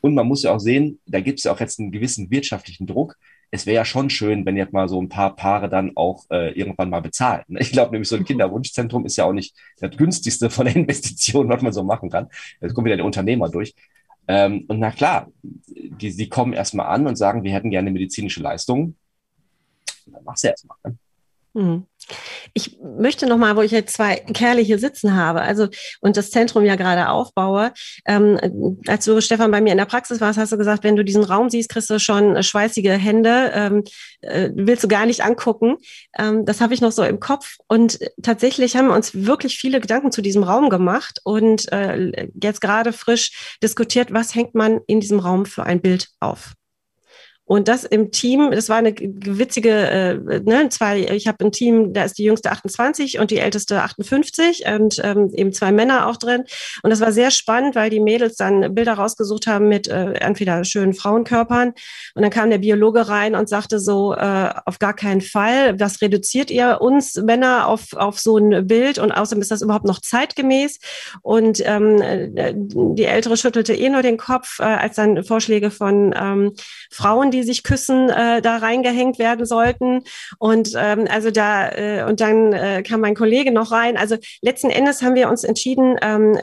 Und 0.00 0.14
man 0.14 0.26
muss 0.26 0.42
ja 0.42 0.52
auch 0.52 0.60
sehen, 0.60 0.98
da 1.06 1.20
gibt 1.20 1.38
es 1.38 1.44
ja 1.44 1.52
auch 1.52 1.60
jetzt 1.60 1.78
einen 1.78 1.92
gewissen 1.92 2.30
wirtschaftlichen 2.30 2.86
Druck 2.86 3.16
es 3.54 3.66
wäre 3.66 3.76
ja 3.76 3.84
schon 3.84 4.10
schön, 4.10 4.44
wenn 4.44 4.56
jetzt 4.56 4.72
mal 4.72 4.88
so 4.88 5.00
ein 5.00 5.08
paar 5.08 5.36
Paare 5.36 5.68
dann 5.68 5.92
auch 5.94 6.24
äh, 6.28 6.50
irgendwann 6.58 6.90
mal 6.90 7.00
bezahlen. 7.00 7.44
Ne? 7.46 7.60
Ich 7.60 7.70
glaube 7.70 7.92
nämlich, 7.92 8.08
so 8.08 8.16
ein. 8.16 8.24
Kinderwunschzentrum 8.24 9.06
ist 9.06 9.16
ja 9.16 9.26
auch 9.26 9.32
nicht 9.32 9.54
das 9.78 9.96
günstigste 9.96 10.50
von 10.50 10.66
den 10.66 10.74
Investitionen, 10.82 11.48
was 11.48 11.62
man 11.62 11.72
so 11.72 11.84
machen 11.84 12.10
kann. 12.10 12.28
Jetzt 12.60 12.74
kommt 12.74 12.86
wieder 12.86 12.96
der 12.96 13.04
Unternehmer 13.06 13.48
durch. 13.48 13.72
Ähm, 14.26 14.64
und 14.66 14.80
na 14.80 14.90
klar, 14.90 15.30
die, 15.42 16.16
die 16.16 16.28
kommen 16.28 16.52
erstmal 16.52 16.86
an 16.86 17.06
und 17.06 17.14
sagen, 17.14 17.44
wir 17.44 17.52
hätten 17.52 17.70
gerne 17.70 17.92
medizinische 17.92 18.42
Leistungen. 18.42 18.96
Dann 20.06 20.24
machst 20.24 20.42
du 20.42 20.48
erstmal. 20.48 20.76
Ne? 20.84 20.98
Hm. 21.54 21.86
Ich 22.52 22.78
möchte 22.82 23.26
noch 23.26 23.38
mal, 23.38 23.56
wo 23.56 23.62
ich 23.62 23.70
jetzt 23.70 23.94
zwei 23.94 24.16
Kerle 24.16 24.60
hier 24.60 24.78
sitzen 24.78 25.14
habe, 25.14 25.40
also 25.40 25.68
und 26.00 26.16
das 26.16 26.30
Zentrum 26.30 26.64
ja 26.64 26.74
gerade 26.74 27.08
aufbaue. 27.08 27.72
Ähm, 28.06 28.78
als 28.86 29.04
du 29.04 29.20
Stefan 29.20 29.50
bei 29.50 29.60
mir 29.60 29.70
in 29.70 29.78
der 29.78 29.86
Praxis 29.86 30.20
warst, 30.20 30.38
hast 30.38 30.52
du 30.52 30.58
gesagt, 30.58 30.84
wenn 30.84 30.96
du 30.96 31.04
diesen 31.04 31.24
Raum 31.24 31.48
siehst, 31.50 31.70
kriegst 31.70 31.88
du 31.90 31.98
schon 31.98 32.42
schweißige 32.42 32.98
Hände, 32.98 33.52
ähm, 33.54 33.84
äh, 34.20 34.50
willst 34.54 34.84
du 34.84 34.88
gar 34.88 35.06
nicht 35.06 35.24
angucken. 35.24 35.76
Ähm, 36.18 36.44
das 36.44 36.60
habe 36.60 36.74
ich 36.74 36.80
noch 36.80 36.92
so 36.92 37.04
im 37.04 37.20
Kopf 37.20 37.56
und 37.68 37.98
tatsächlich 38.22 38.76
haben 38.76 38.88
wir 38.88 38.94
uns 38.94 39.14
wirklich 39.14 39.56
viele 39.56 39.80
Gedanken 39.80 40.12
zu 40.12 40.22
diesem 40.22 40.42
Raum 40.42 40.70
gemacht 40.70 41.20
und 41.24 41.70
äh, 41.72 42.28
jetzt 42.42 42.60
gerade 42.60 42.92
frisch 42.92 43.56
diskutiert, 43.62 44.12
was 44.12 44.34
hängt 44.34 44.54
man 44.54 44.80
in 44.86 45.00
diesem 45.00 45.20
Raum 45.20 45.46
für 45.46 45.62
ein 45.62 45.80
Bild 45.80 46.08
auf. 46.20 46.54
Und 47.46 47.68
das 47.68 47.84
im 47.84 48.10
Team, 48.10 48.50
das 48.52 48.68
war 48.68 48.78
eine 48.78 48.94
witzige, 48.96 49.70
äh, 49.70 50.40
ne, 50.40 50.68
zwei, 50.70 51.00
ich 51.00 51.28
habe 51.28 51.44
ein 51.44 51.52
Team, 51.52 51.92
da 51.92 52.04
ist 52.04 52.16
die 52.16 52.24
jüngste 52.24 52.50
28 52.50 53.18
und 53.18 53.30
die 53.30 53.38
älteste 53.38 53.82
58 53.82 54.64
und 54.66 55.00
ähm, 55.04 55.30
eben 55.34 55.52
zwei 55.52 55.70
Männer 55.70 56.06
auch 56.06 56.16
drin. 56.16 56.44
Und 56.82 56.90
das 56.90 57.00
war 57.00 57.12
sehr 57.12 57.30
spannend, 57.30 57.74
weil 57.74 57.90
die 57.90 58.00
Mädels 58.00 58.36
dann 58.36 58.74
Bilder 58.74 58.94
rausgesucht 58.94 59.46
haben 59.46 59.68
mit 59.68 59.88
äh, 59.88 60.12
entweder 60.14 60.64
schönen 60.64 60.94
Frauenkörpern. 60.94 61.74
Und 62.14 62.22
dann 62.22 62.30
kam 62.30 62.48
der 62.48 62.58
Biologe 62.58 63.08
rein 63.08 63.34
und 63.34 63.48
sagte 63.48 63.78
so, 63.78 64.14
äh, 64.14 64.50
auf 64.64 64.78
gar 64.78 64.94
keinen 64.94 65.20
Fall, 65.20 65.78
was 65.78 66.00
reduziert 66.00 66.50
ihr 66.50 66.78
uns 66.80 67.16
Männer 67.16 67.68
auf, 67.68 67.92
auf 67.92 68.18
so 68.18 68.38
ein 68.38 68.66
Bild? 68.66 68.98
Und 68.98 69.12
außerdem 69.12 69.42
ist 69.42 69.50
das 69.50 69.60
überhaupt 69.60 69.84
noch 69.84 70.00
zeitgemäß. 70.00 70.78
Und 71.20 71.62
ähm, 71.66 72.00
äh, 72.00 72.54
die 72.56 73.04
Ältere 73.04 73.36
schüttelte 73.36 73.74
eh 73.74 73.90
nur 73.90 74.02
den 74.02 74.16
Kopf, 74.16 74.60
äh, 74.60 74.62
als 74.62 74.96
dann 74.96 75.24
Vorschläge 75.24 75.70
von 75.70 76.14
ähm, 76.18 76.52
Frauen, 76.90 77.33
die 77.34 77.42
sich 77.42 77.62
küssen, 77.62 78.08
äh, 78.08 78.40
da 78.40 78.58
reingehängt 78.58 79.18
werden 79.18 79.44
sollten. 79.44 80.02
Und 80.38 80.72
ähm, 80.76 81.06
also 81.10 81.30
da, 81.30 81.68
äh, 81.70 82.04
und 82.08 82.20
dann 82.20 82.52
äh, 82.52 82.82
kam 82.82 83.00
mein 83.00 83.14
Kollege 83.14 83.52
noch 83.52 83.72
rein. 83.72 83.96
Also 83.96 84.16
letzten 84.40 84.70
Endes 84.70 85.02
haben 85.02 85.14
wir 85.14 85.28
uns 85.28 85.44
entschieden, 85.44 85.96
ähm, 86.02 86.38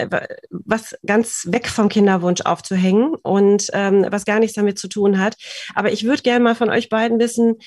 was 0.49 0.95
ganz 1.05 1.47
weg 1.49 1.67
vom 1.67 1.89
Kinderwunsch 1.89 2.41
aufzuhängen 2.41 3.15
und 3.15 3.67
ähm, 3.73 4.05
was 4.09 4.25
gar 4.25 4.39
nichts 4.39 4.55
damit 4.55 4.77
zu 4.77 4.87
tun 4.87 5.19
hat. 5.19 5.35
Aber 5.75 5.91
ich 5.91 6.03
würde 6.03 6.21
gerne 6.21 6.43
mal 6.43 6.55
von 6.55 6.69
euch 6.69 6.89
beiden 6.89 7.19
wissen, 7.19 7.57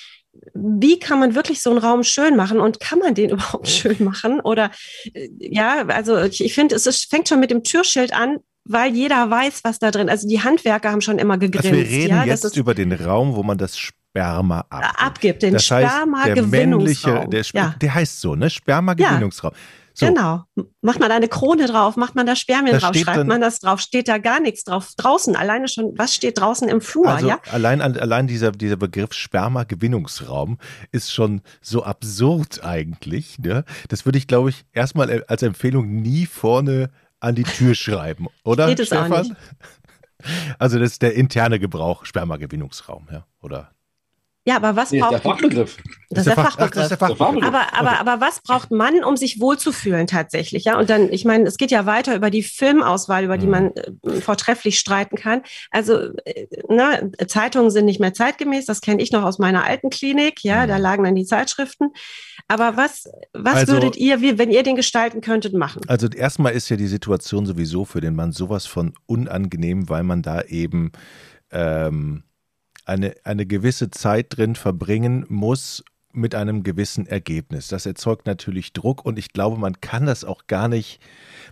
wie 0.52 0.98
kann 0.98 1.20
man 1.20 1.34
wirklich 1.34 1.62
so 1.62 1.70
einen 1.70 1.78
Raum 1.78 2.02
schön 2.02 2.36
machen 2.36 2.60
und 2.60 2.80
kann 2.80 2.98
man 2.98 3.14
den 3.14 3.30
überhaupt 3.30 3.68
schön 3.68 4.02
machen? 4.04 4.40
Oder 4.40 4.70
äh, 5.12 5.28
ja, 5.38 5.86
also 5.86 6.20
ich, 6.22 6.54
finde, 6.54 6.74
es 6.74 6.86
ist, 6.86 7.10
fängt 7.10 7.28
schon 7.28 7.40
mit 7.40 7.50
dem 7.50 7.64
Türschild 7.64 8.12
an, 8.12 8.38
weil 8.64 8.94
jeder 8.94 9.30
weiß, 9.30 9.60
was 9.64 9.78
da 9.78 9.90
drin. 9.90 10.08
Also 10.08 10.26
die 10.26 10.42
Handwerker 10.42 10.90
haben 10.90 11.00
schon 11.00 11.18
immer 11.18 11.38
gegrinst. 11.38 11.66
Also 11.66 11.78
wir 11.78 11.88
reden 11.88 12.16
ja, 12.16 12.24
jetzt 12.24 12.56
über 12.56 12.74
den 12.74 12.92
Raum, 12.92 13.34
wo 13.34 13.42
man 13.42 13.58
das 13.58 13.76
Sperma 13.76 14.64
abgibt. 14.70 15.02
abgibt 15.02 15.42
den 15.42 15.52
das 15.54 15.64
Sperma-Gewinnungsraum. 15.64 17.30
Der, 17.30 17.42
ja. 17.52 17.74
der 17.80 17.94
heißt 17.94 18.20
so, 18.20 18.34
ne? 18.34 18.48
Sperma-Gewinnungsraum. 18.50 19.52
Ja. 19.52 19.58
So. 19.96 20.06
Genau. 20.06 20.42
Macht 20.82 20.98
man 20.98 21.08
da 21.08 21.14
eine 21.14 21.28
Krone 21.28 21.66
drauf, 21.66 21.96
macht 21.96 22.16
man 22.16 22.26
da 22.26 22.34
Spermien 22.34 22.72
da 22.72 22.78
drauf, 22.80 22.96
schreibt 22.96 23.28
man 23.28 23.40
das 23.40 23.60
drauf, 23.60 23.78
steht 23.80 24.08
da 24.08 24.18
gar 24.18 24.40
nichts 24.40 24.64
drauf. 24.64 24.90
Draußen, 24.96 25.36
alleine 25.36 25.68
schon, 25.68 25.96
was 25.96 26.12
steht 26.12 26.40
draußen 26.40 26.68
im 26.68 26.80
Flur, 26.80 27.06
also 27.06 27.28
ja? 27.28 27.38
Allein, 27.52 27.80
allein 27.80 28.26
dieser, 28.26 28.50
dieser 28.50 28.76
Begriff 28.76 29.12
Sperma-Gewinnungsraum 29.12 30.58
ist 30.90 31.12
schon 31.12 31.42
so 31.62 31.84
absurd 31.84 32.64
eigentlich. 32.64 33.38
Ne? 33.38 33.64
Das 33.88 34.04
würde 34.04 34.18
ich, 34.18 34.26
glaube 34.26 34.50
ich, 34.50 34.64
erstmal 34.72 35.22
als 35.28 35.42
Empfehlung 35.44 36.02
nie 36.02 36.26
vorne 36.26 36.90
an 37.24 37.34
die 37.34 37.42
Tür 37.42 37.74
schreiben, 37.74 38.28
oder? 38.44 38.68
Geht 38.68 38.80
es 38.80 38.88
Stefan? 38.88 39.12
Auch 39.12 39.22
nicht. 39.22 39.36
Also 40.58 40.78
das 40.78 40.92
ist 40.92 41.02
der 41.02 41.14
interne 41.14 41.58
Gebrauch, 41.58 42.06
Spermagewinnungsraum, 42.06 43.08
ja, 43.10 43.26
oder? 43.42 43.72
Ja, 44.46 44.56
aber 44.56 44.76
was 44.76 44.90
nee, 44.90 45.00
braucht 45.00 45.12
der 45.12 45.20
Fachbegriff? 45.22 45.78
Das 46.10 46.26
ist 46.26 46.26
der, 46.26 46.34
Fach, 46.34 46.58
Fachbegriff. 46.58 46.70
Ach, 46.70 46.74
das 46.74 46.82
ist 46.84 46.90
der 46.90 46.98
Fachbegriff. 46.98 47.44
Aber, 47.44 47.74
aber, 47.74 47.98
aber 47.98 48.20
was 48.20 48.40
braucht 48.40 48.70
man, 48.70 49.02
um 49.02 49.16
sich 49.16 49.40
wohlzufühlen 49.40 50.06
tatsächlich? 50.06 50.64
Ja, 50.64 50.78
und 50.78 50.90
dann, 50.90 51.10
ich 51.10 51.24
meine, 51.24 51.44
es 51.48 51.56
geht 51.56 51.70
ja 51.70 51.86
weiter 51.86 52.14
über 52.14 52.28
die 52.28 52.42
Filmauswahl, 52.42 53.24
über 53.24 53.38
die 53.38 53.46
mhm. 53.46 53.52
man 53.52 53.72
äh, 53.72 54.20
vortrefflich 54.20 54.78
streiten 54.78 55.16
kann. 55.16 55.42
Also, 55.70 56.14
äh, 56.26 56.46
ne, 56.68 57.10
Zeitungen 57.26 57.70
sind 57.70 57.86
nicht 57.86 58.00
mehr 58.00 58.12
zeitgemäß. 58.12 58.66
Das 58.66 58.82
kenne 58.82 59.02
ich 59.02 59.12
noch 59.12 59.22
aus 59.22 59.38
meiner 59.38 59.64
alten 59.64 59.88
Klinik. 59.88 60.44
Ja, 60.44 60.64
mhm. 60.64 60.68
da 60.68 60.76
lagen 60.76 61.04
dann 61.04 61.14
die 61.14 61.24
Zeitschriften. 61.24 61.92
Aber 62.46 62.76
was, 62.76 63.08
was 63.32 63.54
also, 63.54 63.72
würdet 63.72 63.96
ihr, 63.96 64.20
wie, 64.20 64.36
wenn 64.36 64.50
ihr 64.50 64.62
den 64.62 64.76
gestalten 64.76 65.22
könntet, 65.22 65.54
machen? 65.54 65.80
Also 65.88 66.06
erstmal 66.08 66.52
ist 66.52 66.68
ja 66.68 66.76
die 66.76 66.86
Situation 66.86 67.46
sowieso 67.46 67.86
für 67.86 68.02
den 68.02 68.14
Mann 68.14 68.32
sowas 68.32 68.66
von 68.66 68.92
unangenehm, 69.06 69.88
weil 69.88 70.02
man 70.02 70.20
da 70.20 70.42
eben 70.42 70.92
ähm, 71.50 72.24
eine, 72.84 73.14
eine 73.24 73.46
gewisse 73.46 73.90
Zeit 73.90 74.36
drin 74.36 74.56
verbringen 74.56 75.24
muss 75.28 75.84
mit 76.14 76.34
einem 76.34 76.62
gewissen 76.62 77.06
Ergebnis. 77.06 77.68
Das 77.68 77.86
erzeugt 77.86 78.26
natürlich 78.26 78.72
Druck 78.72 79.04
und 79.04 79.18
ich 79.18 79.32
glaube, 79.32 79.58
man 79.58 79.80
kann 79.80 80.06
das 80.06 80.24
auch 80.24 80.46
gar 80.46 80.68
nicht, 80.68 81.00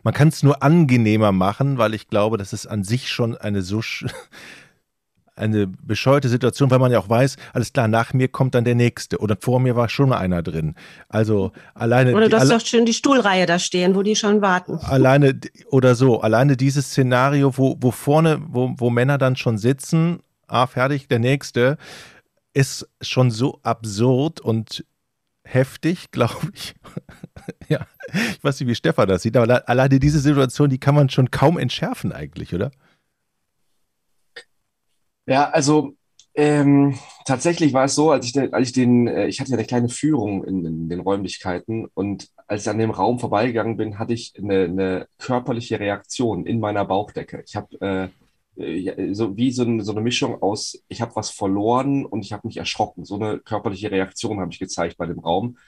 man 0.03 0.15
kann 0.15 0.29
es 0.29 0.43
nur 0.43 0.63
angenehmer 0.63 1.33
machen, 1.33 1.79
weil 1.79 1.95
ich 1.95 2.09
glaube, 2.09 2.39
das 2.39 2.53
ist 2.53 2.67
an 2.67 2.85
sich 2.85 3.09
schon 3.09 3.37
eine 3.37 3.63
so 3.63 3.81
eine 5.35 5.67
bescheuerte 5.67 6.29
Situation, 6.29 6.71
weil 6.71 6.79
man 6.79 6.93
ja 6.93 6.99
auch 6.99 7.09
weiß, 7.09 7.37
alles 7.55 7.73
klar, 7.73 7.89
nach 7.89 8.13
mir 8.13 8.29
kommt 8.29 8.55
dann 8.55 8.65
der 8.65 8.75
nächste 8.75 9.19
oder 9.19 9.37
vor 9.41 9.61
mir 9.61 9.75
war 9.75 9.89
schon 9.89 10.13
einer 10.13 10.43
drin. 10.43 10.75
Also 11.09 11.53
alleine. 11.75 12.15
Oder 12.15 12.29
du 12.29 12.37
hast 12.37 12.51
alle, 12.51 12.59
doch 12.59 12.67
schon 12.67 12.85
die 12.85 12.93
Stuhlreihe 12.93 13.47
da 13.47 13.59
stehen, 13.59 13.95
wo 13.95 14.03
die 14.03 14.15
schon 14.15 14.43
warten. 14.43 14.77
Alleine 14.77 15.41
oder 15.71 15.95
so, 15.95 16.21
alleine 16.21 16.57
dieses 16.57 16.91
Szenario, 16.91 17.57
wo, 17.57 17.77
wo 17.81 17.91
vorne, 17.91 18.41
wo, 18.47 18.75
wo 18.77 18.91
Männer 18.91 19.19
dann 19.19 19.35
schon 19.35 19.59
sitzen 19.59 20.21
ah, 20.53 20.67
fertig, 20.67 21.09
der 21.09 21.19
nächste, 21.19 21.79
ist 22.55 22.89
schon 23.01 23.31
so 23.31 23.61
absurd 23.63 24.41
und 24.41 24.85
heftig, 25.45 26.11
glaube 26.13 26.53
ich. 26.55 26.75
ja, 27.69 27.87
ich 28.13 28.45
weiß 28.45 28.61
nicht, 28.61 28.69
wie 28.69 28.75
Stefan 28.75 29.09
das 29.09 29.23
sieht, 29.23 29.37
aber 29.37 29.69
alleine 29.69 29.99
diese 29.99 30.21
Situation, 30.21 30.71
die 30.71 30.79
kann 30.79 30.95
man 30.95 31.09
schon 31.09 31.31
kaum 31.31 31.59
entschärfen 31.59 32.13
eigentlich, 32.13 32.55
oder? 32.55 32.71
Ja, 35.27 35.51
also 35.51 35.95
ähm, 36.35 36.99
tatsächlich 37.27 37.73
war 37.73 37.85
es 37.85 37.95
so, 37.95 38.11
als 38.11 38.27
ich, 38.27 38.33
den, 38.33 38.53
als 38.55 38.69
ich 38.69 38.73
den, 38.73 39.07
äh, 39.07 39.27
ich 39.27 39.41
hatte 39.41 39.51
ja 39.51 39.57
eine 39.57 39.67
kleine 39.67 39.89
Führung 39.89 40.45
in, 40.45 40.65
in, 40.65 40.89
den 40.89 41.01
Räumlichkeiten 41.01 41.87
und 41.95 42.31
als 42.47 42.63
ich 42.63 42.71
an 42.71 42.79
dem 42.79 42.91
Raum 42.91 43.19
vorbeigegangen 43.19 43.77
bin, 43.77 43.99
hatte 43.99 44.15
ich 44.15 44.33
eine, 44.39 44.65
eine 44.65 45.07
körperliche 45.19 45.79
Reaktion 45.79 46.47
in 46.47 46.59
meiner 46.59 46.85
Bauchdecke. 46.85 47.43
Ich 47.47 47.55
habe 47.55 47.81
äh, 47.81 48.09
äh, 48.57 49.15
so 49.15 49.37
wie 49.37 49.51
so 49.53 49.63
eine, 49.65 49.83
so 49.83 49.93
eine 49.93 50.01
Mischung 50.01 50.43
aus, 50.43 50.83
ich 50.89 51.01
habe 51.01 51.17
was 51.17 51.31
verloren 51.31 52.05
und 52.05 52.25
ich 52.25 52.33
habe 52.33 52.47
mich 52.47 52.57
erschrocken. 52.57 53.05
So 53.05 53.17
eine 53.17 53.39
körperliche 53.39 53.91
Reaktion 53.91 54.41
habe 54.41 54.53
ich 54.53 54.59
gezeigt 54.59 54.97
bei 54.99 55.07
dem 55.07 55.21
Raum. 55.21 55.59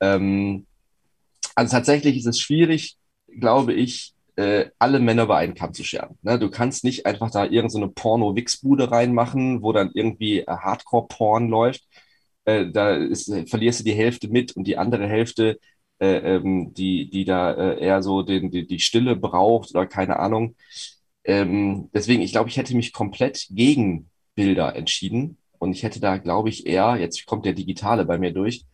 Ähm, 0.00 0.66
also 1.54 1.76
tatsächlich 1.76 2.18
ist 2.18 2.26
es 2.26 2.40
schwierig, 2.40 2.98
glaube 3.28 3.72
ich, 3.72 4.14
äh, 4.36 4.66
alle 4.78 5.00
Männer 5.00 5.24
über 5.24 5.36
einen 5.36 5.54
Kamm 5.54 5.72
zu 5.72 5.82
scheren. 5.84 6.18
Ne? 6.22 6.38
Du 6.38 6.50
kannst 6.50 6.84
nicht 6.84 7.06
einfach 7.06 7.30
da 7.30 7.44
irgendeine 7.44 7.86
so 7.86 7.92
Porno-Wix-Bude 7.94 8.90
reinmachen, 8.90 9.62
wo 9.62 9.72
dann 9.72 9.90
irgendwie 9.94 10.40
äh, 10.40 10.46
Hardcore-Porn 10.46 11.48
läuft. 11.48 11.84
Äh, 12.44 12.70
da 12.70 12.94
ist, 12.94 13.32
verlierst 13.48 13.80
du 13.80 13.84
die 13.84 13.94
Hälfte 13.94 14.28
mit 14.28 14.54
und 14.54 14.66
die 14.66 14.76
andere 14.76 15.08
Hälfte, 15.08 15.58
äh, 15.98 16.36
ähm, 16.36 16.74
die, 16.74 17.08
die 17.08 17.24
da 17.24 17.52
äh, 17.54 17.80
eher 17.82 18.02
so 18.02 18.22
den, 18.22 18.50
die, 18.50 18.66
die 18.66 18.80
Stille 18.80 19.16
braucht 19.16 19.70
oder 19.74 19.86
keine 19.86 20.18
Ahnung. 20.18 20.54
Ähm, 21.26 21.90
deswegen, 21.92 22.22
ich 22.22 22.32
glaube, 22.32 22.48
ich 22.48 22.56
hätte 22.56 22.74
mich 22.76 22.92
komplett 22.92 23.48
gegen 23.50 24.08
Bilder 24.34 24.74
entschieden. 24.76 25.38
Und 25.58 25.72
ich 25.72 25.82
hätte 25.82 26.00
da, 26.00 26.18
glaube 26.18 26.48
ich, 26.48 26.66
eher, 26.66 26.96
jetzt 26.96 27.26
kommt 27.26 27.44
der 27.44 27.52
Digitale 27.52 28.04
bei 28.04 28.18
mir 28.18 28.32
durch, 28.32 28.64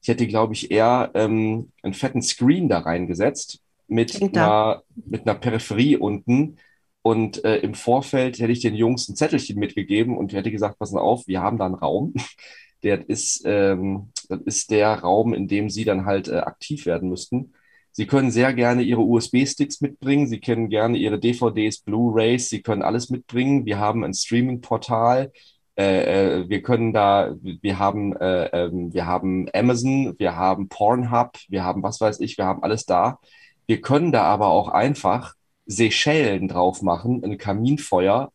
ich 0.00 0.08
hätte, 0.08 0.26
glaube 0.26 0.54
ich, 0.54 0.70
eher 0.70 1.10
ähm, 1.14 1.72
einen 1.82 1.94
fetten 1.94 2.22
Screen 2.22 2.68
da 2.68 2.78
reingesetzt 2.78 3.60
mit, 3.88 4.22
einer, 4.22 4.82
mit 4.94 5.26
einer 5.26 5.34
Peripherie 5.34 5.96
unten. 5.96 6.56
Und 7.02 7.44
äh, 7.44 7.58
im 7.58 7.74
Vorfeld 7.74 8.38
hätte 8.38 8.52
ich 8.52 8.60
den 8.60 8.74
Jungs 8.74 9.08
ein 9.08 9.16
Zettelchen 9.16 9.58
mitgegeben 9.58 10.16
und 10.16 10.32
hätte 10.32 10.50
gesagt, 10.50 10.78
passen 10.78 10.98
auf, 10.98 11.26
wir 11.26 11.42
haben 11.42 11.58
da 11.58 11.66
einen 11.66 11.74
Raum. 11.74 12.14
Der 12.84 13.08
ist, 13.08 13.42
ähm, 13.44 14.12
das 14.28 14.40
ist 14.42 14.70
der 14.70 14.94
Raum, 15.00 15.34
in 15.34 15.48
dem 15.48 15.68
sie 15.68 15.84
dann 15.84 16.06
halt 16.06 16.28
äh, 16.28 16.36
aktiv 16.36 16.86
werden 16.86 17.08
müssten. 17.08 17.52
Sie 17.92 18.06
können 18.06 18.30
sehr 18.30 18.54
gerne 18.54 18.82
Ihre 18.82 19.00
USB-Sticks 19.00 19.80
mitbringen. 19.80 20.26
Sie 20.26 20.40
können 20.40 20.68
gerne 20.68 20.96
Ihre 20.98 21.18
DVDs, 21.18 21.80
Blu-rays. 21.80 22.48
Sie 22.48 22.62
können 22.62 22.82
alles 22.82 23.10
mitbringen. 23.10 23.66
Wir 23.66 23.78
haben 23.78 24.04
ein 24.04 24.14
Streaming-Portal. 24.14 25.32
Äh, 25.76 26.42
äh 26.42 26.48
wir 26.48 26.62
können 26.62 26.92
da, 26.92 27.34
wir 27.40 27.78
haben, 27.78 28.16
äh, 28.16 28.46
äh, 28.46 28.70
wir 28.72 29.06
haben 29.06 29.48
Amazon, 29.54 30.14
wir 30.18 30.36
haben 30.36 30.68
Pornhub, 30.68 31.38
wir 31.48 31.64
haben 31.64 31.82
was 31.82 32.00
weiß 32.00 32.20
ich, 32.20 32.38
wir 32.38 32.44
haben 32.46 32.62
alles 32.62 32.86
da. 32.86 33.18
Wir 33.66 33.80
können 33.80 34.12
da 34.12 34.22
aber 34.24 34.48
auch 34.48 34.68
einfach 34.68 35.34
Seychellen 35.66 36.48
drauf 36.48 36.82
machen, 36.82 37.22
ein 37.24 37.38
Kaminfeuer. 37.38 38.32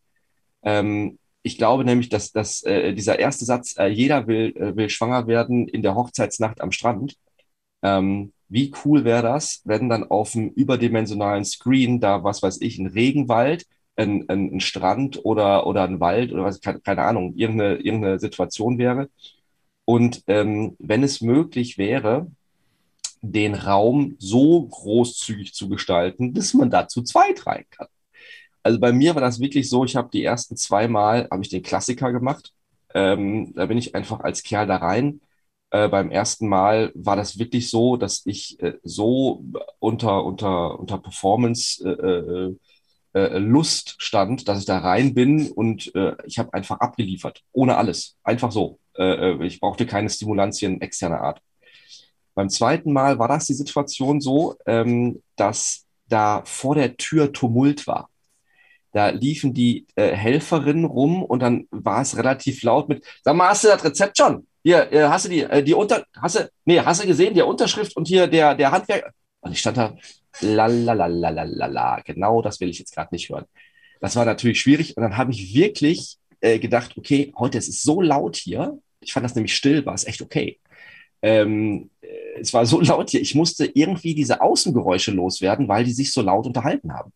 Ähm, 0.62 1.18
ich 1.42 1.58
glaube 1.58 1.84
nämlich, 1.84 2.08
dass, 2.08 2.32
dass 2.32 2.62
äh, 2.62 2.94
dieser 2.94 3.18
erste 3.18 3.44
Satz, 3.44 3.76
äh, 3.76 3.86
jeder 3.88 4.26
will, 4.26 4.56
äh, 4.56 4.76
will 4.76 4.88
schwanger 4.88 5.26
werden 5.26 5.68
in 5.68 5.82
der 5.82 5.94
Hochzeitsnacht 5.94 6.60
am 6.60 6.72
Strand, 6.72 7.16
ähm, 7.82 8.32
wie 8.48 8.72
cool 8.84 9.04
wäre 9.04 9.22
das, 9.22 9.62
wenn 9.64 9.88
dann 9.88 10.04
auf 10.04 10.34
einem 10.34 10.50
überdimensionalen 10.50 11.44
Screen 11.44 12.00
da, 12.00 12.24
was 12.24 12.42
weiß 12.42 12.60
ich, 12.60 12.78
ein 12.78 12.86
Regenwald, 12.86 13.66
ein, 13.96 14.28
ein, 14.28 14.56
ein 14.56 14.60
Strand 14.60 15.24
oder, 15.24 15.66
oder 15.66 15.84
ein 15.84 16.00
Wald 16.00 16.32
oder 16.32 16.44
was, 16.44 16.60
keine, 16.60 16.80
keine 16.80 17.02
Ahnung, 17.02 17.34
irgendeine, 17.36 17.76
irgendeine 17.76 18.18
Situation 18.18 18.78
wäre. 18.78 19.08
Und 19.84 20.22
ähm, 20.26 20.76
wenn 20.78 21.02
es 21.02 21.20
möglich 21.20 21.78
wäre, 21.78 22.28
den 23.22 23.54
Raum 23.54 24.16
so 24.18 24.66
großzügig 24.66 25.54
zu 25.54 25.68
gestalten, 25.68 26.34
dass 26.34 26.54
man 26.54 26.70
da 26.70 26.88
zu 26.88 27.02
zweit 27.02 27.46
rein 27.46 27.64
kann. 27.70 27.88
Also 28.62 28.78
bei 28.80 28.92
mir 28.92 29.14
war 29.14 29.22
das 29.22 29.40
wirklich 29.40 29.68
so, 29.68 29.84
ich 29.84 29.96
habe 29.96 30.10
die 30.12 30.24
ersten 30.24 30.56
zwei 30.56 30.88
Mal, 30.88 31.28
habe 31.30 31.42
ich 31.42 31.48
den 31.48 31.62
Klassiker 31.62 32.12
gemacht. 32.12 32.52
Ähm, 32.94 33.52
da 33.54 33.66
bin 33.66 33.78
ich 33.78 33.94
einfach 33.94 34.20
als 34.20 34.42
Kerl 34.42 34.66
da 34.66 34.76
rein. 34.76 35.20
Äh, 35.74 35.88
beim 35.88 36.12
ersten 36.12 36.46
Mal 36.46 36.92
war 36.94 37.16
das 37.16 37.36
wirklich 37.36 37.68
so, 37.68 37.96
dass 37.96 38.22
ich 38.26 38.62
äh, 38.62 38.74
so 38.84 39.44
unter, 39.80 40.24
unter, 40.24 40.78
unter 40.78 40.98
Performance 40.98 41.82
äh, 41.84 43.18
äh, 43.18 43.34
äh 43.34 43.38
Lust 43.38 43.96
stand, 43.98 44.46
dass 44.46 44.60
ich 44.60 44.66
da 44.66 44.78
rein 44.78 45.14
bin 45.14 45.50
und 45.50 45.92
ich 46.26 46.38
habe 46.38 46.52
einfach 46.52 46.78
abgeliefert, 46.80 47.42
ohne 47.52 47.76
alles, 47.76 48.16
einfach 48.24 48.50
so. 48.50 48.78
ich 49.40 49.60
brauchte 49.60 49.86
keine 49.86 50.10
Stimulantien 50.10 50.80
externer 50.80 51.20
Art. 51.20 51.40
Beim 52.34 52.48
zweiten 52.48 52.92
Mal 52.92 53.20
war 53.20 53.28
das 53.28 53.46
die 53.46 53.54
Situation 53.54 54.20
so, 54.20 54.56
ähm, 54.66 55.22
dass 55.36 55.86
da 56.08 56.42
vor 56.44 56.74
der 56.74 56.96
Tür 56.96 57.32
Tumult 57.32 57.86
war. 57.86 58.10
Da 58.92 59.10
liefen 59.10 59.54
die 59.54 59.86
äh, 59.94 60.10
Helferinnen 60.10 60.84
rum 60.84 61.22
und 61.22 61.40
dann 61.40 61.66
war 61.70 62.02
es 62.02 62.16
relativ 62.16 62.62
laut 62.64 62.88
mit, 62.88 63.04
sag 63.22 63.36
mal, 63.36 63.50
hast 63.50 63.62
du 63.64 63.68
das 63.68 63.84
Rezept 63.84 64.18
schon? 64.18 64.46
Hier, 64.64 64.90
äh, 64.92 65.04
hast 65.04 65.26
du 65.26 65.28
die, 65.28 65.42
äh, 65.42 65.62
die 65.62 65.74
Unter, 65.74 66.06
hast 66.16 66.36
du, 66.36 66.50
nee, 66.64 66.80
hast 66.80 67.02
du 67.02 67.06
gesehen, 67.06 67.34
der 67.34 67.46
Unterschrift 67.46 67.94
und 67.96 68.08
hier 68.08 68.26
der, 68.26 68.54
der 68.54 68.72
Handwerk. 68.72 69.12
Und 69.40 69.52
ich 69.52 69.60
stand 69.60 69.76
da, 69.76 69.94
la 70.40 70.66
la 70.66 70.94
la 70.94 71.06
la 71.06 71.42
la 71.42 71.66
la 71.66 72.00
genau 72.00 72.42
das 72.42 72.60
will 72.60 72.70
ich 72.70 72.78
jetzt 72.78 72.94
gerade 72.94 73.14
nicht 73.14 73.28
hören. 73.28 73.44
Das 74.00 74.16
war 74.16 74.24
natürlich 74.24 74.60
schwierig 74.60 74.96
und 74.96 75.02
dann 75.02 75.16
habe 75.18 75.32
ich 75.32 75.54
wirklich 75.54 76.16
äh, 76.40 76.58
gedacht, 76.58 76.96
okay, 76.96 77.32
heute 77.38 77.58
ist 77.58 77.68
es 77.68 77.82
so 77.82 78.00
laut 78.00 78.36
hier. 78.36 78.78
Ich 79.00 79.12
fand 79.12 79.24
das 79.24 79.34
nämlich 79.34 79.54
still, 79.54 79.84
war 79.84 79.94
es 79.94 80.06
echt 80.06 80.22
okay. 80.22 80.58
Ähm, 81.20 81.90
es 82.40 82.52
war 82.54 82.64
so 82.64 82.80
laut 82.82 83.10
hier, 83.10 83.20
ich 83.20 83.34
musste 83.34 83.66
irgendwie 83.66 84.14
diese 84.14 84.40
Außengeräusche 84.40 85.10
loswerden, 85.10 85.68
weil 85.68 85.84
die 85.84 85.92
sich 85.92 86.10
so 86.10 86.22
laut 86.22 86.46
unterhalten 86.46 86.94
haben. 86.94 87.12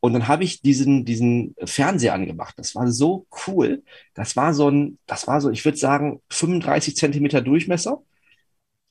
Und 0.00 0.12
dann 0.12 0.28
habe 0.28 0.44
ich 0.44 0.62
diesen, 0.62 1.04
diesen 1.04 1.54
Fernseher 1.64 2.14
angemacht. 2.14 2.54
Das 2.56 2.74
war 2.74 2.90
so 2.90 3.26
cool. 3.46 3.82
Das 4.14 4.36
war 4.36 4.54
so 4.54 4.70
ein, 4.70 4.98
das 5.06 5.26
war 5.26 5.40
so, 5.40 5.50
ich 5.50 5.64
würde 5.64 5.78
sagen, 5.78 6.20
35 6.30 6.96
Zentimeter 6.96 7.40
Durchmesser 7.40 8.02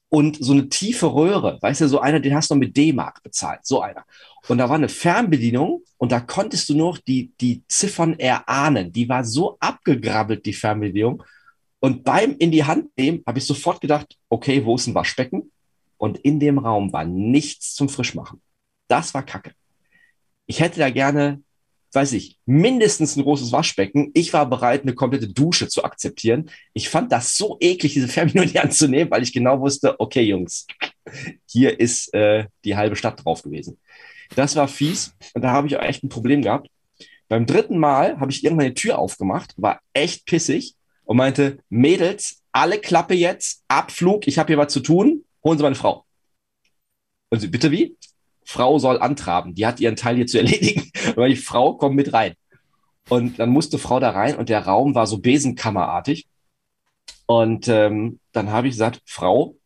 und 0.09 0.37
so 0.39 0.53
eine 0.53 0.69
tiefe 0.69 1.13
Röhre. 1.13 1.59
Weißt 1.61 1.81
du, 1.81 1.87
so 1.87 1.99
einer, 1.99 2.19
den 2.19 2.35
hast 2.35 2.51
du 2.51 2.55
mit 2.55 2.75
D-Mark 2.75 3.23
bezahlt. 3.23 3.61
So 3.63 3.81
einer. 3.81 4.05
Und 4.47 4.57
da 4.57 4.69
war 4.69 4.75
eine 4.75 4.89
Fernbedienung 4.89 5.83
und 5.97 6.11
da 6.11 6.19
konntest 6.19 6.69
du 6.69 6.75
noch 6.75 6.97
die, 6.97 7.31
die 7.39 7.63
Ziffern 7.67 8.17
erahnen. 8.19 8.91
Die 8.91 9.07
war 9.07 9.23
so 9.23 9.57
abgegrabbelt, 9.59 10.45
die 10.45 10.53
Fernbedienung. 10.53 11.23
Und 11.79 12.03
beim 12.03 12.35
in 12.37 12.51
die 12.51 12.63
Hand 12.63 12.89
nehmen, 12.97 13.23
habe 13.25 13.39
ich 13.39 13.45
sofort 13.45 13.81
gedacht, 13.81 14.17
okay, 14.29 14.65
wo 14.65 14.75
ist 14.75 14.87
ein 14.87 14.95
Waschbecken? 14.95 15.51
Und 15.97 16.17
in 16.19 16.39
dem 16.39 16.57
Raum 16.57 16.91
war 16.93 17.05
nichts 17.05 17.75
zum 17.75 17.89
Frischmachen. 17.89 18.41
Das 18.87 19.13
war 19.13 19.23
Kacke. 19.23 19.51
Ich 20.47 20.59
hätte 20.61 20.79
da 20.79 20.89
gerne, 20.89 21.41
weiß 21.91 22.13
ich, 22.13 22.39
mindestens 22.45 23.15
ein 23.15 23.23
großes 23.23 23.51
Waschbecken. 23.51 24.11
Ich 24.13 24.33
war 24.33 24.49
bereit, 24.49 24.81
eine 24.81 24.95
komplette 24.95 25.27
Dusche 25.27 25.67
zu 25.67 25.83
akzeptieren. 25.83 26.49
Ich 26.73 26.89
fand 26.89 27.11
das 27.11 27.37
so 27.37 27.57
eklig, 27.59 27.93
diese 27.93 28.07
Fernbedienung 28.07 28.47
in 28.47 28.53
die 28.53 28.59
Hand 28.59 28.73
zu 28.73 28.87
nehmen, 28.87 29.11
weil 29.11 29.23
ich 29.23 29.33
genau 29.33 29.59
wusste, 29.59 29.99
okay, 29.99 30.23
Jungs, 30.23 30.65
hier 31.45 31.79
ist 31.79 32.13
äh, 32.13 32.45
die 32.65 32.75
halbe 32.75 32.95
Stadt 32.95 33.23
drauf 33.23 33.43
gewesen. 33.43 33.77
Das 34.35 34.55
war 34.55 34.67
fies 34.67 35.13
und 35.33 35.41
da 35.41 35.51
habe 35.51 35.67
ich 35.67 35.77
auch 35.77 35.83
echt 35.83 36.03
ein 36.03 36.09
Problem 36.09 36.41
gehabt. 36.41 36.69
Beim 37.29 37.45
dritten 37.45 37.77
Mal 37.77 38.19
habe 38.19 38.31
ich 38.31 38.43
irgendwann 38.43 38.67
die 38.67 38.73
Tür 38.73 38.99
aufgemacht, 38.99 39.53
war 39.57 39.81
echt 39.93 40.25
pissig 40.25 40.75
und 41.03 41.17
meinte, 41.17 41.59
Mädels, 41.69 42.41
alle 42.51 42.79
Klappe 42.79 43.13
jetzt, 43.13 43.63
Abflug, 43.67 44.27
ich 44.27 44.37
habe 44.37 44.47
hier 44.47 44.57
was 44.57 44.71
zu 44.71 44.79
tun, 44.79 45.25
holen 45.43 45.57
Sie 45.57 45.63
meine 45.63 45.75
Frau. 45.75 46.05
Und 47.29 47.39
sie, 47.39 47.47
bitte 47.47 47.71
wie? 47.71 47.97
Frau 48.47 48.79
soll 48.79 48.97
antraben, 48.99 49.55
die 49.55 49.67
hat 49.67 49.81
ihren 49.81 49.97
Teil 49.97 50.15
hier 50.15 50.25
zu 50.25 50.37
erledigen, 50.43 50.89
weil 51.15 51.31
die 51.31 51.35
Frau 51.35 51.73
kommt 51.73 51.97
mit 51.97 52.13
rein. 52.13 52.33
Und 53.09 53.39
dann 53.39 53.49
musste 53.49 53.77
Frau 53.77 53.99
da 53.99 54.11
rein 54.11 54.37
und 54.37 54.47
der 54.47 54.65
Raum 54.65 54.95
war 54.95 55.05
so 55.05 55.17
besenkammerartig. 55.17 56.27
Und 57.25 57.67
ähm, 57.67 58.19
dann 58.31 58.49
habe 58.51 58.67
ich 58.67 58.73
gesagt, 58.73 59.01
Frau, 59.05 59.57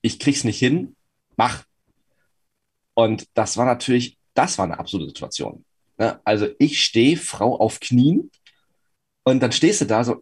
ich 0.00 0.18
krieg's 0.18 0.44
nicht 0.44 0.58
hin, 0.58 0.96
mach. 1.36 1.64
Und 2.94 3.26
das 3.34 3.58
war 3.58 3.66
natürlich, 3.66 4.16
das 4.32 4.56
war 4.56 4.64
eine 4.64 4.78
absolute 4.78 5.10
Situation. 5.10 5.64
Ne? 5.98 6.18
Also 6.24 6.48
ich 6.58 6.82
stehe, 6.82 7.18
Frau 7.18 7.58
auf 7.58 7.78
Knien, 7.80 8.30
und 9.22 9.40
dann 9.40 9.52
stehst 9.52 9.82
du 9.82 9.84
da 9.84 10.02
so, 10.02 10.16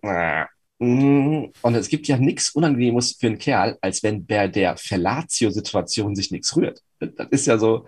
Mhm. 0.81 1.53
Und 1.63 1.75
es 1.75 1.89
gibt 1.89 2.07
ja 2.07 2.19
nichts 2.19 2.51
Unangenehmes 2.51 3.17
für 3.19 3.27
einen 3.27 3.39
Kerl, 3.39 3.77
als 3.81 4.03
wenn 4.03 4.27
bei 4.27 4.47
der 4.49 4.77
Fellatio-Situation 4.77 6.15
sich 6.15 6.31
nichts 6.31 6.57
rührt. 6.57 6.83
Das 7.01 7.29
ist 7.31 7.47
ja 7.47 7.59
so, 7.59 7.87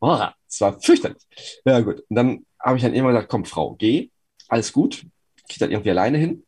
oh, 0.00 0.18
das 0.46 0.60
war 0.60 0.80
fürchterlich. 0.80 1.22
Ja, 1.64 1.80
gut. 1.80 2.02
Und 2.08 2.16
dann 2.16 2.46
habe 2.58 2.76
ich 2.76 2.82
dann 2.82 2.94
immer 2.94 3.08
gesagt, 3.12 3.28
komm, 3.28 3.44
Frau, 3.44 3.74
geh, 3.74 4.10
alles 4.48 4.72
gut. 4.72 5.06
Ich 5.48 5.58
dann 5.58 5.70
irgendwie 5.70 5.90
alleine 5.90 6.18
hin. 6.18 6.44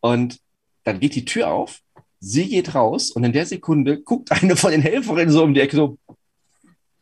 Und 0.00 0.38
dann 0.84 1.00
geht 1.00 1.14
die 1.14 1.24
Tür 1.24 1.50
auf, 1.50 1.80
sie 2.20 2.48
geht 2.48 2.74
raus 2.74 3.10
und 3.10 3.24
in 3.24 3.32
der 3.32 3.46
Sekunde 3.46 4.00
guckt 4.00 4.32
eine 4.32 4.56
von 4.56 4.70
den 4.70 4.82
Helferinnen 4.82 5.30
so 5.30 5.42
um 5.44 5.54
die 5.54 5.60
Ecke 5.60 5.76
so, 5.76 5.98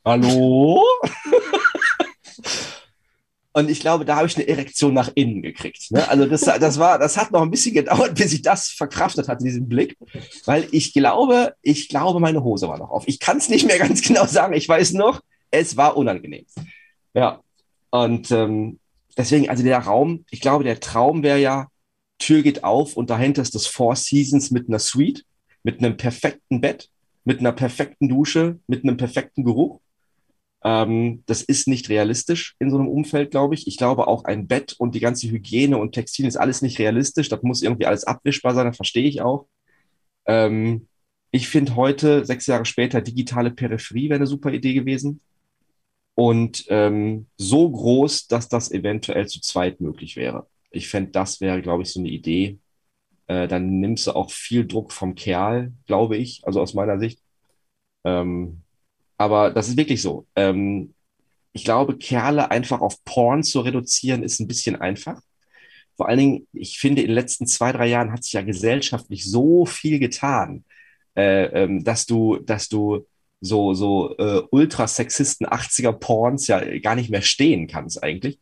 hallo? 0.05 0.83
Und 3.53 3.71
ich 3.71 3.81
glaube, 3.81 4.05
da 4.05 4.17
habe 4.17 4.27
ich 4.27 4.37
eine 4.37 4.47
Erektion 4.47 4.93
nach 4.93 5.11
innen 5.15 5.41
gekriegt. 5.41 5.91
Ne? 5.91 6.07
Also 6.11 6.27
das, 6.27 6.43
das 6.43 6.79
war, 6.79 6.99
das 6.99 7.17
hat 7.17 7.33
noch 7.33 7.41
ein 7.41 7.51
bisschen 7.51 7.73
gedauert, 7.73 8.15
bis 8.15 8.35
ich 8.35 8.43
das 8.43 8.69
verkraftet 8.69 9.29
hatte, 9.29 9.45
diesen 9.45 9.67
Blick. 9.67 9.97
Weil 10.45 10.69
ich 10.73 10.93
glaube, 10.93 11.55
ich 11.63 11.89
glaube, 11.89 12.21
meine 12.21 12.45
Hose 12.45 12.69
war 12.69 12.77
noch 12.77 12.91
auf. 12.91 13.05
Ich 13.09 13.19
kann 13.19 13.39
es 13.39 13.49
nicht 13.49 13.67
mehr 13.67 13.79
ganz 13.79 14.03
genau 14.03 14.27
sagen. 14.27 14.53
Ich 14.53 14.69
weiß 14.69 14.93
noch, 14.93 15.23
es 15.51 15.77
war 15.77 15.97
unangenehm. 15.97 16.47
Ja. 17.15 17.41
Und 17.91 18.31
ähm, 18.31 18.79
deswegen, 19.17 19.49
also 19.49 19.63
der 19.63 19.79
Raum, 19.79 20.25
ich 20.31 20.41
glaube, 20.41 20.65
der 20.65 20.81
Traum 20.81 21.23
wäre 21.23 21.41
ja, 21.41 21.69
Tür 22.19 22.43
geht 22.43 22.65
auf 22.65 22.97
und 22.97 23.11
dahinter 23.11 23.43
ist 23.43 23.55
das 23.55 23.67
Four 23.67 23.95
Seasons 23.97 24.51
mit 24.51 24.69
einer 24.69 24.79
Suite, 24.79 25.25
mit 25.63 25.81
einem 25.81 25.97
perfekten 25.97 26.61
Bett, 26.61 26.89
mit 27.25 27.41
einer 27.41 27.53
perfekten 27.53 28.09
Dusche, 28.09 28.59
mit 28.67 28.85
einem 28.85 28.97
perfekten 28.97 29.45
Geruch. 29.45 29.81
Ähm, 30.65 31.23
das 31.27 31.43
ist 31.43 31.69
nicht 31.69 31.89
realistisch 31.91 32.57
in 32.59 32.71
so 32.71 32.79
einem 32.79 32.89
Umfeld, 32.89 33.31
glaube 33.31 33.55
ich. 33.55 33.67
Ich 33.67 33.77
glaube 33.77 34.07
auch 34.09 34.25
ein 34.25 34.47
Bett 34.47 34.75
und 34.79 34.95
die 34.95 35.01
ganze 35.01 35.29
Hygiene 35.31 35.77
und 35.77 35.93
Textil 35.93 36.27
ist 36.27 36.37
alles 36.37 36.63
nicht 36.63 36.79
realistisch. 36.79 37.29
Das 37.29 37.43
muss 37.43 37.63
irgendwie 37.63 37.87
alles 37.87 38.05
abwischbar 38.05 38.55
sein, 38.55 38.67
das 38.67 38.77
verstehe 38.77 39.09
ich 39.09 39.21
auch. 39.21 39.47
Ähm, 40.27 40.89
ich 41.31 41.49
finde 41.49 41.77
heute, 41.77 42.25
sechs 42.25 42.47
Jahre 42.47 42.65
später, 42.65 43.03
digitale 43.03 43.51
Peripherie 43.51 44.09
wäre 44.09 44.17
eine 44.17 44.27
super 44.27 44.53
Idee 44.53 44.75
gewesen. 44.75 45.21
Und 46.17 46.65
ähm, 46.71 47.29
so 47.37 47.71
groß, 47.71 48.27
dass 48.29 48.49
das 48.49 48.73
eventuell 48.73 49.29
zu 49.29 49.41
zweit 49.43 49.83
möglich 49.83 50.17
wäre. 50.17 50.49
Ich 50.71 50.89
fände, 50.89 51.13
das 51.13 51.43
wäre, 51.43 51.63
glaube 51.63 51.83
ich, 51.85 51.93
so 51.93 52.01
eine 52.01 52.09
Idee. 52.09 52.59
Äh, 53.29 53.49
dann 53.49 53.81
nimmst 53.81 54.07
du 54.07 54.13
auch 54.13 54.31
viel 54.31 54.67
Druck 54.67 54.93
vom 54.93 55.15
Kerl, 55.15 55.73
glaube 55.87 56.17
ich, 56.17 56.43
also 56.47 56.61
aus 56.63 56.75
meiner 56.75 56.99
Sicht. 56.99 57.21
Ähm, 58.05 58.63
aber 59.19 59.51
das 59.51 59.69
ist 59.69 59.77
wirklich 59.77 60.03
so. 60.03 60.27
Ähm, 60.37 60.95
ich 61.53 61.65
glaube, 61.65 61.99
Kerle 61.99 62.51
einfach 62.51 62.81
auf 62.81 63.05
Porn 63.05 63.43
zu 63.43 63.61
reduzieren, 63.61 64.23
ist 64.23 64.41
ein 64.41 64.49
bisschen 64.49 64.77
einfach. 64.77 65.21
Vor 65.97 66.09
allen 66.09 66.19
Dingen, 66.19 66.49
ich 66.53 66.79
finde, 66.79 67.03
in 67.03 67.09
den 67.09 67.15
letzten 67.15 67.47
zwei, 67.47 67.73
drei 67.73 67.89
Jahren 67.89 68.13
hat 68.13 68.25
sich 68.25 68.35
ja 68.35 68.43
gesellschaftlich 68.43 69.31
so 69.31 69.67
viel 69.67 69.99
getan, 69.99 70.65
äh, 71.17 71.47
ähm, 71.65 71.85
dass 71.85 72.07
du, 72.07 72.39
dass 72.39 72.69
du 72.69 73.07
so, 73.41 73.75
so 73.75 74.17
äh, 74.19 74.43
ultrasexisten 74.51 75.47
80er 75.47 75.93
Porns 75.93 76.47
ja 76.47 76.61
gar 76.79 76.95
nicht 76.95 77.11
mehr 77.11 77.23
stehen 77.23 77.67
kannst 77.67 78.03
eigentlich. 78.03 78.39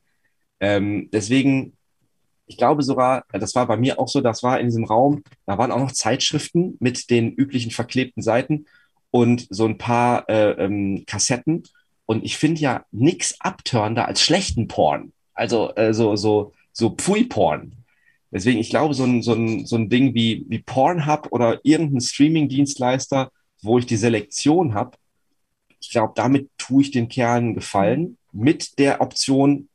Ähm, 0.60 1.08
deswegen, 1.12 1.76
ich 2.46 2.56
glaube 2.56 2.82
sogar, 2.82 3.24
das 3.32 3.54
war 3.54 3.66
bei 3.66 3.76
mir 3.76 3.98
auch 3.98 4.08
so, 4.08 4.20
das 4.20 4.42
war 4.42 4.60
in 4.60 4.66
diesem 4.66 4.84
Raum, 4.84 5.22
da 5.46 5.58
waren 5.58 5.72
auch 5.72 5.80
noch 5.80 5.92
Zeitschriften 5.92 6.76
mit 6.80 7.10
den 7.10 7.32
üblichen 7.32 7.70
verklebten 7.70 8.22
Seiten 8.22 8.66
und 9.10 9.46
so 9.50 9.66
ein 9.66 9.78
paar 9.78 10.28
äh, 10.28 10.50
ähm, 10.52 11.04
Kassetten. 11.06 11.64
Und 12.06 12.24
ich 12.24 12.36
finde 12.36 12.60
ja 12.60 12.84
nichts 12.90 13.40
abtörender 13.40 14.06
als 14.06 14.20
schlechten 14.22 14.68
Porn. 14.68 15.12
Also 15.32 15.74
äh, 15.74 15.94
so, 15.94 16.16
so, 16.16 16.52
so 16.72 16.90
Pfui-Porn. 16.90 17.72
Deswegen, 18.30 18.58
ich 18.58 18.70
glaube, 18.70 18.94
so 18.94 19.04
ein, 19.04 19.22
so 19.22 19.32
ein, 19.32 19.64
so 19.66 19.76
ein 19.76 19.88
Ding 19.88 20.14
wie, 20.14 20.44
wie 20.48 20.58
Pornhub 20.58 21.28
oder 21.30 21.60
irgendein 21.62 22.00
Streaming-Dienstleister, 22.00 23.30
wo 23.64 23.78
ich 23.78 23.86
die 23.86 23.96
Selektion 23.96 24.74
habe, 24.74 24.96
ich 25.80 25.90
glaube, 25.90 26.12
damit 26.16 26.48
tue 26.56 26.82
ich 26.82 26.90
den 26.90 27.08
Kerlen 27.08 27.54
Gefallen, 27.54 28.16
mit 28.32 28.78
der 28.78 29.00
Option, 29.00 29.68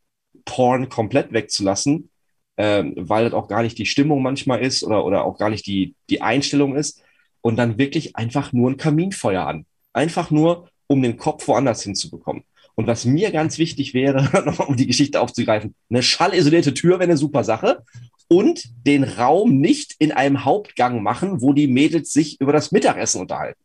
Porn 0.46 0.90
komplett 0.90 1.32
wegzulassen, 1.32 2.10
ähm, 2.58 2.94
weil 2.98 3.26
das 3.26 3.34
auch 3.34 3.48
gar 3.48 3.62
nicht 3.62 3.78
die 3.78 3.86
Stimmung 3.86 4.22
manchmal 4.24 4.62
ist 4.62 4.84
oder, 4.84 5.06
oder 5.06 5.24
auch 5.24 5.38
gar 5.38 5.50
nicht 5.50 5.68
die, 5.68 5.96
die 6.10 6.22
Einstellung 6.22 6.76
ist 6.76 7.04
und 7.42 7.56
dann 7.58 7.78
wirklich 7.78 8.16
einfach 8.16 8.52
nur 8.52 8.72
ein 8.72 8.78
Kaminfeuer 8.78 9.46
an. 9.46 9.66
Einfach 9.94 10.32
nur, 10.32 10.70
um 10.88 11.02
den 11.02 11.18
Kopf 11.18 11.48
woanders 11.48 11.84
hinzubekommen. 11.84 12.44
Und 12.76 12.88
was 12.88 13.06
mir 13.06 13.32
ganz 13.32 13.58
wichtig 13.58 13.94
wäre, 13.94 14.56
um 14.68 14.76
die 14.76 14.88
Geschichte 14.88 15.22
aufzugreifen, 15.22 15.76
eine 15.90 16.02
schallisolierte 16.02 16.74
Tür 16.74 16.94
wäre 16.94 17.04
eine 17.04 17.18
super 17.18 17.44
Sache. 17.44 17.84
und 18.32 18.64
den 18.86 19.04
Raum 19.04 19.60
nicht 19.60 19.96
in 19.98 20.12
einem 20.12 20.46
Hauptgang 20.46 21.02
machen, 21.02 21.42
wo 21.42 21.52
die 21.52 21.68
Mädels 21.68 22.14
sich 22.14 22.40
über 22.40 22.54
das 22.54 22.72
Mittagessen 22.72 23.22
unterhalten. 23.22 23.60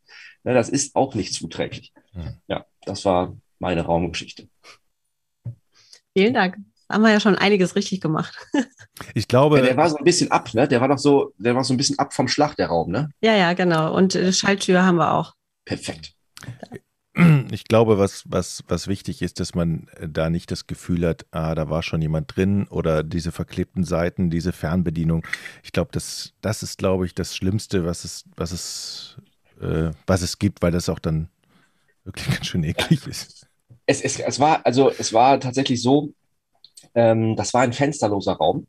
Ja, 0.45 0.55
das 0.55 0.69
ist 0.69 0.95
auch 0.95 1.15
nicht 1.15 1.35
zuträglich. 1.35 1.93
Hm. 2.13 2.35
Ja, 2.47 2.67
das 2.85 3.05
war 3.05 3.37
meine 3.59 3.83
Raumgeschichte. 3.83 4.49
Vielen 6.17 6.35
Dank. 6.35 6.59
Haben 6.91 7.03
wir 7.03 7.11
ja 7.11 7.21
schon 7.21 7.37
einiges 7.37 7.77
richtig 7.77 8.01
gemacht. 8.01 8.37
Ich 9.13 9.27
glaube. 9.27 9.59
Ja, 9.59 9.65
der 9.65 9.77
war 9.77 9.91
so 9.91 9.97
ein 9.97 10.05
bisschen 10.05 10.31
ab, 10.31 10.55
ne? 10.55 10.69
Der 10.69 10.81
war 10.81 10.87
doch 10.87 10.99
so, 10.99 11.33
der 11.37 11.57
war 11.57 11.65
so 11.65 11.75
ein 11.75 11.77
bisschen 11.77 11.99
ab 11.99 12.15
vom 12.15 12.29
Schlag, 12.29 12.55
der 12.55 12.69
Raum, 12.69 12.93
ne? 12.93 13.11
Ja, 13.23 13.35
ja, 13.35 13.53
genau. 13.53 13.93
Und 13.93 14.15
äh, 14.15 14.33
Schalltür 14.33 14.85
haben 14.85 14.99
wir 14.99 15.15
auch. 15.15 15.35
Perfekt. 15.65 16.15
Ich 17.53 17.65
glaube, 17.65 17.97
was, 17.99 18.25
was, 18.27 18.65
was 18.67 18.89
wichtig 18.89 19.23
ist, 19.23 19.39
dass 19.39 19.55
man 19.55 19.87
äh, 19.97 20.09
da 20.09 20.31
nicht 20.31 20.51
das 20.51 20.67
Gefühl 20.67 21.07
hat, 21.07 21.27
ah, 21.31 21.55
da 21.55 21.71
war 21.71 21.83
schon 21.85 22.03
jemand 22.03 22.35
drin 22.37 22.67
oder 22.69 23.05
diese 23.05 23.31
verklebten 23.31 23.85
Seiten, 23.85 24.31
diese 24.31 24.53
Fernbedienung. 24.53 25.25
Ich 25.63 25.71
glaube, 25.71 25.91
das, 25.93 26.33
das 26.41 26.65
ist, 26.65 26.79
glaube 26.79 27.07
ich, 27.07 27.15
das 27.15 27.37
Schlimmste, 27.37 27.85
was 27.85 28.05
es, 28.05 28.25
was 28.35 28.51
es, 28.51 29.17
äh, 29.65 29.91
was 30.07 30.23
es 30.23 30.39
gibt, 30.39 30.62
weil 30.62 30.73
das 30.73 30.89
auch 30.89 30.99
dann 30.99 31.29
wirklich 32.05 32.27
ganz 32.27 32.47
schön 32.47 32.65
eklig 32.65 33.07
ist. 33.07 33.47
Es, 33.87 34.01
es, 34.01 34.19
es 34.19 34.41
war, 34.41 34.65
also 34.65 34.91
es 34.91 35.12
war 35.12 35.41
tatsächlich 35.41 35.83
so, 35.83 36.11
ähm, 36.95 37.37
das 37.37 37.53
war 37.55 37.62
ein 37.62 37.73
fensterloser 37.73 38.35
Raum. 38.35 38.67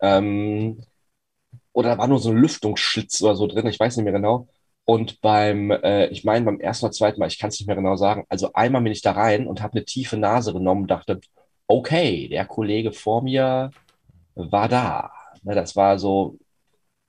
Ähm, 0.00 0.82
oder 1.72 1.90
da 1.90 1.98
war 1.98 2.08
nur 2.08 2.20
so 2.20 2.30
ein 2.30 2.36
Lüftungsschlitz 2.36 3.20
oder 3.22 3.34
so 3.36 3.46
drin, 3.46 3.66
ich 3.66 3.80
weiß 3.80 3.96
nicht 3.96 4.04
mehr 4.04 4.12
genau. 4.12 4.48
Und 4.84 5.20
beim, 5.22 5.70
äh, 5.70 6.06
ich 6.08 6.24
meine, 6.24 6.44
beim 6.44 6.60
ersten 6.60 6.86
oder 6.86 6.92
zweiten 6.92 7.18
Mal, 7.18 7.28
ich 7.28 7.38
kann 7.38 7.48
es 7.48 7.58
nicht 7.58 7.66
mehr 7.66 7.76
genau 7.76 7.96
sagen, 7.96 8.24
also 8.28 8.52
einmal 8.52 8.82
bin 8.82 8.92
ich 8.92 9.02
da 9.02 9.12
rein 9.12 9.46
und 9.46 9.62
habe 9.62 9.74
eine 9.74 9.84
tiefe 9.84 10.16
Nase 10.16 10.52
genommen 10.52 10.82
und 10.82 10.90
dachte, 10.90 11.20
okay, 11.66 12.28
der 12.28 12.44
Kollege 12.44 12.92
vor 12.92 13.22
mir 13.22 13.70
war 14.34 14.68
da. 14.68 15.10
Ne, 15.42 15.54
das 15.54 15.76
war 15.76 15.98
so, 15.98 16.38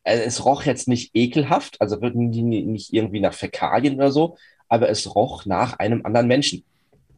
also 0.05 0.23
es 0.23 0.45
roch 0.45 0.63
jetzt 0.63 0.87
nicht 0.87 1.15
ekelhaft, 1.15 1.81
also 1.81 1.97
nicht 1.97 2.93
irgendwie 2.93 3.19
nach 3.19 3.33
Fäkalien 3.33 3.95
oder 3.95 4.11
so, 4.11 4.37
aber 4.69 4.89
es 4.89 5.15
roch 5.15 5.45
nach 5.45 5.79
einem 5.79 6.05
anderen 6.05 6.27
Menschen. 6.27 6.63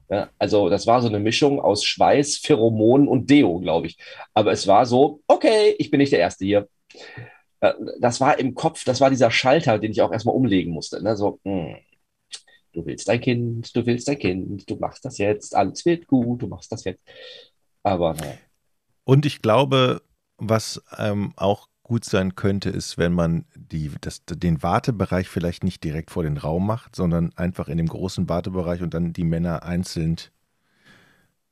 Ja, 0.09 0.29
also 0.39 0.69
das 0.69 0.87
war 0.87 1.01
so 1.01 1.09
eine 1.09 1.19
Mischung 1.19 1.59
aus 1.59 1.83
Schweiß, 1.83 2.37
Pheromonen 2.37 3.09
und 3.09 3.29
Deo, 3.29 3.59
glaube 3.59 3.87
ich. 3.87 3.97
Aber 4.33 4.53
es 4.53 4.65
war 4.65 4.85
so, 4.85 5.19
okay, 5.27 5.75
ich 5.77 5.91
bin 5.91 5.97
nicht 5.97 6.13
der 6.13 6.19
Erste 6.19 6.45
hier. 6.45 6.69
Äh, 7.59 7.73
das 7.99 8.21
war 8.21 8.39
im 8.39 8.55
Kopf, 8.55 8.85
das 8.85 9.01
war 9.01 9.09
dieser 9.09 9.31
Schalter, 9.31 9.79
den 9.79 9.91
ich 9.91 10.01
auch 10.01 10.13
erstmal 10.13 10.35
umlegen 10.35 10.71
musste. 10.71 11.03
Ne? 11.03 11.17
So, 11.17 11.39
mh, 11.43 11.51
hm, 11.51 11.75
du 12.71 12.85
willst 12.85 13.09
dein 13.09 13.19
Kind, 13.19 13.75
du 13.75 13.85
willst 13.85 14.07
dein 14.07 14.19
Kind, 14.19 14.69
du 14.69 14.77
machst 14.77 15.03
das 15.03 15.17
jetzt, 15.17 15.53
alles 15.53 15.85
wird 15.85 16.07
gut, 16.07 16.41
du 16.41 16.47
machst 16.47 16.71
das 16.71 16.85
jetzt. 16.85 17.03
Aber 17.83 18.13
naja. 18.13 18.37
Und 19.03 19.25
ich 19.25 19.41
glaube, 19.41 20.01
was 20.37 20.81
ähm, 20.97 21.33
auch 21.35 21.67
gut 21.87 22.05
sein 22.05 22.35
könnte, 22.35 22.69
ist, 22.69 22.97
wenn 22.97 23.13
man 23.13 23.45
die, 23.55 23.91
das, 24.01 24.23
den 24.25 24.61
Wartebereich 24.61 25.29
vielleicht 25.29 25.63
nicht 25.63 25.83
direkt 25.83 26.11
vor 26.11 26.23
den 26.23 26.37
Raum 26.37 26.67
macht, 26.67 26.95
sondern 26.95 27.31
einfach 27.35 27.69
in 27.69 27.77
dem 27.77 27.87
großen 27.87 28.29
Wartebereich 28.29 28.81
und 28.81 28.93
dann 28.93 29.13
die 29.13 29.23
Männer 29.23 29.63
einzeln. 29.63 30.17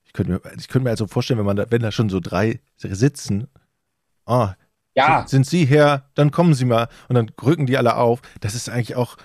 Ich 0.03 0.13
könnte 0.13 0.33
mir, 0.33 0.41
ich 0.57 0.67
könnte 0.67 0.83
mir 0.83 0.89
also 0.91 1.07
vorstellen, 1.07 1.39
wenn 1.39 1.45
man 1.45 1.55
da, 1.55 1.65
wenn 1.69 1.81
da 1.81 1.91
schon 1.91 2.09
so 2.09 2.19
drei 2.19 2.59
sitzen, 2.77 3.47
ah, 4.25 4.53
ja. 4.93 5.25
sind 5.27 5.45
Sie 5.47 5.65
her, 5.65 6.09
dann 6.15 6.31
kommen 6.31 6.53
Sie 6.53 6.65
mal 6.65 6.89
und 7.07 7.15
dann 7.15 7.31
rücken 7.41 7.65
die 7.65 7.77
alle 7.77 7.95
auf. 7.95 8.21
Das 8.41 8.55
ist 8.55 8.69
eigentlich 8.69 8.95
auch 8.95 9.17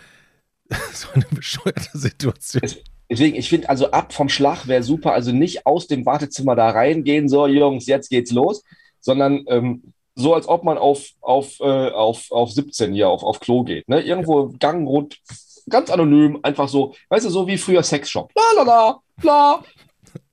so 0.93 1.09
eine 1.13 1.27
bescheuerte 1.31 1.99
Situation. 1.99 2.63
Deswegen, 3.11 3.37
ich 3.37 3.49
finde, 3.49 3.69
also 3.69 3.91
ab 3.91 4.13
vom 4.13 4.29
Schlag 4.29 4.69
wäre 4.69 4.85
super. 4.85 5.13
Also 5.13 5.33
nicht 5.33 5.67
aus 5.67 5.89
dem 5.89 6.07
Wartezimmer 6.07 6.55
da 6.55 6.71
reingehen, 6.71 7.29
so 7.29 7.49
Jungs, 7.49 7.87
jetzt 7.87 8.09
geht's 8.09 8.31
los, 8.31 8.63
sondern 9.01 9.45
ähm, 9.49 9.93
so 10.21 10.35
als 10.35 10.49
ob 10.49 10.65
man 10.65 10.79
auf, 10.79 11.05
auf, 11.21 11.61
äh, 11.61 11.91
auf, 11.91 12.31
auf 12.31 12.53
17 12.53 12.93
hier 12.93 13.09
auf, 13.09 13.23
auf 13.23 13.41
Klo 13.41 13.65
geht. 13.65 13.89
Ne? 13.89 14.01
Irgendwo 14.01 14.53
Gang 14.59 14.87
rund, 14.87 15.19
ganz 15.69 15.91
anonym, 15.91 16.41
einfach 16.43 16.69
so, 16.69 16.95
weißt 17.09 17.27
du, 17.27 17.31
so 17.31 17.47
wie 17.47 17.59
früher 17.59 17.83
Sexshop. 17.83 18.31
La 18.35 18.63
la 18.63 18.63
la, 18.63 19.01
la, 19.23 19.65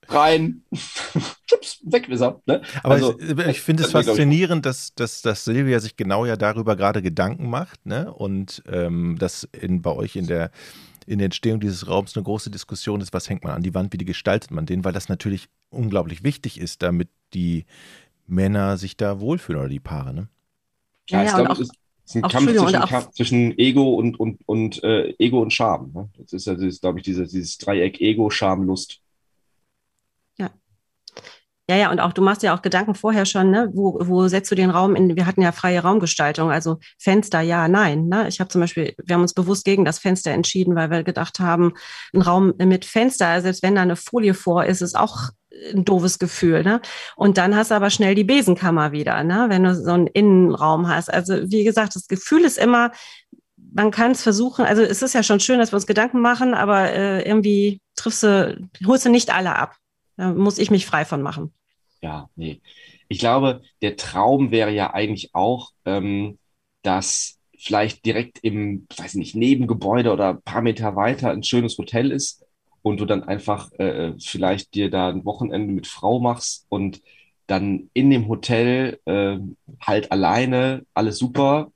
rein, 0.09 0.63
Chips, 1.47 1.79
weg 1.83 2.07
ist 2.09 2.21
er. 2.21 2.41
Ne? 2.45 2.61
Aber 2.83 2.95
also, 2.95 3.19
ich, 3.19 3.47
ich 3.47 3.61
finde 3.61 3.83
es 3.83 3.91
faszinierend, 3.91 4.65
dass, 4.65 4.93
dass, 4.95 5.21
dass 5.21 5.45
Silvia 5.45 5.79
sich 5.79 5.95
genau 5.95 6.25
ja 6.25 6.35
darüber 6.35 6.75
gerade 6.75 7.01
Gedanken 7.01 7.49
macht 7.49 7.85
ne? 7.85 8.13
und 8.13 8.63
ähm, 8.71 9.17
dass 9.19 9.47
in, 9.59 9.81
bei 9.81 9.91
euch 9.91 10.15
in 10.15 10.27
der 10.27 10.51
in 11.05 11.19
der 11.19 11.25
Entstehung 11.25 11.61
dieses 11.61 11.87
Raums 11.87 12.17
eine 12.17 12.23
große 12.23 12.51
Diskussion 12.51 12.99
ist, 12.99 13.13
was 13.13 13.29
hängt 13.29 13.45
man 13.45 13.53
an 13.53 13.63
die 13.63 13.73
Wand, 13.73 13.93
wie 13.93 13.97
gestaltet 13.97 14.51
man 14.51 14.65
den, 14.65 14.83
weil 14.83 14.91
das 14.91 15.07
natürlich 15.07 15.47
unglaublich 15.69 16.21
wichtig 16.21 16.59
ist, 16.59 16.83
damit 16.83 17.07
die 17.33 17.65
Männer 18.27 18.77
sich 18.77 18.97
da 18.97 19.19
wohlfühlen 19.19 19.61
oder 19.61 19.69
die 19.69 19.79
Paare, 19.79 20.13
ne? 20.13 20.29
Ja, 21.09 21.23
ja, 21.23 21.29
ich 21.29 21.35
glaube, 21.35 21.51
es 21.53 21.69
ist 22.05 22.15
ein 22.15 22.21
Kampf 22.23 22.53
zwischen, 22.53 22.81
Kampf 22.81 23.11
zwischen, 23.11 23.57
Ego 23.57 23.95
und, 23.95 24.19
und, 24.19 24.39
und 24.45 24.83
äh, 24.83 25.13
Ego 25.17 25.41
und 25.41 25.51
Scham. 25.51 25.91
Ne? 25.93 26.09
Das 26.17 26.33
ist 26.33 26.47
ja, 26.47 26.53
glaube 26.53 26.99
ich, 26.99 27.05
dieses, 27.05 27.31
dieses 27.31 27.57
Dreieck 27.57 27.99
Ego, 28.01 28.29
Scham, 28.29 28.63
Lust. 28.63 29.01
Ja. 31.69 31.75
Ja, 31.75 31.91
und 31.91 31.99
auch 31.99 32.13
du 32.13 32.21
machst 32.21 32.43
ja 32.43 32.55
auch 32.55 32.61
Gedanken 32.61 32.95
vorher 32.95 33.25
schon, 33.25 33.51
ne? 33.51 33.69
Wo, 33.73 33.97
wo 34.01 34.27
setzt 34.29 34.49
du 34.51 34.55
den 34.55 34.69
Raum 34.69 34.95
in? 34.95 35.15
Wir 35.17 35.25
hatten 35.25 35.41
ja 35.41 35.51
freie 35.51 35.81
Raumgestaltung, 35.81 36.49
also 36.49 36.77
Fenster, 36.97 37.41
ja, 37.41 37.67
nein. 37.67 38.07
Ne? 38.07 38.27
Ich 38.29 38.39
habe 38.39 38.49
zum 38.49 38.61
Beispiel, 38.61 38.95
wir 39.03 39.15
haben 39.15 39.21
uns 39.21 39.33
bewusst 39.33 39.65
gegen 39.65 39.83
das 39.83 39.99
Fenster 39.99 40.31
entschieden, 40.31 40.75
weil 40.75 40.89
wir 40.89 41.03
gedacht 41.03 41.39
haben, 41.39 41.73
ein 42.13 42.21
Raum 42.21 42.53
mit 42.57 42.85
Fenster, 42.85 43.41
selbst 43.41 43.63
wenn 43.63 43.75
da 43.75 43.81
eine 43.81 43.97
Folie 43.97 44.33
vor 44.33 44.65
ist, 44.65 44.81
ist 44.81 44.97
auch 44.97 45.31
ein 45.73 45.85
doofes 45.85 46.19
Gefühl. 46.19 46.63
Ne? 46.63 46.81
Und 47.15 47.37
dann 47.37 47.55
hast 47.55 47.71
du 47.71 47.75
aber 47.75 47.89
schnell 47.89 48.15
die 48.15 48.23
Besenkammer 48.23 48.91
wieder, 48.91 49.23
ne? 49.23 49.47
wenn 49.49 49.63
du 49.63 49.75
so 49.75 49.91
einen 49.91 50.07
Innenraum 50.07 50.87
hast. 50.87 51.13
Also 51.13 51.35
wie 51.51 51.63
gesagt, 51.63 51.95
das 51.95 52.07
Gefühl 52.07 52.43
ist 52.45 52.57
immer, 52.57 52.91
man 53.73 53.91
kann 53.91 54.11
es 54.11 54.23
versuchen, 54.23 54.65
also 54.65 54.81
es 54.81 55.01
ist 55.01 55.13
ja 55.13 55.23
schon 55.23 55.39
schön, 55.39 55.59
dass 55.59 55.71
wir 55.71 55.75
uns 55.75 55.87
Gedanken 55.87 56.21
machen, 56.21 56.53
aber 56.53 56.91
äh, 56.93 57.27
irgendwie 57.27 57.81
triffst 57.95 58.23
du, 58.23 58.57
holst 58.85 59.05
du 59.05 59.09
nicht 59.09 59.33
alle 59.33 59.55
ab. 59.55 59.75
Da 60.17 60.33
muss 60.33 60.57
ich 60.57 60.71
mich 60.71 60.85
frei 60.85 61.05
von 61.05 61.21
machen. 61.21 61.53
Ja, 62.01 62.29
nee. 62.35 62.61
Ich 63.07 63.19
glaube, 63.19 63.61
der 63.81 63.95
Traum 63.95 64.51
wäre 64.51 64.71
ja 64.71 64.93
eigentlich 64.93 65.33
auch, 65.33 65.71
ähm, 65.85 66.37
dass 66.83 67.39
vielleicht 67.57 68.05
direkt 68.05 68.39
im, 68.43 68.87
weiß 68.95 69.15
nicht, 69.15 69.35
Nebengebäude 69.35 70.11
oder 70.11 70.29
ein 70.29 70.41
paar 70.41 70.61
Meter 70.61 70.95
weiter 70.95 71.31
ein 71.31 71.43
schönes 71.43 71.77
Hotel 71.77 72.11
ist, 72.11 72.43
und 72.87 72.99
du 72.99 73.05
dann 73.05 73.23
einfach 73.23 73.71
äh, 73.73 74.13
vielleicht 74.19 74.73
dir 74.73 74.89
da 74.89 75.09
ein 75.09 75.25
Wochenende 75.25 75.73
mit 75.73 75.87
Frau 75.87 76.19
machst 76.19 76.65
und 76.69 77.01
dann 77.45 77.89
in 77.93 78.09
dem 78.09 78.27
Hotel 78.27 78.99
äh, 79.05 79.37
halt 79.81 80.11
alleine, 80.11 80.85
alles 80.93 81.17
super, 81.17 81.71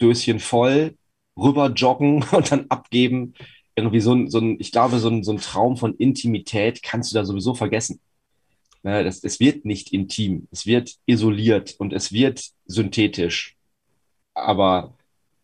Döschen 0.00 0.40
voll, 0.40 0.96
rüber 1.36 1.68
joggen 1.70 2.24
und 2.32 2.52
dann 2.52 2.66
abgeben. 2.68 3.34
Irgendwie 3.76 4.00
so 4.00 4.14
ein, 4.14 4.30
so 4.30 4.38
ein 4.38 4.56
ich 4.58 4.72
glaube, 4.72 4.98
so 4.98 5.08
ein, 5.08 5.22
so 5.22 5.32
ein 5.32 5.38
Traum 5.38 5.76
von 5.76 5.94
Intimität 5.96 6.82
kannst 6.82 7.12
du 7.12 7.14
da 7.14 7.24
sowieso 7.24 7.54
vergessen. 7.54 8.00
Ja, 8.82 9.02
das, 9.02 9.22
es 9.24 9.40
wird 9.40 9.64
nicht 9.64 9.92
intim, 9.92 10.48
es 10.52 10.66
wird 10.66 10.96
isoliert 11.06 11.74
und 11.78 11.92
es 11.92 12.12
wird 12.12 12.42
synthetisch. 12.66 13.56
Aber 14.34 14.94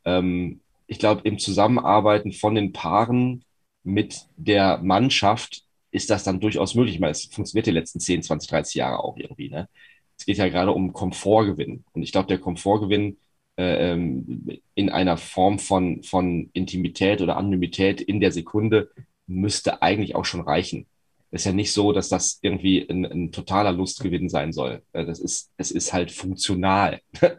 ähm, 0.04 0.60
ich 0.86 0.98
glaube, 0.98 1.22
im 1.24 1.38
Zusammenarbeiten 1.38 2.32
von 2.32 2.54
den 2.54 2.72
Paaren 2.72 3.44
mit 3.82 4.26
der 4.36 4.78
Mannschaft 4.78 5.64
ist 5.90 6.10
das 6.10 6.24
dann 6.24 6.40
durchaus 6.40 6.74
möglich. 6.74 6.94
Ich 6.96 7.00
meine, 7.00 7.12
es 7.12 7.26
funktioniert 7.26 7.66
die 7.66 7.72
letzten 7.72 8.00
10, 8.00 8.22
20, 8.22 8.48
30 8.50 8.74
Jahre 8.76 9.02
auch 9.02 9.16
irgendwie. 9.16 9.48
Ne? 9.48 9.68
Es 10.16 10.24
geht 10.24 10.38
ja 10.38 10.48
gerade 10.48 10.72
um 10.72 10.92
Komfortgewinn. 10.92 11.84
Und 11.92 12.02
ich 12.02 12.12
glaube, 12.12 12.28
der 12.28 12.38
Komfortgewinn 12.38 13.18
äh, 13.62 13.92
ähm, 13.92 14.44
in 14.74 14.90
einer 14.90 15.16
Form 15.16 15.60
von, 15.60 16.02
von 16.02 16.50
Intimität 16.52 17.20
oder 17.20 17.36
Anonymität 17.36 18.00
in 18.00 18.18
der 18.18 18.32
Sekunde 18.32 18.90
müsste 19.28 19.82
eigentlich 19.82 20.16
auch 20.16 20.24
schon 20.24 20.40
reichen. 20.40 20.86
Es 21.30 21.42
ist 21.42 21.46
ja 21.46 21.52
nicht 21.52 21.72
so, 21.72 21.92
dass 21.92 22.08
das 22.08 22.40
irgendwie 22.42 22.84
ein, 22.90 23.04
ein 23.04 23.30
totaler 23.30 23.70
Lustgewinn 23.70 24.28
sein 24.28 24.52
soll. 24.52 24.82
Äh, 24.92 25.06
das 25.06 25.20
ist, 25.20 25.52
es 25.56 25.70
ist 25.70 25.92
halt 25.92 26.10
funktional. 26.10 27.00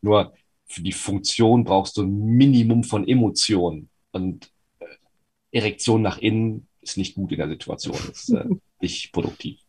Nur 0.00 0.32
für 0.64 0.80
die 0.80 0.92
Funktion 0.92 1.64
brauchst 1.64 1.98
du 1.98 2.04
ein 2.04 2.24
Minimum 2.24 2.82
von 2.82 3.06
Emotionen. 3.06 3.90
Und 4.12 4.50
Erektion 5.50 6.00
nach 6.00 6.16
innen 6.16 6.68
ist 6.80 6.96
nicht 6.96 7.14
gut 7.14 7.32
in 7.32 7.38
der 7.38 7.48
Situation, 7.48 7.98
ist 8.10 8.30
äh, 8.30 8.46
nicht 8.80 9.12
produktiv. 9.12 9.60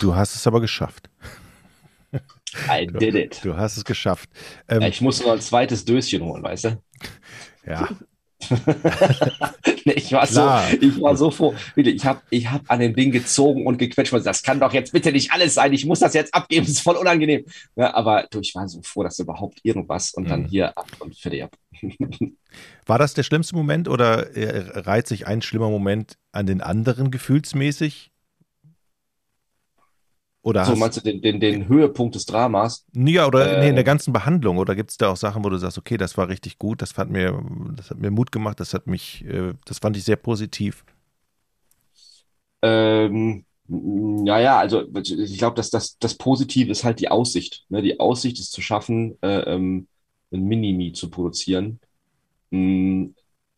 Du 0.00 0.16
hast 0.16 0.34
es 0.34 0.48
aber 0.48 0.60
geschafft. 0.60 1.10
I 2.68 2.86
did 2.86 3.14
it. 3.14 3.40
Du, 3.42 3.50
du 3.50 3.56
hast 3.56 3.76
es 3.76 3.84
geschafft. 3.84 4.28
Ähm, 4.68 4.82
ich 4.82 5.00
muss 5.00 5.20
noch 5.20 5.32
ein 5.32 5.40
zweites 5.40 5.84
Döschen 5.84 6.22
holen, 6.22 6.42
weißt 6.42 6.64
du? 6.64 6.82
Ja, 7.66 7.88
ich 9.84 10.12
war 10.12 10.26
Klar. 10.26 10.68
so, 10.70 10.76
ich 10.80 11.00
war 11.00 11.16
so 11.16 11.30
froh. 11.30 11.54
Ich 11.76 12.04
habe 12.04 12.20
ich 12.30 12.50
hab 12.50 12.70
an 12.70 12.80
dem 12.80 12.94
Ding 12.94 13.10
gezogen 13.10 13.66
und 13.66 13.78
gequetscht. 13.78 14.12
Das 14.24 14.42
kann 14.42 14.60
doch 14.60 14.72
jetzt 14.72 14.92
bitte 14.92 15.12
nicht 15.12 15.32
alles 15.32 15.54
sein. 15.54 15.72
Ich 15.72 15.84
muss 15.84 16.00
das 16.00 16.14
jetzt 16.14 16.34
abgeben. 16.34 16.66
Das 16.66 16.74
ist 16.74 16.80
voll 16.80 16.96
unangenehm. 16.96 17.44
Ja, 17.76 17.94
aber 17.94 18.26
du, 18.30 18.40
ich 18.40 18.54
war 18.54 18.66
so 18.68 18.80
froh, 18.82 19.02
dass 19.02 19.18
überhaupt 19.18 19.60
irgendwas 19.62 20.12
und 20.12 20.28
dann 20.30 20.42
mhm. 20.42 20.46
hier 20.46 20.76
ab 20.76 20.88
und 21.00 21.16
fertig 21.16 21.44
ab. 21.44 21.56
War 22.86 22.98
das 22.98 23.14
der 23.14 23.22
schlimmste 23.22 23.54
Moment 23.54 23.88
oder 23.88 24.36
äh, 24.36 24.80
reiht 24.80 25.06
sich 25.06 25.26
ein 25.26 25.42
schlimmer 25.42 25.70
Moment 25.70 26.14
an 26.32 26.46
den 26.46 26.60
anderen 26.60 27.10
gefühlsmäßig? 27.10 28.09
Oder 30.42 30.66
so 30.66 30.76
meinst 30.76 30.98
du 30.98 31.02
den, 31.02 31.22
den, 31.22 31.40
den 31.40 31.68
Höhepunkt 31.68 32.14
des 32.14 32.26
Dramas? 32.26 32.86
Ja, 32.92 33.26
oder 33.28 33.46
Äh, 33.46 33.56
nee, 33.56 33.68
in 33.68 33.76
der 33.76 33.84
ganzen 33.84 34.12
Behandlung. 34.12 34.58
Oder 34.58 34.74
gibt 34.74 34.90
es 34.90 34.96
da 34.96 35.10
auch 35.10 35.16
Sachen, 35.16 35.44
wo 35.44 35.48
du 35.48 35.58
sagst, 35.58 35.78
okay, 35.78 35.96
das 35.96 36.16
war 36.16 36.28
richtig 36.28 36.58
gut, 36.58 36.82
das 36.82 36.96
hat 36.98 37.08
mir, 37.08 37.40
das 37.76 37.90
hat 37.90 37.98
mir 37.98 38.10
Mut 38.10 38.32
gemacht, 38.32 38.58
das 38.58 38.74
hat 38.74 38.86
mich, 38.88 39.24
äh, 39.26 39.54
das 39.64 39.78
fand 39.78 39.96
ich 39.96 40.04
sehr 40.04 40.16
positiv. 40.16 40.84
Ähm, 42.62 43.44
ja, 44.26 44.40
ja, 44.40 44.58
also 44.58 44.82
ich 44.94 45.38
glaube, 45.38 45.56
dass 45.56 45.70
das, 45.70 45.98
das 45.98 46.16
Positive 46.16 46.70
ist 46.70 46.84
halt 46.84 47.00
die 47.00 47.08
Aussicht. 47.08 47.64
Ne? 47.68 47.82
Die 47.82 48.00
Aussicht 48.00 48.38
ist 48.40 48.52
zu 48.52 48.60
schaffen, 48.62 49.16
äh, 49.22 49.40
ähm, 49.54 49.88
ein 50.32 50.44
Minimi 50.44 50.92
zu 50.92 51.10
produzieren. 51.10 51.80
Mm, 52.50 53.08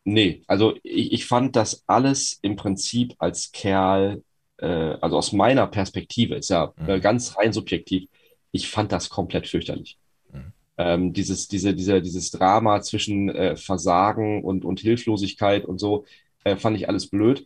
nee, 0.05 0.43
also 0.47 0.75
ich, 0.83 1.13
ich 1.13 1.25
fand 1.27 1.55
das 1.55 1.83
alles 1.87 2.39
im 2.43 2.55
Prinzip 2.57 3.15
als 3.19 3.51
Kerl, 3.53 4.23
äh, 4.63 4.97
also 5.01 5.17
aus 5.17 5.31
meiner 5.33 5.67
Perspektive, 5.67 6.35
ist 6.35 6.49
ja 6.49 6.73
Mhm. 6.77 6.89
äh, 6.89 6.99
ganz 6.99 7.37
rein 7.37 7.53
subjektiv, 7.53 8.09
ich 8.51 8.69
fand 8.69 8.91
das 8.91 9.09
komplett 9.09 9.47
fürchterlich. 9.47 9.97
Mhm. 10.31 10.53
Ähm, 10.77 11.13
dieses, 11.13 11.47
diese, 11.47 11.73
diese, 11.75 12.01
dieses 12.01 12.31
Drama 12.31 12.81
zwischen 12.81 13.29
äh, 13.29 13.55
Versagen 13.57 14.43
und, 14.43 14.65
und 14.65 14.79
Hilflosigkeit 14.79 15.65
und 15.65 15.79
so, 15.79 16.05
äh, 16.43 16.55
fand 16.57 16.77
ich 16.77 16.87
alles 16.89 17.09
blöd. 17.09 17.45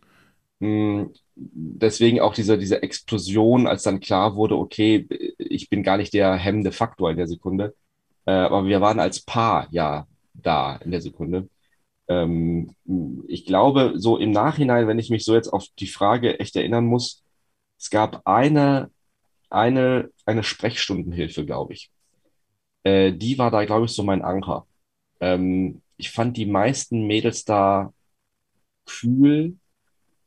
Mm, 0.60 1.04
Deswegen 1.40 2.20
auch 2.20 2.34
diese, 2.34 2.58
diese 2.58 2.82
Explosion, 2.82 3.68
als 3.68 3.84
dann 3.84 4.00
klar 4.00 4.34
wurde, 4.34 4.56
okay, 4.56 5.06
ich 5.38 5.68
bin 5.70 5.84
gar 5.84 5.96
nicht 5.98 6.12
der 6.12 6.34
hemmende 6.34 6.72
Faktor 6.72 7.10
in 7.12 7.16
der 7.16 7.28
Sekunde. 7.28 7.74
Äh, 8.26 8.32
aber 8.32 8.66
wir 8.66 8.80
waren 8.80 8.98
als 9.00 9.20
Paar 9.20 9.68
ja 9.70 10.06
da 10.34 10.76
in 10.84 10.90
der 10.90 11.00
Sekunde. 11.00 11.48
Ähm, 12.08 12.74
ich 13.28 13.44
glaube, 13.46 13.94
so 13.96 14.16
im 14.18 14.30
Nachhinein, 14.30 14.86
wenn 14.88 14.98
ich 14.98 15.10
mich 15.10 15.24
so 15.24 15.34
jetzt 15.34 15.48
auf 15.48 15.66
die 15.78 15.86
Frage 15.86 16.40
echt 16.40 16.56
erinnern 16.56 16.86
muss, 16.86 17.22
es 17.78 17.90
gab 17.90 18.26
eine, 18.26 18.90
eine, 19.50 20.10
eine 20.26 20.44
Sprechstundenhilfe, 20.44 21.46
glaube 21.46 21.74
ich. 21.74 21.90
Äh, 22.84 23.12
die 23.12 23.38
war 23.38 23.50
da, 23.50 23.64
glaube 23.64 23.86
ich, 23.86 23.92
so 23.92 24.02
mein 24.02 24.22
Anker. 24.22 24.66
Ähm, 25.20 25.82
ich 25.96 26.10
fand 26.10 26.36
die 26.36 26.46
meisten 26.46 27.06
Mädels 27.06 27.44
da 27.44 27.92
kühl, 28.86 29.56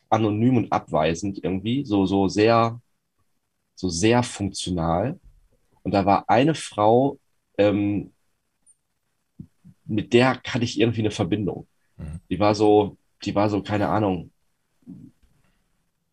anonym 0.10 0.58
und 0.58 0.72
abweisend 0.74 1.44
irgendwie, 1.44 1.86
so, 1.86 2.06
so 2.06 2.28
sehr, 2.30 2.82
so 3.76 3.90
sehr 3.90 4.24
funktional. 4.24 5.20
Und 5.84 5.94
da 5.94 6.06
war 6.06 6.30
eine 6.30 6.56
Frau, 6.56 7.20
ähm, 7.58 8.14
mit 9.86 10.14
der 10.14 10.42
hatte 10.44 10.64
ich 10.64 10.80
irgendwie 10.80 11.02
eine 11.02 11.12
Verbindung. 11.12 11.68
Die 12.30 12.40
war 12.40 12.56
so, 12.56 12.98
die 13.24 13.36
war 13.36 13.50
so, 13.50 13.62
keine 13.62 13.90
Ahnung, 13.90 14.32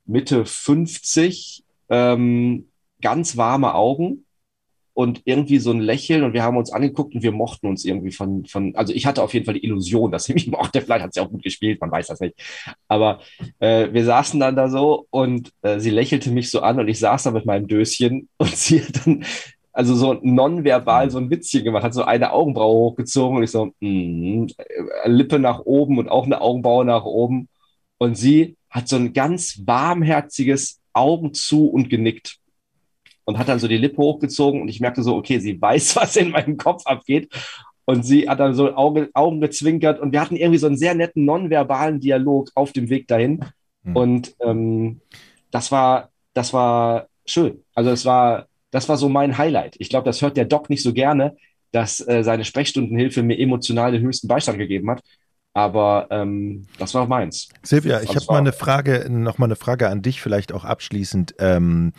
Mitte 0.04 0.44
50, 0.44 1.64
ähm, 1.90 2.68
ganz 3.00 3.36
warme 3.36 3.74
Augen 3.74 4.24
und 4.98 5.22
irgendwie 5.26 5.58
so 5.58 5.70
ein 5.70 5.78
Lächeln 5.78 6.24
und 6.24 6.32
wir 6.32 6.42
haben 6.42 6.56
uns 6.56 6.72
angeguckt 6.72 7.14
und 7.14 7.22
wir 7.22 7.30
mochten 7.30 7.68
uns 7.68 7.84
irgendwie 7.84 8.10
von, 8.10 8.46
von, 8.46 8.74
also 8.74 8.92
ich 8.92 9.06
hatte 9.06 9.22
auf 9.22 9.32
jeden 9.32 9.46
Fall 9.46 9.54
die 9.54 9.62
Illusion, 9.64 10.10
dass 10.10 10.24
sie 10.24 10.34
mich 10.34 10.48
mochte, 10.48 10.80
vielleicht 10.82 11.04
hat 11.04 11.14
sie 11.14 11.20
auch 11.20 11.30
gut 11.30 11.44
gespielt, 11.44 11.80
man 11.80 11.92
weiß 11.92 12.08
das 12.08 12.18
nicht. 12.18 12.34
Aber 12.88 13.20
äh, 13.60 13.92
wir 13.92 14.04
saßen 14.04 14.40
dann 14.40 14.56
da 14.56 14.68
so 14.68 15.06
und 15.10 15.52
äh, 15.62 15.78
sie 15.78 15.90
lächelte 15.90 16.32
mich 16.32 16.50
so 16.50 16.62
an 16.62 16.80
und 16.80 16.88
ich 16.88 16.98
saß 16.98 17.22
da 17.22 17.30
mit 17.30 17.46
meinem 17.46 17.68
Döschen 17.68 18.28
und 18.38 18.56
sie 18.56 18.82
hat 18.82 19.06
dann 19.06 19.24
also 19.78 19.94
so 19.94 20.14
nonverbal 20.22 21.08
so 21.08 21.18
ein 21.18 21.30
Witzchen 21.30 21.62
gemacht, 21.62 21.84
hat 21.84 21.94
so 21.94 22.02
eine 22.02 22.32
Augenbraue 22.32 22.74
hochgezogen 22.74 23.36
und 23.36 23.44
ich 23.44 23.52
so, 23.52 23.72
mm, 23.78 24.48
Lippe 25.04 25.38
nach 25.38 25.60
oben 25.60 25.98
und 25.98 26.08
auch 26.08 26.26
eine 26.26 26.40
Augenbraue 26.40 26.84
nach 26.84 27.04
oben. 27.04 27.48
Und 27.96 28.16
sie 28.16 28.56
hat 28.68 28.88
so 28.88 28.96
ein 28.96 29.12
ganz 29.12 29.62
warmherziges 29.64 30.80
Augen 30.92 31.32
zu 31.32 31.68
und 31.68 31.90
genickt 31.90 32.38
und 33.24 33.38
hat 33.38 33.46
dann 33.46 33.60
so 33.60 33.68
die 33.68 33.76
Lippe 33.76 33.98
hochgezogen 33.98 34.60
und 34.60 34.66
ich 34.66 34.80
merkte 34.80 35.04
so, 35.04 35.14
okay, 35.14 35.38
sie 35.38 35.62
weiß, 35.62 35.94
was 35.96 36.16
in 36.16 36.32
meinem 36.32 36.56
Kopf 36.56 36.84
abgeht. 36.84 37.32
Und 37.84 38.02
sie 38.02 38.28
hat 38.28 38.40
dann 38.40 38.54
so 38.54 38.74
Augen, 38.74 39.06
Augen 39.14 39.40
gezwinkert 39.40 40.00
und 40.00 40.10
wir 40.10 40.20
hatten 40.20 40.34
irgendwie 40.34 40.58
so 40.58 40.66
einen 40.66 40.76
sehr 40.76 40.96
netten 40.96 41.24
nonverbalen 41.24 42.00
Dialog 42.00 42.50
auf 42.56 42.72
dem 42.72 42.90
Weg 42.90 43.06
dahin. 43.06 43.44
Mhm. 43.84 43.96
Und 43.96 44.36
ähm, 44.40 45.02
das 45.52 45.70
war, 45.70 46.10
das 46.34 46.52
war 46.52 47.06
schön. 47.24 47.62
Also 47.76 47.90
es 47.90 48.04
war, 48.04 48.48
das 48.78 48.88
war 48.88 48.96
so 48.96 49.08
mein 49.08 49.36
Highlight. 49.36 49.74
Ich 49.80 49.88
glaube, 49.88 50.04
das 50.04 50.22
hört 50.22 50.36
der 50.36 50.44
Doc 50.44 50.70
nicht 50.70 50.84
so 50.84 50.92
gerne, 50.92 51.36
dass 51.72 52.00
äh, 52.06 52.22
seine 52.22 52.44
Sprechstundenhilfe 52.44 53.24
mir 53.24 53.36
emotional 53.36 53.90
den 53.90 54.02
höchsten 54.02 54.28
Beistand 54.28 54.56
gegeben 54.58 54.88
hat. 54.88 55.02
Aber 55.52 56.06
ähm, 56.10 56.68
das 56.78 56.94
war 56.94 57.08
meins. 57.08 57.48
Silvia, 57.64 58.00
ich 58.02 58.10
Also 58.10 58.20
habe 58.20 58.34
mal 58.34 58.38
eine 58.38 58.52
Frage, 58.52 59.08
noch 59.10 59.38
mal 59.38 59.46
eine 59.46 59.56
Frage 59.56 59.88
an 59.88 60.00
dich, 60.00 60.20
vielleicht 60.22 60.52
auch 60.52 60.64
abschließend. 60.64 61.34
Ähm, 61.40 61.92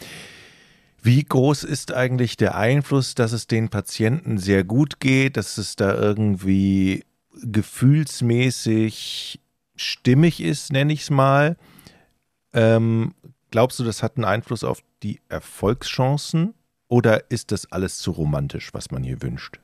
wie 1.01 1.21
groß 1.21 1.65
ist 1.65 1.93
eigentlich 1.93 2.37
der 2.37 2.55
Einfluss, 2.55 3.13
dass 3.13 3.33
es 3.33 3.45
den 3.47 3.67
Patienten 3.67 4.37
sehr 4.37 4.63
gut 4.63 5.01
geht, 5.01 5.35
dass 5.35 5.57
es 5.57 5.75
da 5.75 5.93
irgendwie 5.93 7.03
gefühlsmäßig 7.43 9.41
stimmig 9.75 10.39
ist, 10.41 10.71
nenne 10.71 10.93
ich 10.93 11.01
es 11.01 11.09
mal? 11.09 11.57
Ähm, 12.53 13.13
glaubst 13.51 13.79
du, 13.79 13.83
das 13.83 14.01
hat 14.01 14.15
einen 14.15 14.25
Einfluss 14.25 14.63
auf 14.63 14.79
die 15.03 15.19
Erfolgschancen 15.27 16.53
oder 16.89 17.31
ist 17.31 17.51
das 17.51 17.71
alles 17.71 17.99
zu 17.99 18.11
romantisch, 18.11 18.73
was 18.73 18.91
man 18.91 19.03
hier 19.03 19.21
wünscht? 19.21 19.59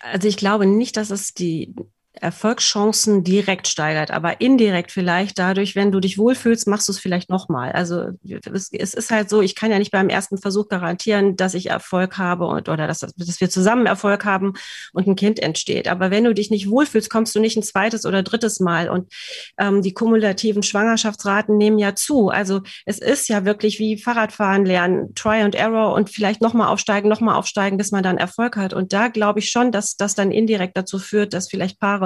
Also 0.00 0.28
ich 0.28 0.36
glaube 0.36 0.66
nicht, 0.66 0.96
dass 0.96 1.10
es 1.10 1.34
die 1.34 1.74
Erfolgschancen 2.12 3.22
direkt 3.22 3.68
steigert, 3.68 4.10
aber 4.10 4.40
indirekt 4.40 4.90
vielleicht 4.90 5.38
dadurch, 5.38 5.76
wenn 5.76 5.92
du 5.92 6.00
dich 6.00 6.18
wohlfühlst, 6.18 6.66
machst 6.66 6.88
du 6.88 6.92
es 6.92 6.98
vielleicht 6.98 7.30
nochmal. 7.30 7.70
Also 7.70 8.08
es, 8.52 8.70
es 8.72 8.94
ist 8.94 9.10
halt 9.10 9.30
so, 9.30 9.42
ich 9.42 9.54
kann 9.54 9.70
ja 9.70 9.78
nicht 9.78 9.92
beim 9.92 10.08
ersten 10.08 10.36
Versuch 10.36 10.68
garantieren, 10.68 11.36
dass 11.36 11.54
ich 11.54 11.70
Erfolg 11.70 12.18
habe 12.18 12.46
und, 12.46 12.68
oder 12.68 12.88
dass, 12.88 12.98
dass 12.98 13.40
wir 13.40 13.48
zusammen 13.48 13.86
Erfolg 13.86 14.24
haben 14.24 14.54
und 14.92 15.06
ein 15.06 15.14
Kind 15.14 15.38
entsteht. 15.40 15.86
Aber 15.86 16.10
wenn 16.10 16.24
du 16.24 16.34
dich 16.34 16.50
nicht 16.50 16.68
wohlfühlst, 16.68 17.10
kommst 17.10 17.34
du 17.36 17.40
nicht 17.40 17.56
ein 17.56 17.62
zweites 17.62 18.04
oder 18.04 18.24
drittes 18.24 18.58
Mal. 18.58 18.88
Und 18.88 19.12
ähm, 19.58 19.80
die 19.80 19.94
kumulativen 19.94 20.64
Schwangerschaftsraten 20.64 21.56
nehmen 21.56 21.78
ja 21.78 21.94
zu. 21.94 22.28
Also 22.28 22.60
es 22.86 22.98
ist 22.98 23.28
ja 23.28 23.44
wirklich 23.44 23.78
wie 23.78 23.96
Fahrradfahren 23.96 24.64
lernen, 24.64 25.14
Try 25.14 25.42
and 25.42 25.54
Error 25.54 25.94
und 25.94 26.10
vielleicht 26.10 26.40
nochmal 26.40 26.68
aufsteigen, 26.68 27.08
nochmal 27.08 27.36
aufsteigen, 27.36 27.78
bis 27.78 27.92
man 27.92 28.02
dann 28.02 28.18
Erfolg 28.18 28.56
hat. 28.56 28.74
Und 28.74 28.92
da 28.92 29.06
glaube 29.08 29.38
ich 29.38 29.50
schon, 29.50 29.70
dass 29.70 29.96
das 29.96 30.16
dann 30.16 30.32
indirekt 30.32 30.76
dazu 30.76 30.98
führt, 30.98 31.32
dass 31.34 31.48
vielleicht 31.48 31.78
Paare 31.78 31.99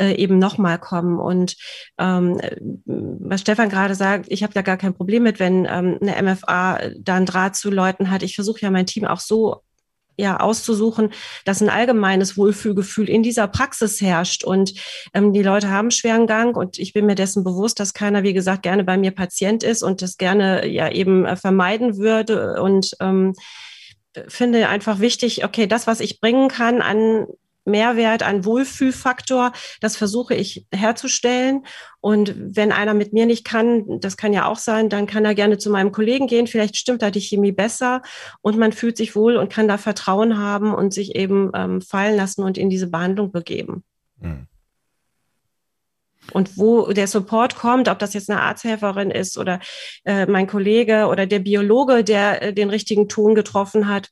äh, 0.00 0.14
eben 0.14 0.38
nochmal 0.38 0.78
kommen. 0.78 1.18
Und 1.18 1.56
ähm, 1.98 2.40
was 2.84 3.40
Stefan 3.40 3.68
gerade 3.68 3.94
sagt, 3.94 4.26
ich 4.28 4.42
habe 4.42 4.52
da 4.52 4.62
gar 4.62 4.76
kein 4.76 4.94
Problem 4.94 5.22
mit, 5.22 5.38
wenn 5.38 5.66
ähm, 5.66 5.98
eine 6.00 6.22
MFA 6.22 6.80
da 6.98 7.16
einen 7.16 7.26
Draht 7.26 7.56
zu 7.56 7.70
Leuten 7.70 8.10
hat. 8.10 8.22
Ich 8.22 8.34
versuche 8.34 8.60
ja 8.60 8.70
mein 8.70 8.86
Team 8.86 9.04
auch 9.04 9.20
so 9.20 9.62
ja 10.16 10.40
auszusuchen, 10.40 11.12
dass 11.44 11.60
ein 11.60 11.68
allgemeines 11.68 12.36
Wohlfühlgefühl 12.36 13.08
in 13.08 13.22
dieser 13.22 13.48
Praxis 13.48 14.00
herrscht 14.00 14.44
und 14.44 14.74
ähm, 15.14 15.32
die 15.32 15.42
Leute 15.42 15.70
haben 15.70 15.90
schweren 15.90 16.26
Gang 16.26 16.56
und 16.56 16.78
ich 16.78 16.92
bin 16.92 17.06
mir 17.06 17.14
dessen 17.14 17.44
bewusst, 17.44 17.80
dass 17.80 17.94
keiner, 17.94 18.22
wie 18.22 18.32
gesagt, 18.32 18.62
gerne 18.62 18.84
bei 18.84 18.96
mir 18.96 19.10
Patient 19.10 19.62
ist 19.62 19.82
und 19.82 20.02
das 20.02 20.16
gerne 20.16 20.66
ja 20.66 20.90
eben 20.90 21.24
äh, 21.26 21.36
vermeiden 21.36 21.98
würde 21.98 22.60
und 22.62 22.92
ähm, 23.00 23.34
finde 24.28 24.68
einfach 24.68 25.00
wichtig, 25.00 25.44
okay, 25.44 25.66
das, 25.66 25.86
was 25.86 26.00
ich 26.00 26.20
bringen 26.20 26.48
kann 26.48 26.80
an 26.80 27.26
Mehrwert, 27.66 28.22
an 28.22 28.44
Wohlfühlfaktor, 28.44 29.52
das 29.80 29.96
versuche 29.96 30.34
ich 30.34 30.66
herzustellen. 30.72 31.64
Und 32.00 32.34
wenn 32.36 32.72
einer 32.72 32.94
mit 32.94 33.12
mir 33.12 33.26
nicht 33.26 33.44
kann, 33.44 34.00
das 34.00 34.16
kann 34.16 34.32
ja 34.32 34.46
auch 34.46 34.58
sein, 34.58 34.88
dann 34.88 35.06
kann 35.06 35.24
er 35.24 35.34
gerne 35.34 35.58
zu 35.58 35.70
meinem 35.70 35.92
Kollegen 35.92 36.26
gehen. 36.26 36.46
Vielleicht 36.46 36.76
stimmt 36.76 37.02
da 37.02 37.10
die 37.10 37.20
Chemie 37.20 37.52
besser 37.52 38.02
und 38.40 38.58
man 38.58 38.72
fühlt 38.72 38.96
sich 38.96 39.16
wohl 39.16 39.36
und 39.36 39.52
kann 39.52 39.68
da 39.68 39.78
Vertrauen 39.78 40.38
haben 40.38 40.74
und 40.74 40.94
sich 40.94 41.14
eben 41.14 41.50
ähm, 41.54 41.80
fallen 41.80 42.16
lassen 42.16 42.42
und 42.42 42.58
in 42.58 42.70
diese 42.70 42.88
Behandlung 42.88 43.32
begeben. 43.32 43.82
Hm. 44.20 44.46
Und 46.32 46.58
wo 46.58 46.92
der 46.92 47.06
Support 47.06 47.56
kommt, 47.56 47.88
ob 47.88 47.98
das 47.98 48.14
jetzt 48.14 48.30
eine 48.30 48.40
Arzthelferin 48.42 49.10
ist 49.10 49.38
oder 49.38 49.60
äh, 50.04 50.26
mein 50.26 50.46
Kollege 50.46 51.06
oder 51.06 51.26
der 51.26 51.38
Biologe, 51.38 52.02
der 52.04 52.42
äh, 52.42 52.52
den 52.52 52.70
richtigen 52.70 53.08
Ton 53.08 53.34
getroffen 53.34 53.88
hat, 53.88 54.10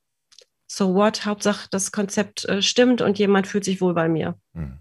so 0.66 0.94
what, 0.94 1.24
Hauptsache 1.26 1.68
das 1.70 1.92
Konzept 1.92 2.44
äh, 2.46 2.62
stimmt 2.62 3.02
und 3.02 3.18
jemand 3.18 3.46
fühlt 3.46 3.64
sich 3.64 3.80
wohl 3.80 3.94
bei 3.94 4.08
mir. 4.08 4.38
Hm. 4.54 4.78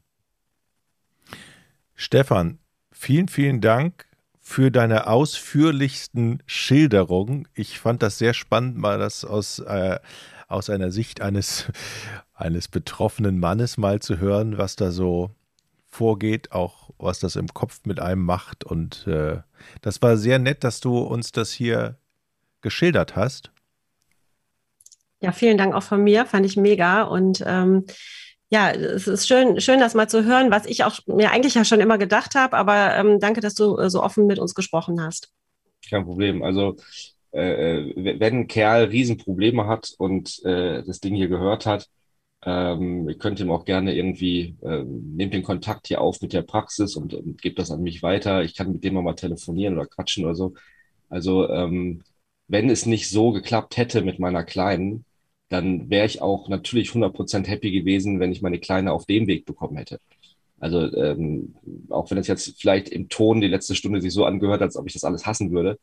Stefan, 1.96 2.60
vielen, 2.92 3.28
vielen 3.28 3.62
Dank 3.62 4.06
für 4.40 4.72
deine 4.72 5.08
ausführlichsten 5.08 6.44
Schilderungen. 6.46 7.48
Ich 7.54 7.80
fand 7.80 8.04
das 8.04 8.18
sehr 8.18 8.34
spannend, 8.34 8.78
mal 8.78 9.00
das 9.00 9.24
aus, 9.24 9.60
äh, 9.60 10.00
aus 10.48 10.70
einer 10.70 10.92
Sicht 10.92 11.22
eines, 11.22 11.72
eines 12.34 12.68
betroffenen 12.68 13.40
Mannes 13.40 13.78
mal 13.78 14.02
zu 14.02 14.20
hören, 14.20 14.58
was 14.58 14.76
da 14.76 14.92
so 14.92 15.32
vorgeht, 15.88 16.52
auch 16.52 16.90
was 16.98 17.20
das 17.20 17.36
im 17.36 17.48
Kopf 17.48 17.82
mit 17.86 18.00
einem 18.00 18.26
macht. 18.26 18.64
Und 18.64 19.08
äh, 19.08 19.42
das 19.82 20.02
war 20.02 20.18
sehr 20.18 20.40
nett, 20.40 20.64
dass 20.64 20.80
du 20.80 20.98
uns 20.98 21.32
das 21.32 21.52
hier 21.52 21.98
geschildert 22.62 23.16
hast. 23.16 23.52
Ja, 25.24 25.32
vielen 25.32 25.58
Dank 25.58 25.74
auch 25.74 25.84
von 25.84 26.04
mir, 26.04 26.26
fand 26.26 26.46
ich 26.46 26.58
mega. 26.58 27.04
Und 27.04 27.42
ähm, 27.48 27.86
ja, 28.50 28.72
es 28.72 29.08
ist 29.08 29.26
schön, 29.26 29.62
schön, 29.62 29.80
das 29.80 29.94
mal 29.94 30.10
zu 30.10 30.26
hören, 30.26 30.52
was 30.52 30.66
ich 30.66 30.84
auch 30.84 31.00
mir 31.06 31.32
eigentlich 31.32 31.56
ja 31.56 31.64
schon 31.64 31.80
immer 31.80 31.98
gedacht 31.98 32.36
habe. 32.36 32.58
Aber 32.58 32.94
ähm, 32.98 33.22
danke, 33.22 33.40
dass 33.40 33.54
du 33.54 33.78
äh, 33.78 33.90
so 33.90 34.04
offen 34.04 34.28
mit 34.28 34.38
uns 34.38 34.54
gesprochen 34.54 35.02
hast. 35.02 35.32
kein 35.90 36.04
Problem. 36.04 36.44
Also 36.44 36.76
äh, 37.32 37.94
wenn 37.96 38.40
ein 38.42 38.48
Kerl 38.48 38.84
Riesenprobleme 38.84 39.66
hat 39.66 39.94
und 39.98 40.44
äh, 40.44 40.84
das 40.84 41.00
Ding 41.00 41.16
hier 41.16 41.30
gehört 41.30 41.66
hat, 41.66 41.88
ähm, 42.46 43.08
ihr 43.08 43.18
könnt 43.18 43.40
ihm 43.40 43.50
auch 43.50 43.64
gerne 43.64 43.96
irgendwie, 43.96 44.58
äh, 44.62 44.84
nehmt 44.84 45.34
den 45.34 45.44
Kontakt 45.44 45.88
hier 45.88 46.02
auf 46.02 46.20
mit 46.22 46.34
der 46.34 46.42
Praxis 46.42 46.98
und, 46.98 47.14
und 47.14 47.42
gebt 47.42 47.60
das 47.60 47.72
an 47.72 47.82
mich 47.82 48.04
weiter. 48.04 48.44
Ich 48.44 48.56
kann 48.56 48.74
mit 48.74 48.84
dem 48.84 48.98
auch 48.98 49.04
mal 49.04 49.14
telefonieren 49.14 49.76
oder 49.78 49.88
quatschen 49.88 50.26
oder 50.26 50.36
so. 50.36 50.54
Also 51.10 51.48
ähm, 51.50 52.04
wenn 52.50 52.70
es 52.70 52.86
nicht 52.86 53.10
so 53.10 53.32
geklappt 53.32 53.78
hätte 53.78 54.02
mit 54.02 54.20
meiner 54.20 54.44
Kleinen, 54.44 55.06
dann 55.54 55.90
wäre 55.90 56.06
ich 56.06 56.22
auch 56.22 56.50
natürlich 56.50 56.90
100% 56.90 57.46
happy 57.48 57.72
gewesen, 57.72 58.20
wenn 58.20 58.32
ich 58.32 58.42
meine 58.42 58.60
Kleine 58.60 58.92
auf 58.92 59.06
dem 59.06 59.28
Weg 59.28 59.46
bekommen 59.46 59.78
hätte. 59.78 60.00
Also 60.60 60.92
ähm, 60.96 61.56
auch 61.90 62.10
wenn 62.10 62.18
es 62.18 62.28
jetzt 62.28 62.60
vielleicht 62.60 62.90
im 62.90 63.10
Ton 63.10 63.42
die 63.42 63.48
letzte 63.48 63.76
Stunde 63.76 64.02
sich 64.02 64.14
so 64.14 64.26
angehört, 64.26 64.62
als 64.62 64.78
ob 64.78 64.88
ich 64.88 64.94
das 64.94 65.04
alles 65.04 65.26
hassen 65.26 65.52
würde, 65.52 65.78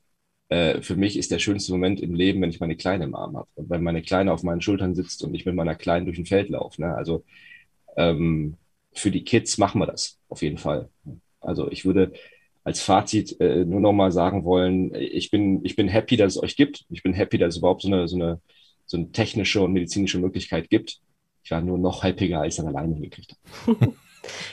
äh, 0.48 0.82
für 0.82 0.96
mich 0.96 1.16
ist 1.16 1.30
der 1.30 1.38
schönste 1.38 1.72
Moment 1.72 2.00
im 2.00 2.14
Leben, 2.14 2.42
wenn 2.42 2.50
ich 2.50 2.60
meine 2.60 2.76
Kleine 2.76 3.04
im 3.04 3.14
Arm 3.14 3.36
habe 3.36 3.48
und 3.54 3.70
wenn 3.70 3.82
meine 3.82 4.02
Kleine 4.02 4.32
auf 4.32 4.42
meinen 4.42 4.60
Schultern 4.60 4.94
sitzt 4.94 5.22
und 5.22 5.34
ich 5.34 5.46
mit 5.46 5.54
meiner 5.54 5.76
Kleinen 5.76 6.06
durch 6.06 6.18
ein 6.18 6.26
Feld 6.26 6.48
laufe. 6.48 6.80
Ne? 6.80 6.94
Also 6.94 7.24
ähm, 7.96 8.56
für 8.92 9.10
die 9.10 9.22
Kids 9.24 9.58
machen 9.58 9.80
wir 9.80 9.86
das 9.86 10.18
auf 10.28 10.42
jeden 10.42 10.58
Fall. 10.58 10.88
Also 11.40 11.70
ich 11.70 11.84
würde 11.84 12.12
als 12.64 12.80
Fazit 12.82 13.40
äh, 13.40 13.64
nur 13.64 13.80
noch 13.80 13.92
mal 13.92 14.12
sagen 14.12 14.44
wollen, 14.44 14.94
ich 14.94 15.30
bin, 15.30 15.64
ich 15.64 15.76
bin 15.76 15.88
happy, 15.88 16.16
dass 16.16 16.36
es 16.36 16.42
euch 16.42 16.56
gibt. 16.56 16.84
Ich 16.90 17.02
bin 17.02 17.14
happy, 17.14 17.38
dass 17.38 17.54
es 17.54 17.58
überhaupt 17.58 17.82
so 17.82 17.88
eine, 17.88 18.08
so 18.08 18.16
eine, 18.16 18.40
so 18.91 18.97
eine 18.97 19.12
technische 19.12 19.61
und 19.62 19.72
medizinische 19.72 20.18
Möglichkeit 20.18 20.68
gibt. 20.68 20.99
Ich 21.45 21.53
war 21.53 21.61
nur 21.61 21.78
noch 21.78 22.03
happiger, 22.03 22.41
als 22.41 22.55
ich 22.55 22.64
dann 22.64 22.74
alleine 22.74 22.95
hingekriegt 22.95 23.36
habe. 23.66 23.95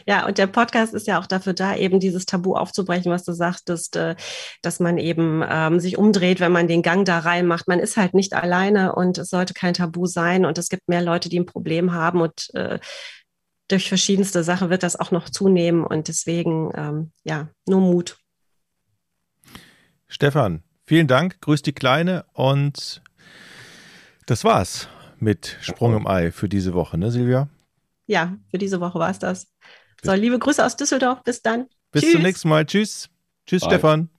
Ja, 0.05 0.25
und 0.25 0.37
der 0.37 0.47
Podcast 0.47 0.93
ist 0.93 1.07
ja 1.07 1.19
auch 1.19 1.25
dafür 1.25 1.51
da, 1.51 1.75
eben 1.75 1.99
dieses 1.99 2.25
Tabu 2.25 2.55
aufzubrechen, 2.55 3.11
was 3.11 3.25
du 3.25 3.33
sagtest, 3.33 3.97
äh, 3.97 4.15
dass 4.61 4.79
man 4.79 4.97
eben 4.97 5.43
ähm, 5.45 5.81
sich 5.81 5.97
umdreht, 5.97 6.39
wenn 6.39 6.53
man 6.53 6.69
den 6.69 6.81
Gang 6.81 7.03
da 7.03 7.19
reinmacht. 7.19 7.67
Man 7.67 7.79
ist 7.79 7.97
halt 7.97 8.13
nicht 8.13 8.33
alleine 8.33 8.95
und 8.95 9.17
es 9.17 9.29
sollte 9.29 9.53
kein 9.53 9.73
Tabu 9.73 10.05
sein. 10.05 10.45
Und 10.45 10.57
es 10.57 10.69
gibt 10.69 10.87
mehr 10.87 11.01
Leute, 11.01 11.27
die 11.27 11.37
ein 11.37 11.45
Problem 11.45 11.91
haben 11.91 12.21
und 12.21 12.49
äh, 12.53 12.79
durch 13.67 13.89
verschiedenste 13.89 14.41
Sachen 14.41 14.69
wird 14.69 14.83
das 14.83 14.95
auch 14.97 15.11
noch 15.11 15.27
zunehmen. 15.29 15.83
Und 15.83 16.07
deswegen, 16.07 16.71
ähm, 16.73 17.11
ja, 17.25 17.49
nur 17.67 17.81
Mut. 17.81 18.17
Stefan, 20.07 20.63
vielen 20.85 21.07
Dank. 21.07 21.41
Grüß 21.41 21.61
die 21.61 21.73
Kleine 21.73 22.23
und 22.31 23.01
das 24.27 24.43
war's 24.43 24.87
mit 25.19 25.57
Sprung 25.61 25.95
im 25.95 26.05
Ei 26.05 26.31
für 26.31 26.47
diese 26.47 26.73
Woche, 26.73 26.97
ne, 26.97 27.09
Silvia? 27.09 27.49
Ja, 28.05 28.37
für 28.51 28.57
diese 28.59 28.79
Woche 28.79 28.99
war 28.99 29.09
es 29.09 29.19
das. 29.19 29.47
So, 30.03 30.13
liebe 30.13 30.37
Grüße 30.37 30.63
aus 30.63 30.75
Düsseldorf. 30.75 31.23
Bis 31.23 31.41
dann. 31.41 31.67
Bis 31.91 32.03
Tschüss. 32.03 32.11
zum 32.13 32.21
nächsten 32.21 32.49
Mal. 32.49 32.65
Tschüss. 32.65 33.09
Tschüss, 33.45 33.61
Bye. 33.61 33.71
Stefan. 33.71 34.09